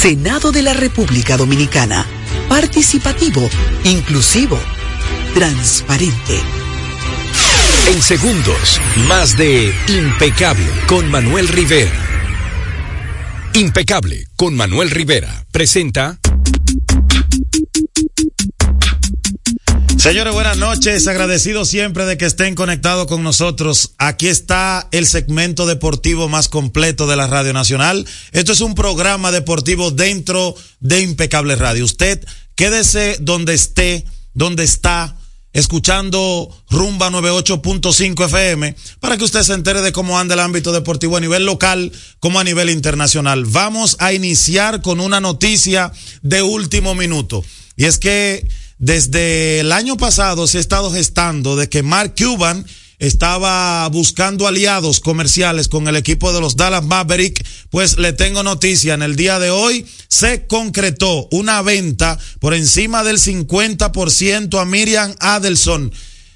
Senado 0.02 0.50
de 0.50 0.62
la 0.62 0.74
República 0.74 1.36
Dominicana. 1.36 2.04
Participativo, 2.48 3.48
inclusivo, 3.84 4.58
transparente. 5.32 6.61
En 7.86 8.00
segundos, 8.00 8.80
más 9.08 9.36
de 9.36 9.74
Impecable 9.88 10.66
con 10.86 11.10
Manuel 11.10 11.48
Rivera. 11.48 11.92
Impecable 13.54 14.28
con 14.36 14.54
Manuel 14.54 14.90
Rivera 14.90 15.44
presenta 15.50 16.18
Señores, 19.98 20.32
buenas 20.32 20.56
noches. 20.56 21.06
Agradecido 21.06 21.64
siempre 21.64 22.04
de 22.06 22.16
que 22.16 22.24
estén 22.24 22.54
conectados 22.54 23.06
con 23.06 23.22
nosotros. 23.22 23.92
Aquí 23.98 24.28
está 24.28 24.88
el 24.90 25.06
segmento 25.06 25.66
deportivo 25.66 26.28
más 26.28 26.48
completo 26.48 27.06
de 27.06 27.16
la 27.16 27.26
Radio 27.26 27.52
Nacional. 27.52 28.06
Esto 28.32 28.52
es 28.52 28.60
un 28.62 28.74
programa 28.74 29.30
deportivo 29.30 29.90
dentro 29.90 30.56
de 30.80 31.02
Impecable 31.02 31.56
Radio. 31.56 31.84
Usted 31.84 32.24
quédese 32.56 33.16
donde 33.20 33.54
esté, 33.54 34.04
donde 34.34 34.64
está, 34.64 35.16
escuchando 35.52 36.48
Rumba 36.70 37.10
98.5 37.10 38.24
FM 38.26 38.74
para 39.00 39.16
que 39.16 39.24
usted 39.24 39.42
se 39.42 39.54
entere 39.54 39.82
de 39.82 39.92
cómo 39.92 40.18
anda 40.18 40.34
el 40.34 40.40
ámbito 40.40 40.72
deportivo 40.72 41.16
a 41.16 41.20
nivel 41.20 41.44
local 41.44 41.92
como 42.20 42.40
a 42.40 42.44
nivel 42.44 42.70
internacional. 42.70 43.44
Vamos 43.44 43.96
a 43.98 44.12
iniciar 44.12 44.82
con 44.82 45.00
una 45.00 45.20
noticia 45.20 45.92
de 46.22 46.42
último 46.42 46.94
minuto. 46.94 47.44
Y 47.76 47.84
es 47.84 47.98
que 47.98 48.48
desde 48.78 49.60
el 49.60 49.72
año 49.72 49.96
pasado 49.96 50.46
se 50.46 50.58
ha 50.58 50.60
estado 50.60 50.90
gestando 50.92 51.56
de 51.56 51.68
que 51.68 51.82
Mark 51.82 52.14
Cuban 52.16 52.66
estaba 53.02 53.88
buscando 53.88 54.46
aliados 54.46 55.00
comerciales 55.00 55.66
con 55.66 55.88
el 55.88 55.96
equipo 55.96 56.32
de 56.32 56.40
los 56.40 56.54
Dallas 56.54 56.84
Maverick, 56.84 57.44
pues 57.68 57.98
le 57.98 58.12
tengo 58.12 58.44
noticia, 58.44 58.94
en 58.94 59.02
el 59.02 59.16
día 59.16 59.40
de 59.40 59.50
hoy 59.50 59.84
se 60.06 60.46
concretó 60.46 61.26
una 61.32 61.62
venta 61.62 62.16
por 62.38 62.54
encima 62.54 63.02
del 63.02 63.18
50% 63.18 64.60
a 64.60 64.64
Miriam 64.64 65.16
Adelson, 65.18 65.92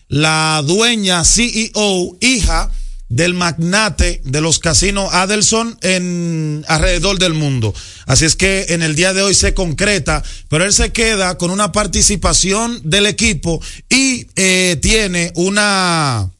la 0.08 0.60
dueña 0.66 1.24
CEO, 1.24 2.16
hija 2.20 2.68
del 3.08 3.34
magnate 3.34 4.20
de 4.24 4.40
los 4.40 4.58
casinos 4.58 5.14
Adelson 5.14 5.78
en 5.82 6.64
alrededor 6.66 7.20
del 7.20 7.34
mundo. 7.34 7.72
Así 8.06 8.24
es 8.24 8.34
que 8.34 8.66
en 8.70 8.82
el 8.82 8.96
día 8.96 9.12
de 9.12 9.22
hoy 9.22 9.34
se 9.34 9.54
concreta, 9.54 10.24
pero 10.48 10.64
él 10.64 10.72
se 10.72 10.90
queda 10.90 11.38
con 11.38 11.52
una 11.52 11.70
participación 11.70 12.80
del 12.82 13.06
equipo 13.06 13.62
y 13.88 14.26
eh, 14.34 14.76
tiene 14.82 15.30
una 15.36 16.32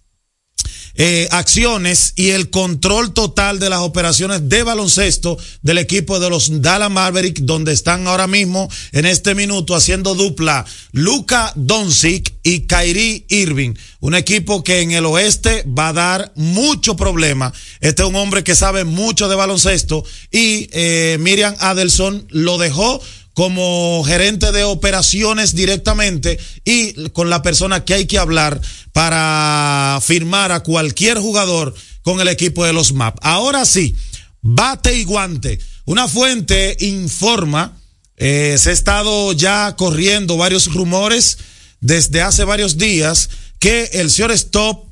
eh, 0.97 1.29
acciones 1.31 2.13
y 2.17 2.31
el 2.31 2.51
control 2.51 3.13
total 3.13 3.59
de 3.59 3.71
las 3.71 3.81
operaciones 3.81 4.49
de 4.49 4.63
baloncesto 4.63 5.37
del 5.63 5.79
equipo 5.79 6.21
de 6.21 6.31
los 6.31 6.63
Dallas 6.63 6.91
Maverick, 6.91 7.41
donde 7.41 7.73
están 7.73 8.07
ahora 8.07 8.27
mismo 8.27 8.69
en 8.93 9.07
este 9.07 9.35
minuto 9.35 9.75
haciendo 9.75 10.15
dupla 10.15 10.65
Luka 10.93 11.53
Doncic 11.55 12.33
y 12.43 12.61
Kyrie 12.61 13.27
Irving. 13.29 13.75
Un 14.01 14.15
equipo 14.15 14.65
que 14.65 14.81
en 14.81 14.93
el 14.93 15.05
oeste 15.07 15.65
va 15.67 15.89
a 15.89 15.93
dar 15.93 16.33
mucho 16.35 16.97
problema. 16.97 17.53
Este 17.81 18.03
es 18.03 18.09
un 18.09 18.17
hombre 18.17 18.45
que 18.45 18.55
sabe 18.55 18.85
mucho 18.85 19.29
de 19.29 19.37
baloncesto 19.37 20.05
y 20.31 20.69
eh, 20.73 21.19
Miriam 21.21 21.55
Adelson 21.61 22.27
lo 22.31 22.59
dejó 22.59 23.01
como 23.37 24.03
gerente 24.03 24.51
de 24.51 24.65
operaciones 24.65 25.55
directamente 25.55 26.39
y 26.65 27.11
con 27.11 27.29
la 27.29 27.43
persona 27.43 27.85
que 27.85 27.93
hay 27.93 28.07
que 28.07 28.17
hablar 28.17 28.59
para 28.95 30.01
firmar 30.03 30.53
a 30.53 30.63
cualquier 30.63 31.19
jugador 31.19 31.75
con 32.01 32.19
el 32.23 32.29
equipo 32.29 32.65
de 32.65 32.73
los 32.73 32.95
MAP. 32.95 33.19
Ahora 33.21 33.67
sí, 33.67 33.95
bate 34.41 34.97
y 34.97 35.05
guante. 35.05 35.59
Una 35.85 36.09
fuente 36.09 36.79
informa, 36.81 37.79
eh, 38.17 38.57
se 38.59 38.71
ha 38.71 38.73
estado 38.73 39.35
ya 39.35 39.77
corriendo 39.77 40.39
varios 40.39 40.73
rumores 40.73 41.37
desde 41.83 42.23
hace 42.23 42.45
varios 42.45 42.79
días 42.79 43.29
que 43.59 43.91
el 43.93 44.11
señor 44.11 44.33
Stop 44.33 44.87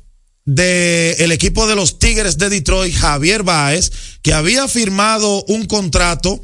del 0.45 1.31
equipo 1.31 1.65
de 1.65 1.75
los 1.75 1.97
Tigres 1.97 2.37
de 2.37 2.49
Detroit, 2.49 2.93
Javier 2.93 3.41
Baez, 3.41 3.91
que 4.21 4.33
había 4.33 4.67
firmado 4.67 5.43
un 5.45 5.65
contrato 5.65 6.43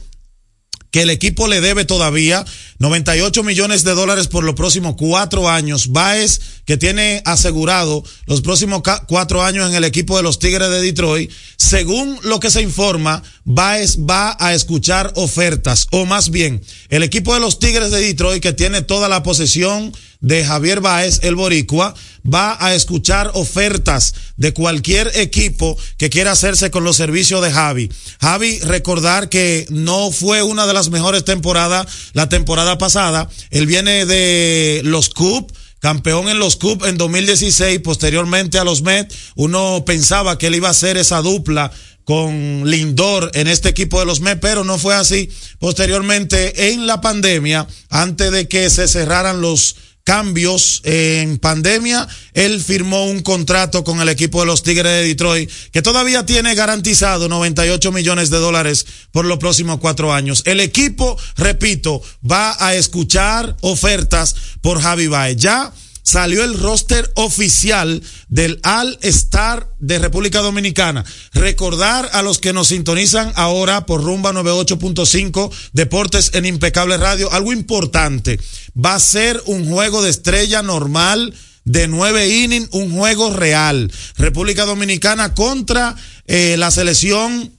que 0.92 1.02
el 1.02 1.10
equipo 1.10 1.48
le 1.48 1.62
debe 1.62 1.86
todavía 1.86 2.46
98 2.80 3.44
millones 3.44 3.84
de 3.84 3.94
dólares 3.94 4.28
por 4.28 4.44
los 4.44 4.56
próximos 4.56 4.96
cuatro 4.98 5.50
años. 5.50 5.92
Baez, 5.92 6.42
que 6.66 6.78
tiene 6.78 7.22
asegurado 7.26 8.04
los 8.26 8.42
próximos 8.42 8.82
cuatro 9.08 9.42
años 9.42 9.70
en 9.70 9.76
el 9.76 9.86
equipo 9.86 10.18
de 10.18 10.24
los 10.24 10.40
Tigres 10.40 10.70
de 10.70 10.82
Detroit. 10.82 11.32
Según 11.56 12.20
lo 12.24 12.40
que 12.40 12.52
se 12.52 12.62
informa, 12.62 13.24
Baez 13.46 14.00
va 14.00 14.36
a 14.40 14.54
escuchar 14.54 15.14
ofertas, 15.16 15.88
o 15.92 16.06
más 16.06 16.30
bien, 16.30 16.62
el 16.90 17.04
equipo 17.04 17.34
de 17.34 17.40
los 17.40 17.60
Tigres 17.60 17.92
de 17.92 18.02
Detroit, 18.02 18.44
que 18.44 18.54
tiene 18.54 18.82
toda 18.82 19.08
la 19.08 19.24
posesión 19.24 19.94
de 20.20 20.46
Javier 20.46 20.82
Baez, 20.82 21.20
el 21.24 21.36
boricua, 21.36 21.96
va 22.26 22.58
a 22.60 22.74
escuchar 22.76 23.32
ofertas 23.34 24.14
de 24.38 24.54
cualquier 24.54 25.12
equipo 25.16 25.78
que 25.98 26.10
quiera 26.10 26.32
hacerse 26.32 26.72
con 26.72 26.84
los 26.84 26.98
servicios 26.98 27.42
de 27.42 27.52
Javi. 27.52 27.92
Javi, 28.20 28.60
recordar 28.60 29.30
que 29.30 29.66
no 29.70 30.12
fue 30.12 30.44
una 30.44 30.68
de 30.68 30.74
las 30.74 30.90
mejores 30.90 31.26
temporadas 31.26 31.88
la 32.14 32.30
temporada 32.30 32.78
pasada. 32.78 33.30
Él 33.50 33.66
viene 33.66 34.06
de 34.06 34.82
los 34.84 35.10
Cup 35.10 35.52
campeón 35.80 36.30
en 36.30 36.38
los 36.38 36.58
Cup 36.58 36.86
en 36.86 36.98
2016, 36.98 37.80
posteriormente 37.80 38.60
a 38.60 38.64
los 38.64 38.84
Mets. 38.84 39.16
Uno 39.36 39.84
pensaba 39.86 40.38
que 40.38 40.48
él 40.48 40.56
iba 40.56 40.70
a 40.70 40.76
ser 40.76 40.96
esa 40.96 41.22
dupla 41.22 41.72
con 42.06 42.70
Lindor 42.70 43.32
en 43.34 43.48
este 43.48 43.70
equipo 43.70 44.00
de 44.00 44.06
los 44.06 44.22
Mets, 44.22 44.42
pero 44.42 44.64
no 44.64 44.78
fue 44.78 44.96
así. 44.96 45.30
Posteriormente, 45.60 46.72
en 46.72 46.86
la 46.86 47.02
pandemia, 47.02 47.68
antes 47.90 48.32
de 48.32 48.48
que 48.48 48.70
se 48.70 48.88
cerraran 48.88 49.42
los 49.42 49.76
cambios 50.04 50.82
en 50.84 51.38
pandemia, 51.38 52.08
él 52.34 52.62
firmó 52.62 53.06
un 53.06 53.22
contrato 53.22 53.84
con 53.84 54.02
el 54.02 54.10
equipo 54.10 54.42
de 54.42 54.48
los 54.48 54.64
Tigres 54.64 54.92
de 54.92 55.08
Detroit 55.08 55.50
que 55.72 55.82
todavía 55.82 56.26
tiene 56.26 56.56
garantizado 56.56 57.30
98 57.30 57.92
millones 57.92 58.30
de 58.30 58.38
dólares 58.38 58.86
por 59.12 59.26
los 59.26 59.38
próximos 59.38 59.80
cuatro 59.80 60.14
años. 60.14 60.44
El 60.46 60.60
equipo, 60.60 61.18
repito, 61.36 62.02
va 62.30 62.56
a 62.60 62.76
escuchar 62.76 63.56
ofertas 63.62 64.36
por 64.62 64.82
Javi 64.82 65.08
Baez. 65.08 65.38
Ya 65.38 65.74
salió 66.04 66.44
el 66.44 66.58
roster 66.58 67.12
oficial 67.16 68.02
del 68.28 68.60
All 68.64 68.98
Star 69.02 69.70
de 69.80 70.00
República 70.00 70.40
Dominicana. 70.40 71.06
Recordar 71.34 72.10
a 72.14 72.22
los 72.22 72.40
que 72.40 72.54
nos 72.54 72.70
sintonizan 72.70 73.32
ahora 73.36 73.86
por 73.86 74.04
Rumba 74.04 74.34
98.5 74.34 75.52
Deportes 75.74 76.32
en 76.34 76.46
Impecable 76.46 76.98
Radio, 76.98 77.32
algo 77.32 77.54
importante. 77.54 78.40
Va 78.74 78.96
a 78.96 79.00
ser 79.00 79.42
un 79.46 79.70
juego 79.70 80.02
de 80.02 80.10
estrella 80.10 80.62
normal 80.62 81.34
de 81.64 81.88
nueve 81.88 82.28
innings, 82.30 82.70
un 82.72 82.92
juego 82.92 83.32
real. 83.32 83.92
República 84.18 84.66
Dominicana 84.66 85.34
contra 85.34 85.96
eh, 86.26 86.56
la 86.58 86.72
selección 86.72 87.52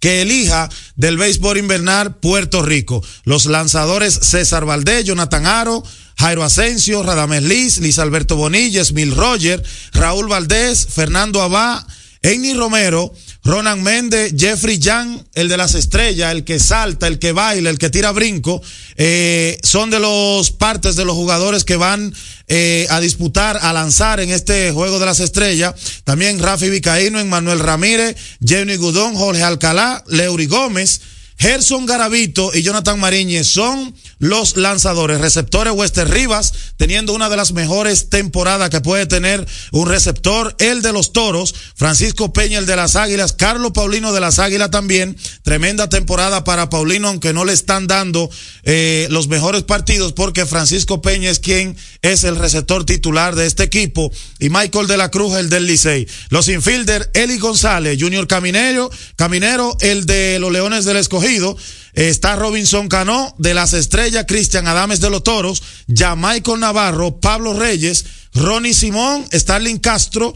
que 0.00 0.22
elija 0.22 0.68
del 0.94 1.16
béisbol 1.16 1.58
invernal 1.58 2.16
Puerto 2.16 2.62
Rico. 2.62 3.02
Los 3.24 3.46
lanzadores 3.46 4.14
César 4.14 4.64
Valdés, 4.64 5.04
Jonathan 5.04 5.46
Aro, 5.46 5.82
Jairo 6.18 6.44
Asensio, 6.44 7.02
Radamés 7.02 7.42
Liz, 7.42 7.78
Liz 7.78 7.98
Alberto 7.98 8.36
Bonilla, 8.36 8.82
Mil 8.92 9.14
Roger, 9.14 9.62
Raúl 9.92 10.28
Valdés, 10.28 10.86
Fernando 10.86 11.42
Abá, 11.42 11.86
Amy 12.22 12.54
Romero, 12.54 13.12
Ronan 13.46 13.80
Méndez, 13.80 14.34
Jeffrey 14.36 14.80
Young, 14.80 15.20
el 15.34 15.48
de 15.48 15.56
las 15.56 15.76
estrellas, 15.76 16.32
el 16.32 16.42
que 16.42 16.58
salta, 16.58 17.06
el 17.06 17.20
que 17.20 17.30
baila, 17.30 17.70
el 17.70 17.78
que 17.78 17.90
tira 17.90 18.10
brinco, 18.10 18.60
eh, 18.96 19.56
son 19.62 19.88
de 19.88 20.00
los 20.00 20.50
partes 20.50 20.96
de 20.96 21.04
los 21.04 21.14
jugadores 21.14 21.62
que 21.62 21.76
van 21.76 22.12
eh, 22.48 22.88
a 22.90 22.98
disputar, 22.98 23.56
a 23.62 23.72
lanzar 23.72 24.18
en 24.18 24.32
este 24.32 24.72
juego 24.72 24.98
de 24.98 25.06
las 25.06 25.20
estrellas. 25.20 25.74
También 26.02 26.40
Rafi 26.40 26.68
Vicaíno, 26.70 27.24
Manuel 27.24 27.60
Ramírez, 27.60 28.16
Jenny 28.44 28.74
Gudón, 28.74 29.14
Jorge 29.14 29.44
Alcalá, 29.44 30.02
Leury 30.08 30.46
Gómez, 30.46 31.00
Gerson 31.38 31.86
Garavito 31.86 32.50
y 32.54 32.62
Jonathan 32.62 32.98
Mariñez 32.98 33.46
son 33.46 33.94
los 34.18 34.56
lanzadores, 34.56 35.20
receptores 35.20 35.74
Wester 35.74 36.08
Rivas, 36.08 36.52
teniendo 36.78 37.12
una 37.12 37.28
de 37.28 37.36
las 37.36 37.52
mejores 37.52 38.08
temporadas 38.08 38.70
que 38.70 38.80
puede 38.80 39.04
tener 39.06 39.46
un 39.72 39.88
receptor, 39.88 40.54
el 40.58 40.80
de 40.80 40.92
los 40.92 41.12
Toros, 41.12 41.54
Francisco 41.74 42.32
Peña, 42.32 42.58
el 42.58 42.66
de 42.66 42.76
las 42.76 42.96
Águilas, 42.96 43.34
Carlos 43.34 43.72
Paulino 43.72 44.14
de 44.14 44.20
las 44.20 44.38
Águilas 44.38 44.70
también, 44.70 45.16
tremenda 45.42 45.90
temporada 45.90 46.44
para 46.44 46.70
Paulino, 46.70 47.08
aunque 47.08 47.34
no 47.34 47.44
le 47.44 47.52
están 47.52 47.86
dando 47.86 48.30
eh, 48.62 49.06
los 49.10 49.28
mejores 49.28 49.64
partidos 49.64 50.14
porque 50.14 50.46
Francisco 50.46 51.02
Peña 51.02 51.30
es 51.30 51.38
quien 51.38 51.76
es 52.00 52.24
el 52.24 52.36
receptor 52.36 52.86
titular 52.86 53.34
de 53.34 53.46
este 53.46 53.64
equipo. 53.64 54.10
Y 54.38 54.48
Michael 54.48 54.86
de 54.86 54.96
la 54.96 55.10
Cruz, 55.10 55.36
el 55.36 55.50
del 55.50 55.66
Licey. 55.66 56.06
Los 56.30 56.48
infielder, 56.48 57.10
Eli 57.12 57.38
González, 57.38 57.98
Junior 58.00 58.26
Caminero, 58.26 58.90
Caminero, 59.16 59.76
el 59.80 60.06
de 60.06 60.38
los 60.38 60.50
Leones 60.50 60.84
del 60.84 60.96
Escogido, 60.96 61.25
Está 61.92 62.36
Robinson 62.36 62.88
Cano 62.88 63.34
de 63.38 63.54
las 63.54 63.72
Estrellas, 63.72 64.26
Cristian 64.28 64.68
Adames 64.68 65.00
de 65.00 65.10
los 65.10 65.24
Toros, 65.24 65.62
Michael 65.88 66.60
Navarro, 66.60 67.20
Pablo 67.20 67.52
Reyes, 67.54 68.04
Ronnie 68.34 68.74
Simón, 68.74 69.26
Starling 69.32 69.78
Castro, 69.78 70.32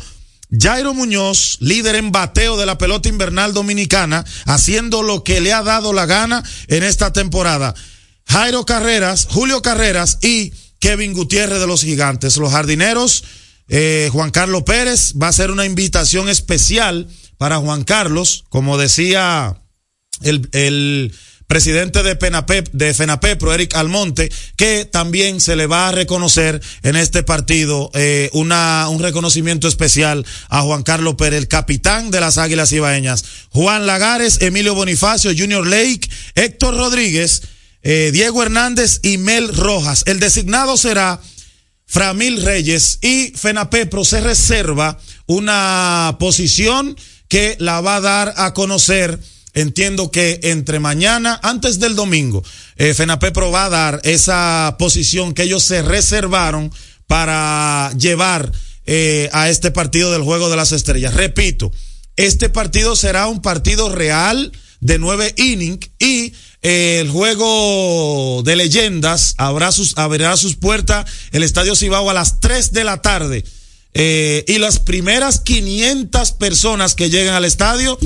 Jairo 0.51 0.95
Muñoz, 0.95 1.59
líder 1.61 1.95
en 1.95 2.11
bateo 2.11 2.57
de 2.57 2.67
la 2.67 2.77
pelota 2.77 3.09
invernal 3.09 3.55
dominicana, 3.55 4.25
haciendo 4.47 5.03
lo 5.03 5.23
que 5.23 5.41
le 5.41 5.53
ha 5.53 5.63
dado 5.63 5.93
la 5.93 6.07
gana 6.07 6.43
en 6.67 6.83
esta 6.83 7.13
temporada. 7.13 7.75
Jairo 8.27 8.67
Carreras, 8.67 9.29
Julio 9.31 9.63
Carreras 9.63 10.19
y 10.23 10.53
Kevin 10.81 11.13
Gutiérrez 11.13 11.61
de 11.61 11.67
los 11.67 11.83
Gigantes. 11.83 12.37
Los 12.37 12.51
jardineros, 12.51 13.23
eh, 13.69 14.09
Juan 14.13 14.31
Carlos 14.31 14.65
Pérez, 14.65 15.15
va 15.21 15.29
a 15.29 15.33
ser 15.33 15.53
una 15.53 15.67
invitación 15.67 16.29
especial 16.29 17.07
para 17.39 17.59
Juan 17.59 17.85
Carlos, 17.85 18.45
como 18.49 18.77
decía 18.77 19.61
el, 20.23 20.49
el 20.53 21.13
presidente 21.51 22.05
de, 22.05 22.15
Penapep, 22.15 22.69
FENAPEPRO, 22.95 23.53
Eric 23.53 23.75
Almonte, 23.75 24.31
que 24.55 24.85
también 24.85 25.41
se 25.41 25.57
le 25.57 25.67
va 25.67 25.89
a 25.89 25.93
reconocer 25.93 26.63
en 26.85 26.95
este 26.95 27.25
partido 27.25 27.91
eh, 27.95 28.31
una, 28.35 28.89
un 28.89 29.03
reconocimiento 29.03 29.67
especial 29.67 30.25
a 30.49 30.63
Juan 30.63 30.85
Carlos 30.85 31.17
Pérez, 31.17 31.41
el 31.41 31.49
capitán 31.49 32.13
de 32.13 32.21
las 32.21 32.39
Águilas 32.39 32.71
Ibaeñas. 32.71 33.25
Juan 33.49 33.85
Lagares, 33.89 34.43
Emilio 34.43 34.77
Bonifacio, 34.77 35.33
Junior 35.37 35.67
Lake, 35.67 36.09
Héctor 36.37 36.77
Rodríguez, 36.77 37.43
eh, 37.83 38.11
Diego 38.13 38.45
Hernández 38.45 39.01
y 39.03 39.19
Mel 39.19 39.53
Rojas. 39.53 40.05
El 40.07 40.21
designado 40.21 40.77
será 40.77 41.21
Framil 41.85 42.45
Reyes 42.45 43.01
y 43.03 43.33
FENAPEPRO 43.35 44.05
se 44.05 44.21
reserva 44.21 45.01
una 45.27 46.15
posición 46.21 46.97
que 47.27 47.57
la 47.59 47.81
va 47.81 47.97
a 47.97 48.01
dar 48.01 48.35
a 48.37 48.55
conocer 48.55 49.19
entiendo 49.55 50.11
que 50.11 50.41
entre 50.45 50.79
mañana, 50.81 51.39
antes 51.43 51.79
del 51.79 51.95
domingo, 51.95 52.43
eh, 52.77 52.95
FENAPEPRO 52.95 53.51
va 53.51 53.67
a 53.67 53.71
dar 53.71 54.01
esa 54.05 54.77
posición 54.79 55.35
que 55.35 55.43
ellos 55.45 55.63
se 55.63 55.83
reservaron 55.83 56.73
para 57.07 57.93
llevar 57.99 58.53
eh, 58.87 59.29
a 59.33 59.49
este 59.49 59.71
partido 59.71 60.13
del 60.13 60.23
Juego 60.23 60.51
de 60.51 60.57
las 60.57 60.73
Estrellas. 60.73 61.15
Repito, 61.15 61.73
este 62.17 62.49
partido 62.49 62.97
será 62.97 63.27
un 63.27 63.43
partido 63.43 63.89
real 63.89 64.53
de 64.81 64.99
nueve 64.99 65.35
innings 65.37 65.91
y 65.99 66.33
eh, 66.63 66.99
el 67.01 67.11
juego 67.11 68.43
de 68.45 68.57
leyendas 68.57 69.35
abrirá 69.39 69.73
sus 69.73 70.57
puertas 70.57 71.07
el 71.33 71.43
Estadio 71.43 71.77
Cibao 71.77 72.11
a 72.11 72.15
las 72.15 72.41
tres 72.41 72.73
de 72.73 72.85
la 72.85 73.01
tarde 73.01 73.45
eh, 73.93 74.45
y 74.47 74.59
las 74.59 74.79
primeras 74.79 75.41
500 75.41 76.33
personas 76.33 76.95
que 76.95 77.11
lleguen 77.11 77.35
al 77.35 77.45
estadio, 77.45 77.99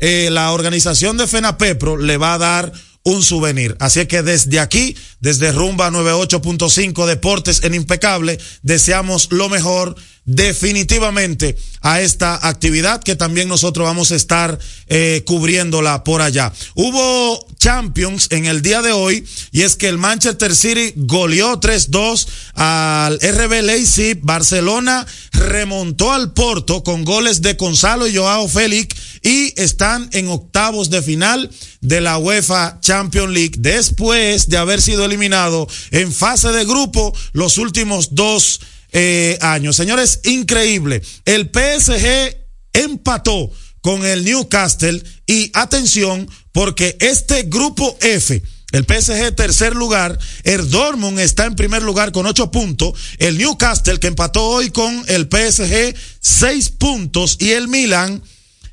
eh, 0.00 0.28
la 0.30 0.52
organización 0.52 1.16
de 1.16 1.26
FENAPEPRO 1.26 1.96
le 1.96 2.16
va 2.16 2.34
a 2.34 2.38
dar 2.38 2.72
un 3.02 3.22
souvenir. 3.22 3.76
Así 3.80 4.04
que 4.06 4.22
desde 4.22 4.60
aquí, 4.60 4.96
desde 5.20 5.52
Rumba 5.52 5.90
98.5 5.90 7.06
Deportes 7.06 7.62
en 7.64 7.74
Impecable, 7.74 8.38
deseamos 8.62 9.28
lo 9.30 9.48
mejor 9.48 9.94
definitivamente 10.24 11.56
a 11.80 12.00
esta 12.00 12.46
actividad 12.46 13.02
que 13.02 13.16
también 13.16 13.48
nosotros 13.48 13.86
vamos 13.86 14.12
a 14.12 14.16
estar 14.16 14.58
eh, 14.86 15.22
cubriéndola 15.26 16.04
por 16.04 16.20
allá. 16.22 16.52
Hubo 16.74 17.46
Champions 17.58 18.28
en 18.30 18.46
el 18.46 18.62
día 18.62 18.82
de 18.82 18.92
hoy 18.92 19.26
y 19.50 19.62
es 19.62 19.76
que 19.76 19.88
el 19.88 19.98
Manchester 19.98 20.54
City 20.54 20.92
goleó 20.96 21.58
3-2 21.60 22.26
al 22.54 23.18
RB 23.20 23.62
Leipzig, 23.62 24.20
Barcelona 24.22 25.06
remontó 25.32 26.12
al 26.12 26.32
Porto 26.32 26.82
con 26.84 27.04
goles 27.04 27.42
de 27.42 27.54
Gonzalo 27.54 28.06
y 28.06 28.16
Joao 28.16 28.48
Félix 28.48 28.96
y 29.22 29.52
están 29.60 30.08
en 30.12 30.28
octavos 30.28 30.90
de 30.90 31.02
final 31.02 31.50
de 31.80 32.00
la 32.00 32.18
UEFA 32.18 32.78
Champions 32.80 33.32
League 33.32 33.54
después 33.58 34.48
de 34.48 34.58
haber 34.58 34.80
sido 34.80 35.04
eliminado 35.04 35.66
en 35.90 36.12
fase 36.12 36.48
de 36.52 36.64
grupo 36.64 37.14
los 37.32 37.58
últimos 37.58 38.14
dos 38.14 38.60
eh, 38.92 39.38
años. 39.40 39.76
Señores, 39.76 40.20
increíble. 40.24 41.02
El 41.24 41.50
PSG 41.52 42.36
empató 42.72 43.50
con 43.80 44.04
el 44.04 44.24
Newcastle 44.24 45.02
y 45.26 45.50
atención 45.54 46.28
porque 46.52 46.96
este 47.00 47.44
grupo 47.44 47.96
F, 48.00 48.42
el 48.72 48.84
PSG 48.84 49.34
tercer 49.34 49.74
lugar, 49.74 50.18
el 50.44 50.70
Dortmund 50.70 51.18
está 51.18 51.46
en 51.46 51.56
primer 51.56 51.82
lugar 51.82 52.12
con 52.12 52.26
ocho 52.26 52.50
puntos, 52.50 52.98
el 53.18 53.38
Newcastle 53.38 53.98
que 53.98 54.08
empató 54.08 54.46
hoy 54.46 54.70
con 54.70 55.04
el 55.08 55.28
PSG 55.30 55.94
seis 56.20 56.70
puntos 56.70 57.36
y 57.40 57.50
el 57.50 57.68
Milan 57.68 58.22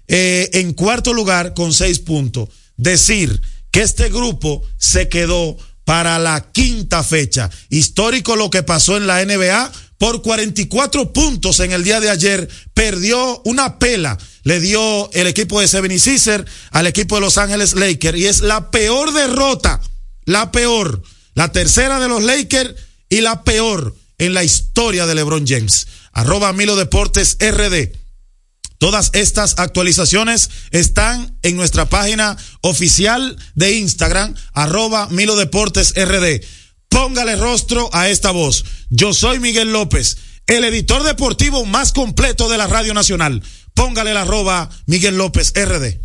eh, 0.07 0.49
en 0.53 0.74
cuarto 0.74 1.13
lugar 1.13 1.53
con 1.53 1.74
seis 1.74 1.99
puntos. 1.99 2.49
Decir 2.76 3.41
que 3.72 3.82
este 3.82 4.09
grupo 4.09 4.63
se 4.78 5.09
quedó 5.09 5.57
para 5.84 6.20
la 6.20 6.51
quinta 6.51 7.03
fecha. 7.03 7.49
Histórico 7.70 8.36
lo 8.36 8.49
que 8.49 8.61
pasó 8.61 8.97
en 8.97 9.07
la 9.07 9.24
NBA 9.24 9.72
por 9.98 10.22
44 10.22 11.14
puntos 11.14 11.60
en 11.60 11.72
el 11.72 11.84
día 11.84 12.00
de 12.00 12.10
ayer. 12.10 12.50
Perdió 12.74 13.41
una 13.45 13.80
pela. 13.80 14.18
Le 14.43 14.60
dio 14.60 15.12
el 15.14 15.28
equipo 15.28 15.60
de 15.60 15.68
76er 15.68 16.45
al 16.72 16.88
equipo 16.88 17.16
de 17.16 17.22
Los 17.22 17.38
Ángeles 17.38 17.74
Lakers. 17.74 18.18
Y 18.18 18.26
es 18.26 18.41
la 18.41 18.72
peor 18.72 19.14
derrota. 19.14 19.82
La 20.26 20.52
peor. 20.52 21.02
La 21.34 21.52
tercera 21.52 22.00
de 22.00 22.08
los 22.08 22.24
Lakers 22.24 22.76
y 23.10 23.22
la 23.22 23.43
peor 23.43 23.95
en 24.18 24.34
la 24.34 24.43
historia 24.43 25.06
de 25.06 25.16
LeBron 25.16 25.45
James. 25.48 25.88
Arroba 26.12 26.54
Milo 26.54 26.76
Deportes 26.76 27.38
RD. 27.39 27.91
Todas 28.80 29.10
estas 29.14 29.56
actualizaciones 29.58 30.50
están 30.70 31.38
en 31.41 31.56
nuestra 31.56 31.89
página 31.89 32.38
oficial 32.62 33.38
de 33.56 33.74
Instagram, 33.74 34.36
arroba 34.54 35.08
Milo 35.10 35.36
Deportes 35.36 35.93
RD. 35.95 36.43
Póngale 36.98 37.36
rostro 37.36 37.91
a 37.93 38.10
esta 38.10 38.32
voz. 38.32 38.66
Yo 38.89 39.14
soy 39.14 39.39
Miguel 39.39 39.72
López, 39.72 40.18
el 40.48 40.64
editor 40.64 41.04
deportivo 41.04 41.64
más 41.64 41.93
completo 41.93 42.50
de 42.50 42.58
la 42.58 42.66
Radio 42.66 42.95
Nacional. 42.95 43.43
Póngale 43.76 44.16
la 44.16 44.24
arroba 44.24 44.72
Miguel 44.88 45.16
López 45.16 45.54
RD. 45.56 46.00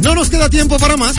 No 0.00 0.14
nos 0.14 0.30
queda 0.30 0.48
tiempo 0.48 0.78
para 0.78 0.96
más. 0.96 1.16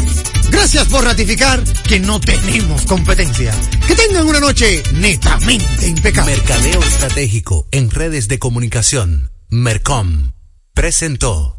Gracias 0.50 0.88
por 0.88 1.06
ratificar 1.06 1.64
que 1.88 2.00
no 2.00 2.20
tenemos 2.20 2.82
competencia. 2.86 3.54
Que 3.86 3.94
tengan 3.94 4.26
una 4.26 4.40
noche 4.40 4.82
netamente 4.96 5.88
impecable. 5.88 6.36
Mercadeo 6.36 6.82
Estratégico 6.82 7.68
en 7.70 7.92
redes 7.92 8.28
de 8.28 8.40
comunicación. 8.40 9.30
Mercom 9.50 10.32
presentó 10.74 11.59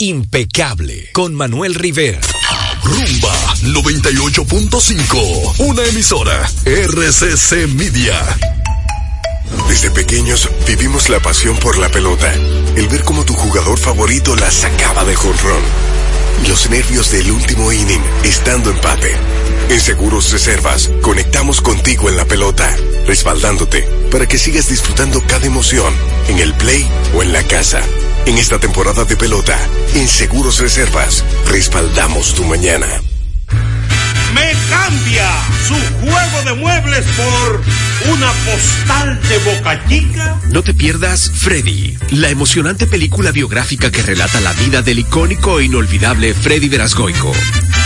Impecable 0.00 1.10
con 1.12 1.34
Manuel 1.34 1.74
Rivera. 1.74 2.20
Rumba 2.84 3.34
98.5, 3.62 5.54
una 5.58 5.84
emisora 5.86 6.48
RCC 6.64 7.66
Media. 7.74 8.14
Desde 9.68 9.90
pequeños 9.90 10.48
vivimos 10.68 11.08
la 11.08 11.18
pasión 11.18 11.56
por 11.56 11.78
la 11.78 11.88
pelota, 11.88 12.32
el 12.76 12.86
ver 12.86 13.02
cómo 13.02 13.24
tu 13.24 13.34
jugador 13.34 13.76
favorito 13.76 14.36
la 14.36 14.52
sacaba 14.52 15.04
de 15.04 15.16
jonrón, 15.16 15.62
los 16.46 16.70
nervios 16.70 17.10
del 17.10 17.32
último 17.32 17.72
inning 17.72 18.04
estando 18.22 18.70
empate. 18.70 19.16
En 19.68 19.80
Seguros 19.80 20.30
Reservas 20.30 20.92
conectamos 21.02 21.60
contigo 21.60 22.08
en 22.08 22.16
la 22.16 22.24
pelota, 22.24 22.72
respaldándote 23.04 23.82
para 24.12 24.26
que 24.26 24.38
sigas 24.38 24.68
disfrutando 24.68 25.20
cada 25.26 25.46
emoción 25.46 25.92
en 26.28 26.38
el 26.38 26.54
play 26.54 26.88
o 27.16 27.22
en 27.24 27.32
la 27.32 27.42
casa. 27.42 27.82
En 28.28 28.36
esta 28.36 28.60
temporada 28.60 29.06
de 29.06 29.16
pelota, 29.16 29.58
en 29.94 30.06
Seguros 30.06 30.58
Reservas, 30.58 31.24
respaldamos 31.46 32.34
tu 32.34 32.44
mañana. 32.44 33.00
Me 34.34 34.52
cambia 34.70 35.28
su 35.66 35.74
juego 36.00 36.42
de 36.44 36.54
muebles 36.54 37.04
por 37.16 37.62
una 38.12 38.32
postal 38.32 39.20
de 39.28 39.38
boca 39.38 39.88
chica. 39.88 40.40
No 40.50 40.62
te 40.62 40.74
pierdas 40.74 41.30
Freddy, 41.34 41.96
la 42.10 42.28
emocionante 42.28 42.86
película 42.86 43.32
biográfica 43.32 43.90
que 43.90 44.02
relata 44.02 44.40
la 44.40 44.52
vida 44.52 44.82
del 44.82 45.00
icónico 45.00 45.60
e 45.60 45.64
inolvidable 45.64 46.34
Freddy 46.34 46.68
Verasgoico. 46.68 47.32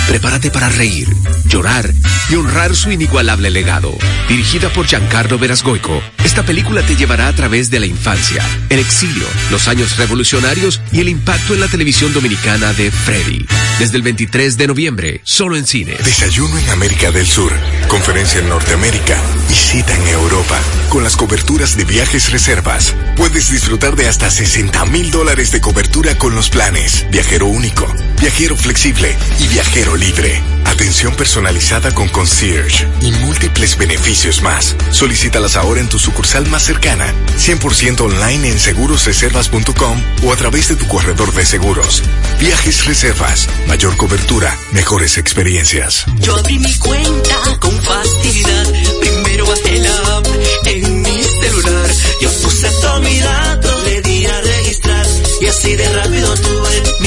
Prepárate 0.08 0.50
para 0.50 0.68
reír, 0.68 1.08
llorar 1.46 1.92
y 2.28 2.34
honrar 2.34 2.74
su 2.74 2.90
inigualable 2.90 3.50
legado. 3.50 3.96
Dirigida 4.28 4.68
por 4.70 4.86
Giancarlo 4.86 5.38
Verasgoico, 5.38 6.02
esta 6.24 6.42
película 6.42 6.82
te 6.82 6.96
llevará 6.96 7.28
a 7.28 7.32
través 7.34 7.70
de 7.70 7.80
la 7.80 7.86
infancia, 7.86 8.44
el 8.68 8.78
exilio, 8.78 9.24
los 9.50 9.68
años 9.68 9.96
revolucionarios 9.96 10.80
y 10.92 11.00
el 11.00 11.08
impacto 11.08 11.54
en 11.54 11.60
la 11.60 11.68
televisión 11.68 12.12
dominicana 12.12 12.72
de 12.72 12.90
Freddy. 12.90 13.46
Desde 13.78 13.96
el 13.96 14.02
23 14.02 14.56
de 14.56 14.66
noviembre, 14.66 15.20
solo 15.24 15.56
en 15.56 15.66
cines. 15.66 15.98
Desayuno 16.32 16.58
en 16.58 16.70
América 16.70 17.10
del 17.10 17.26
Sur, 17.26 17.52
conferencia 17.88 18.40
en 18.40 18.48
Norteamérica 18.48 19.20
y 19.50 19.52
cita 19.52 19.94
en 19.94 20.08
Europa. 20.08 20.58
Con 20.88 21.04
las 21.04 21.14
coberturas 21.14 21.76
de 21.76 21.84
viajes 21.84 22.32
reservas, 22.32 22.94
puedes 23.16 23.50
disfrutar 23.50 23.96
de 23.96 24.08
hasta 24.08 24.30
60 24.30 24.82
mil 24.86 25.10
dólares 25.10 25.52
de 25.52 25.60
cobertura 25.60 26.16
con 26.16 26.34
los 26.34 26.48
planes. 26.48 27.04
Viajero 27.10 27.48
único, 27.48 27.86
viajero 28.18 28.56
flexible 28.56 29.14
y 29.40 29.48
viajero 29.48 29.94
libre. 29.94 30.42
Atención 30.64 31.14
personalizada 31.14 31.94
con 31.94 32.08
concierge 32.08 32.88
y 33.02 33.12
múltiples 33.12 33.76
beneficios 33.76 34.40
más. 34.40 34.74
Solicítalas 34.90 35.56
ahora 35.56 35.80
en 35.80 35.88
tu 35.90 35.98
sucursal 35.98 36.48
más 36.48 36.62
cercana, 36.62 37.12
100% 37.36 38.00
online 38.00 38.48
en 38.48 38.58
segurosreservas.com 38.58 40.02
o 40.24 40.32
a 40.32 40.36
través 40.36 40.68
de 40.68 40.76
tu 40.76 40.88
corredor 40.88 41.34
de 41.34 41.44
seguros. 41.44 42.02
Viajes 42.40 42.86
Reservas, 42.86 43.48
mayor 43.66 43.98
cobertura, 43.98 44.56
mejores 44.72 45.18
experiencias. 45.18 46.06
Yo 46.22 46.34
abrí 46.36 46.58
mi 46.58 46.74
cuenta 46.78 47.36
con 47.60 47.82
facilidad. 47.82 48.72
Primero 49.00 49.46
bajé 49.46 49.78
la 49.78 50.16
app 50.16 50.26
en 50.66 51.02
mi 51.02 51.22
celular. 51.22 51.90
Yo 52.20 52.30
puse 52.42 52.68
todo 52.80 53.00
mi 53.00 53.18
dato, 53.18 53.82
le 53.84 54.02
di 54.02 54.26
a 54.26 54.40
registrar. 54.40 55.06
Y 55.40 55.46
así 55.46 55.76
de 55.76 55.88
rápido 55.88 56.34
tuve 56.34 57.01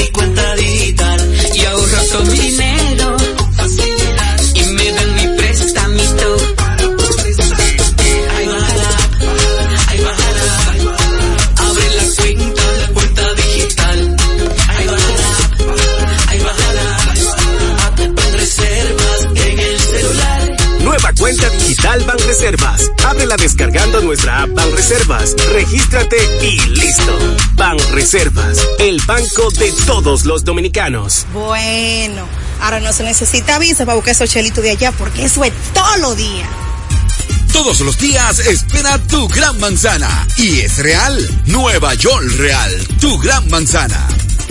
digital 21.86 22.04
Banreservas. 22.04 22.90
Ábrela 23.04 23.36
descargando 23.36 24.00
nuestra 24.00 24.42
app 24.42 24.50
Banreservas. 24.54 25.34
Regístrate 25.52 26.16
y 26.42 26.58
listo. 26.70 27.18
Banreservas, 27.54 28.58
el 28.78 29.00
banco 29.06 29.50
de 29.52 29.72
todos 29.86 30.24
los 30.24 30.44
dominicanos. 30.44 31.26
Bueno, 31.32 32.26
ahora 32.60 32.80
no 32.80 32.92
se 32.92 33.04
necesita 33.04 33.58
visa 33.58 33.86
para 33.86 33.94
buscar 33.94 34.12
esos 34.12 34.30
chelitos 34.30 34.64
de 34.64 34.70
allá 34.70 34.92
porque 34.92 35.24
eso 35.24 35.44
es 35.44 35.52
todo 35.72 35.96
lo 35.98 36.14
día. 36.14 36.46
Todos 37.52 37.80
los 37.80 37.96
días 37.98 38.40
espera 38.40 38.98
tu 38.98 39.28
gran 39.28 39.58
manzana. 39.60 40.26
Y 40.36 40.60
es 40.60 40.78
real. 40.78 41.42
Nueva 41.46 41.94
York 41.94 42.24
Real. 42.36 42.86
Tu 43.00 43.16
gran 43.18 43.48
manzana. 43.48 44.06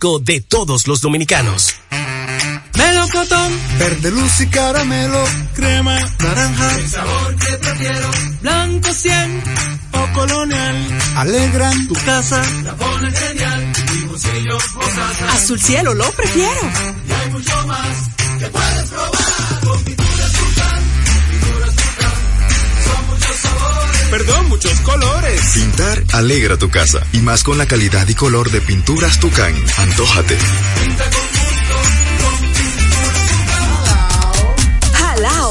de 0.00 0.40
todos 0.40 0.86
los 0.86 1.02
dominicanos. 1.02 1.74
Melocotón, 2.74 3.52
Verde 3.78 4.10
luz 4.10 4.40
y 4.40 4.46
caramelo, 4.46 5.22
crema, 5.54 5.98
naranja, 6.18 6.76
el 6.76 6.88
sabor 6.88 7.36
que 7.36 7.56
prefiero. 7.58 8.10
Blanco 8.40 8.92
100 8.92 9.42
o 9.92 10.12
colonial. 10.14 10.76
alegran 11.16 11.88
Tu 11.88 11.94
casa 12.06 12.42
la 12.64 12.74
pone 12.76 13.12
genial. 13.12 13.72
Mi 13.92 14.00
bolsillo. 14.06 14.58
Azul 15.34 15.60
cielo 15.60 15.92
lo 15.92 16.10
prefiero. 16.12 16.60
Y 17.06 17.12
hay 17.12 17.30
mucho 17.32 17.66
más 17.66 17.96
que 18.38 18.46
puedes 18.46 18.88
probar. 18.88 19.19
Perdón, 24.10 24.48
muchos 24.48 24.80
colores. 24.80 25.40
Pintar 25.54 26.02
alegra 26.12 26.56
tu 26.56 26.68
casa 26.68 27.06
y 27.12 27.20
más 27.20 27.44
con 27.44 27.58
la 27.58 27.66
calidad 27.66 28.08
y 28.08 28.14
color 28.14 28.50
de 28.50 28.60
pinturas 28.60 29.20
Tucán. 29.20 29.54
Antójate. 29.78 30.36
Pinta 30.82 31.04
con 31.10 31.39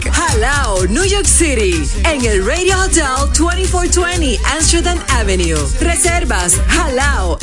Jalao, 0.00 0.86
New 0.88 1.04
York 1.04 1.26
City. 1.26 1.82
En 2.04 2.24
el 2.24 2.44
Radio 2.44 2.78
Hotel 2.78 3.28
2420 3.38 4.38
Amsterdam 4.56 4.98
Avenue. 5.08 5.58
Reservas 5.80 6.56
halaonyc.com. 6.68 7.42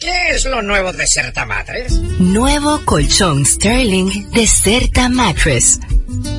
¿Qué 0.00 0.30
es 0.30 0.46
lo 0.46 0.62
nuevo 0.62 0.94
de 0.94 1.06
Certa 1.06 1.44
Matres? 1.44 1.92
Nuevo 2.18 2.80
colchón 2.86 3.44
Sterling 3.44 4.30
de 4.30 4.46
Certa 4.46 5.10
Mattress. 5.10 5.78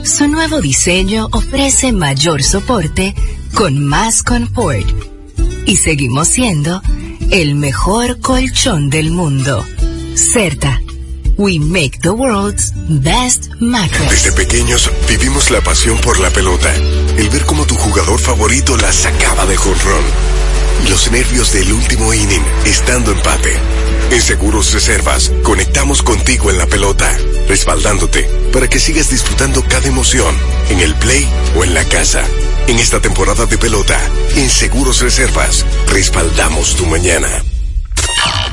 Su 0.03 0.27
nuevo 0.27 0.59
diseño 0.61 1.27
ofrece 1.31 1.91
mayor 1.91 2.41
soporte 2.41 3.13
con 3.53 3.85
más 3.85 4.23
confort. 4.23 4.87
Y 5.67 5.77
seguimos 5.77 6.29
siendo 6.29 6.81
el 7.29 7.53
mejor 7.53 8.19
colchón 8.19 8.89
del 8.89 9.11
mundo. 9.11 9.63
Certa. 10.15 10.81
We 11.37 11.59
make 11.59 11.99
the 12.01 12.09
world's 12.09 12.73
best 12.87 13.51
mattress. 13.59 14.09
Desde 14.09 14.31
pequeños 14.31 14.89
vivimos 15.07 15.51
la 15.51 15.61
pasión 15.61 15.99
por 15.99 16.19
la 16.19 16.31
pelota, 16.31 16.73
el 17.15 17.29
ver 17.29 17.45
cómo 17.45 17.67
tu 17.67 17.75
jugador 17.75 18.19
favorito 18.19 18.75
la 18.77 18.91
sacaba 18.91 19.45
de 19.45 19.55
jonrón, 19.55 20.03
los 20.89 21.11
nervios 21.11 21.51
del 21.53 21.71
último 21.73 22.13
inning 22.13 22.43
estando 22.65 23.11
empate. 23.11 23.53
En 24.11 24.21
Seguros 24.21 24.73
Reservas 24.73 25.31
conectamos 25.43 26.01
contigo 26.03 26.49
en 26.49 26.57
la 26.57 26.67
pelota, 26.67 27.09
respaldándote 27.47 28.23
para 28.51 28.67
que 28.67 28.79
sigas 28.79 29.09
disfrutando 29.09 29.63
cada 29.67 29.87
emoción 29.87 30.35
en 30.69 30.79
el 30.79 30.95
play 30.95 31.27
o 31.55 31.63
en 31.63 31.73
la 31.73 31.83
casa. 31.85 32.23
En 32.67 32.79
esta 32.79 32.99
temporada 33.01 33.45
de 33.45 33.57
pelota, 33.57 33.99
en 34.35 34.49
Seguros 34.49 35.01
Reservas, 35.01 35.65
respaldamos 35.87 36.75
tu 36.75 36.85
mañana. 36.85 37.27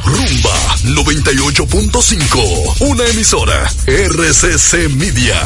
Rumba 0.05 0.77
98.5, 0.85 2.81
una 2.81 3.07
emisora 3.07 3.71
RCC 3.87 4.89
Media. 4.91 5.37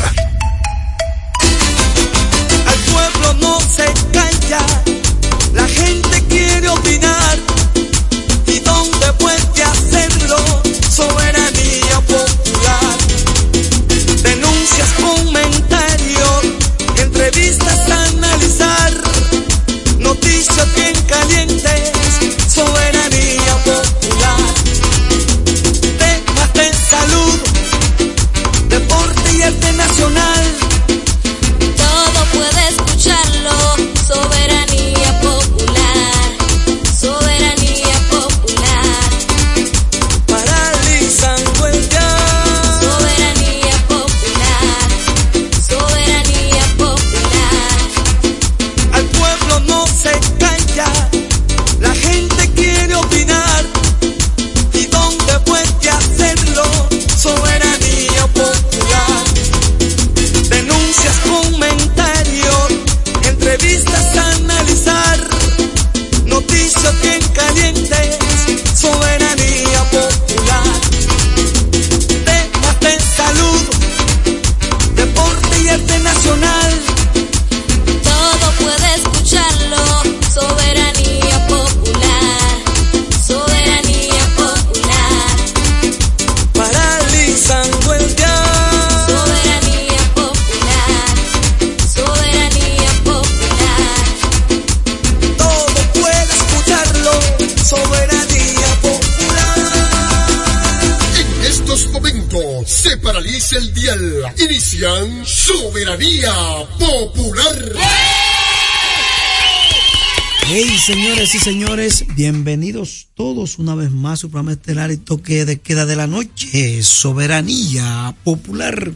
Toque 114.97 115.45
de 115.45 115.61
queda 115.61 115.87
de 115.87 115.97
la 115.97 116.07
noche, 116.07 116.83
Soberanía 116.83 118.15
Popular. 118.25 118.93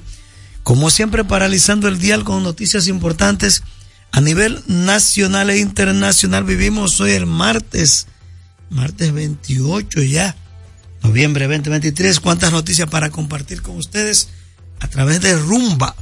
Como 0.63 0.91
siempre, 0.91 1.25
paralizando 1.25 1.89
el 1.89 1.99
dial 1.99 2.25
con 2.25 2.43
noticias 2.43 2.89
importantes 2.89 3.63
a 4.13 4.21
nivel 4.21 4.63
nacional 4.67 5.51
e 5.51 5.59
internacional. 5.59 6.45
Vivimos 6.45 7.01
hoy 7.01 7.13
el 7.13 7.27
martes, 7.27 8.07
martes 8.71 9.13
28 9.13 10.03
ya, 10.03 10.35
noviembre 11.03 11.47
2023. 11.47 12.21
¿Cuántas 12.21 12.53
noticias 12.53 12.89
para 12.89 13.11
compartir 13.11 13.63
con 13.63 13.77
ustedes 13.77 14.29
a 14.81 14.89
través 14.89 15.21
de 15.21 15.37
Rumba 15.37 15.95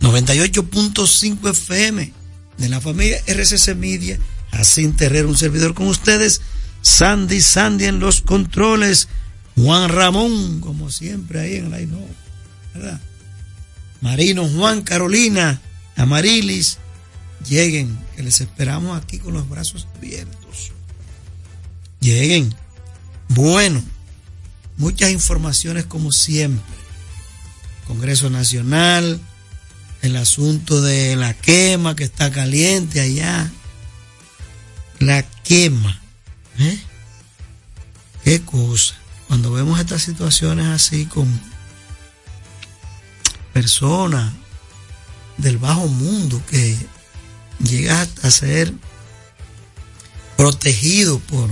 98.5 0.00 1.50
FM 1.50 2.12
de 2.58 2.68
la 2.68 2.80
familia 2.80 3.22
RCC 3.26 3.76
Media? 3.76 4.18
Así 4.52 4.86
Terrero, 4.88 5.28
un 5.28 5.36
servidor 5.36 5.74
con 5.74 5.86
ustedes. 5.86 6.40
Sandy, 6.82 7.40
Sandy 7.40 7.84
en 7.84 8.00
los 8.00 8.22
controles. 8.22 9.08
Juan 9.62 9.90
Ramón, 9.90 10.60
como 10.60 10.90
siempre, 10.90 11.40
ahí 11.40 11.56
en 11.56 11.66
el 11.66 11.74
Aino, 11.74 11.98
¿verdad? 12.74 13.00
Marino, 14.00 14.48
Juan, 14.48 14.82
Carolina, 14.82 15.60
Amarilis, 15.96 16.78
lleguen, 17.46 17.98
que 18.16 18.22
les 18.22 18.40
esperamos 18.40 19.00
aquí 19.00 19.18
con 19.18 19.34
los 19.34 19.48
brazos 19.48 19.86
abiertos. 19.96 20.72
Lleguen. 22.00 22.54
Bueno, 23.28 23.82
muchas 24.78 25.10
informaciones 25.10 25.84
como 25.84 26.10
siempre. 26.10 26.64
Congreso 27.86 28.30
Nacional, 28.30 29.20
el 30.00 30.16
asunto 30.16 30.80
de 30.80 31.16
la 31.16 31.34
quema 31.34 31.96
que 31.96 32.04
está 32.04 32.30
caliente 32.30 33.00
allá. 33.00 33.50
La 35.00 35.22
quema. 35.42 36.00
¿eh? 36.58 36.78
Qué 38.24 38.40
cosa. 38.40 38.99
Cuando 39.30 39.52
vemos 39.52 39.78
estas 39.78 40.02
situaciones 40.02 40.66
así 40.66 41.06
con 41.06 41.40
personas 43.52 44.32
del 45.36 45.56
bajo 45.56 45.86
mundo 45.86 46.42
que 46.50 46.76
llegan 47.60 48.08
a 48.24 48.30
ser 48.32 48.74
protegido 50.36 51.20
por, 51.20 51.48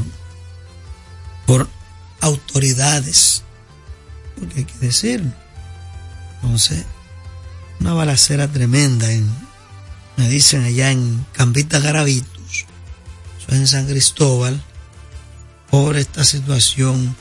por 1.47 1.69
autoridades, 2.21 3.45
porque 4.37 4.59
hay 4.59 4.65
que 4.65 4.79
decirlo. 4.79 5.31
Entonces, 6.43 6.85
una 7.79 7.93
balacera 7.95 8.49
tremenda 8.49 9.09
en, 9.13 9.31
me 10.17 10.29
dicen 10.29 10.65
allá 10.65 10.91
en 10.91 11.25
Campita 11.33 11.79
Garavitos, 11.79 12.67
eso 13.39 13.47
es 13.51 13.55
en 13.55 13.69
San 13.69 13.87
Cristóbal, 13.87 14.61
por 15.71 15.97
esta 15.97 16.25
situación 16.25 17.15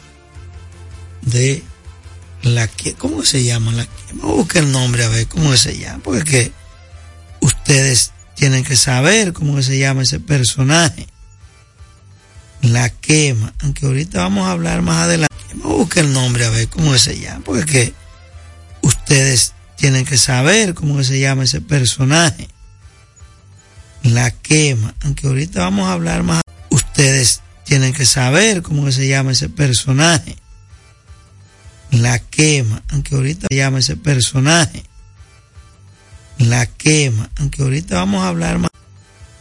de 1.22 1.64
la 2.44 2.68
que, 2.68 2.94
¿cómo 2.94 3.24
se 3.24 3.44
llama? 3.44 3.72
La 3.72 3.86
que, 3.86 4.14
busca 4.14 4.60
el 4.60 4.72
nombre 4.72 5.04
a 5.04 5.10
ver 5.10 5.28
cómo 5.28 5.56
se 5.58 5.78
llama, 5.78 6.00
porque 6.04 6.20
es 6.20 6.26
que 6.26 6.52
ustedes 7.42 8.12
tienen 8.36 8.64
que 8.64 8.78
saber 8.78 9.34
cómo 9.34 9.62
se 9.62 9.78
llama 9.78 10.04
ese 10.04 10.20
personaje. 10.20 11.08
La 12.62 12.90
quema, 12.90 13.54
aunque 13.62 13.86
ahorita 13.86 14.20
vamos 14.20 14.48
a 14.48 14.52
hablar 14.52 14.82
más 14.82 15.04
adelante. 15.04 15.28
Busca 15.56 16.00
el 16.00 16.14
nombre 16.14 16.46
a 16.46 16.50
ver 16.50 16.68
cómo 16.70 16.98
se 16.98 17.20
llama, 17.20 17.42
porque 17.44 17.62
es 17.62 17.66
que 17.66 17.94
ustedes 18.82 19.54
tienen 19.76 20.06
que 20.06 20.18
saber 20.18 20.74
cómo 20.74 21.04
se 21.04 21.20
llama 21.20 21.44
ese 21.44 21.62
personaje. 21.62 22.48
La 24.04 24.32
quema, 24.32 24.96
aunque 25.04 25.28
ahorita 25.28 25.62
vamos 25.62 25.88
a 25.88 25.94
hablar 25.94 26.24
más. 26.24 26.42
Ustedes 26.70 27.42
tienen 27.64 27.94
que 27.94 28.06
saber 28.06 28.62
cómo 28.62 28.92
se 28.92 29.08
llama 29.08 29.32
ese 29.32 29.50
personaje. 29.50 30.38
La 31.92 32.20
quema, 32.20 32.84
aunque 32.90 33.16
ahorita 33.16 33.48
llama 33.50 33.80
ese 33.80 33.96
personaje. 33.96 34.84
La 36.38 36.66
quema, 36.66 37.30
aunque 37.38 37.64
ahorita 37.64 37.96
vamos 37.96 38.24
a 38.24 38.28
hablar 38.28 38.60
más. 38.60 38.72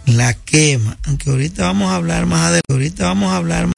La 0.07 0.35
quema, 0.35 0.97
aunque 1.05 1.31
ahorita 1.31 1.65
vamos 1.65 1.91
a 1.91 1.97
hablar 1.97 2.27
más 2.27 2.41
adelante. 2.41 2.73
Ahorita 2.73 3.05
vamos 3.07 3.33
a 3.33 3.37
hablar 3.37 3.67
más 3.67 3.75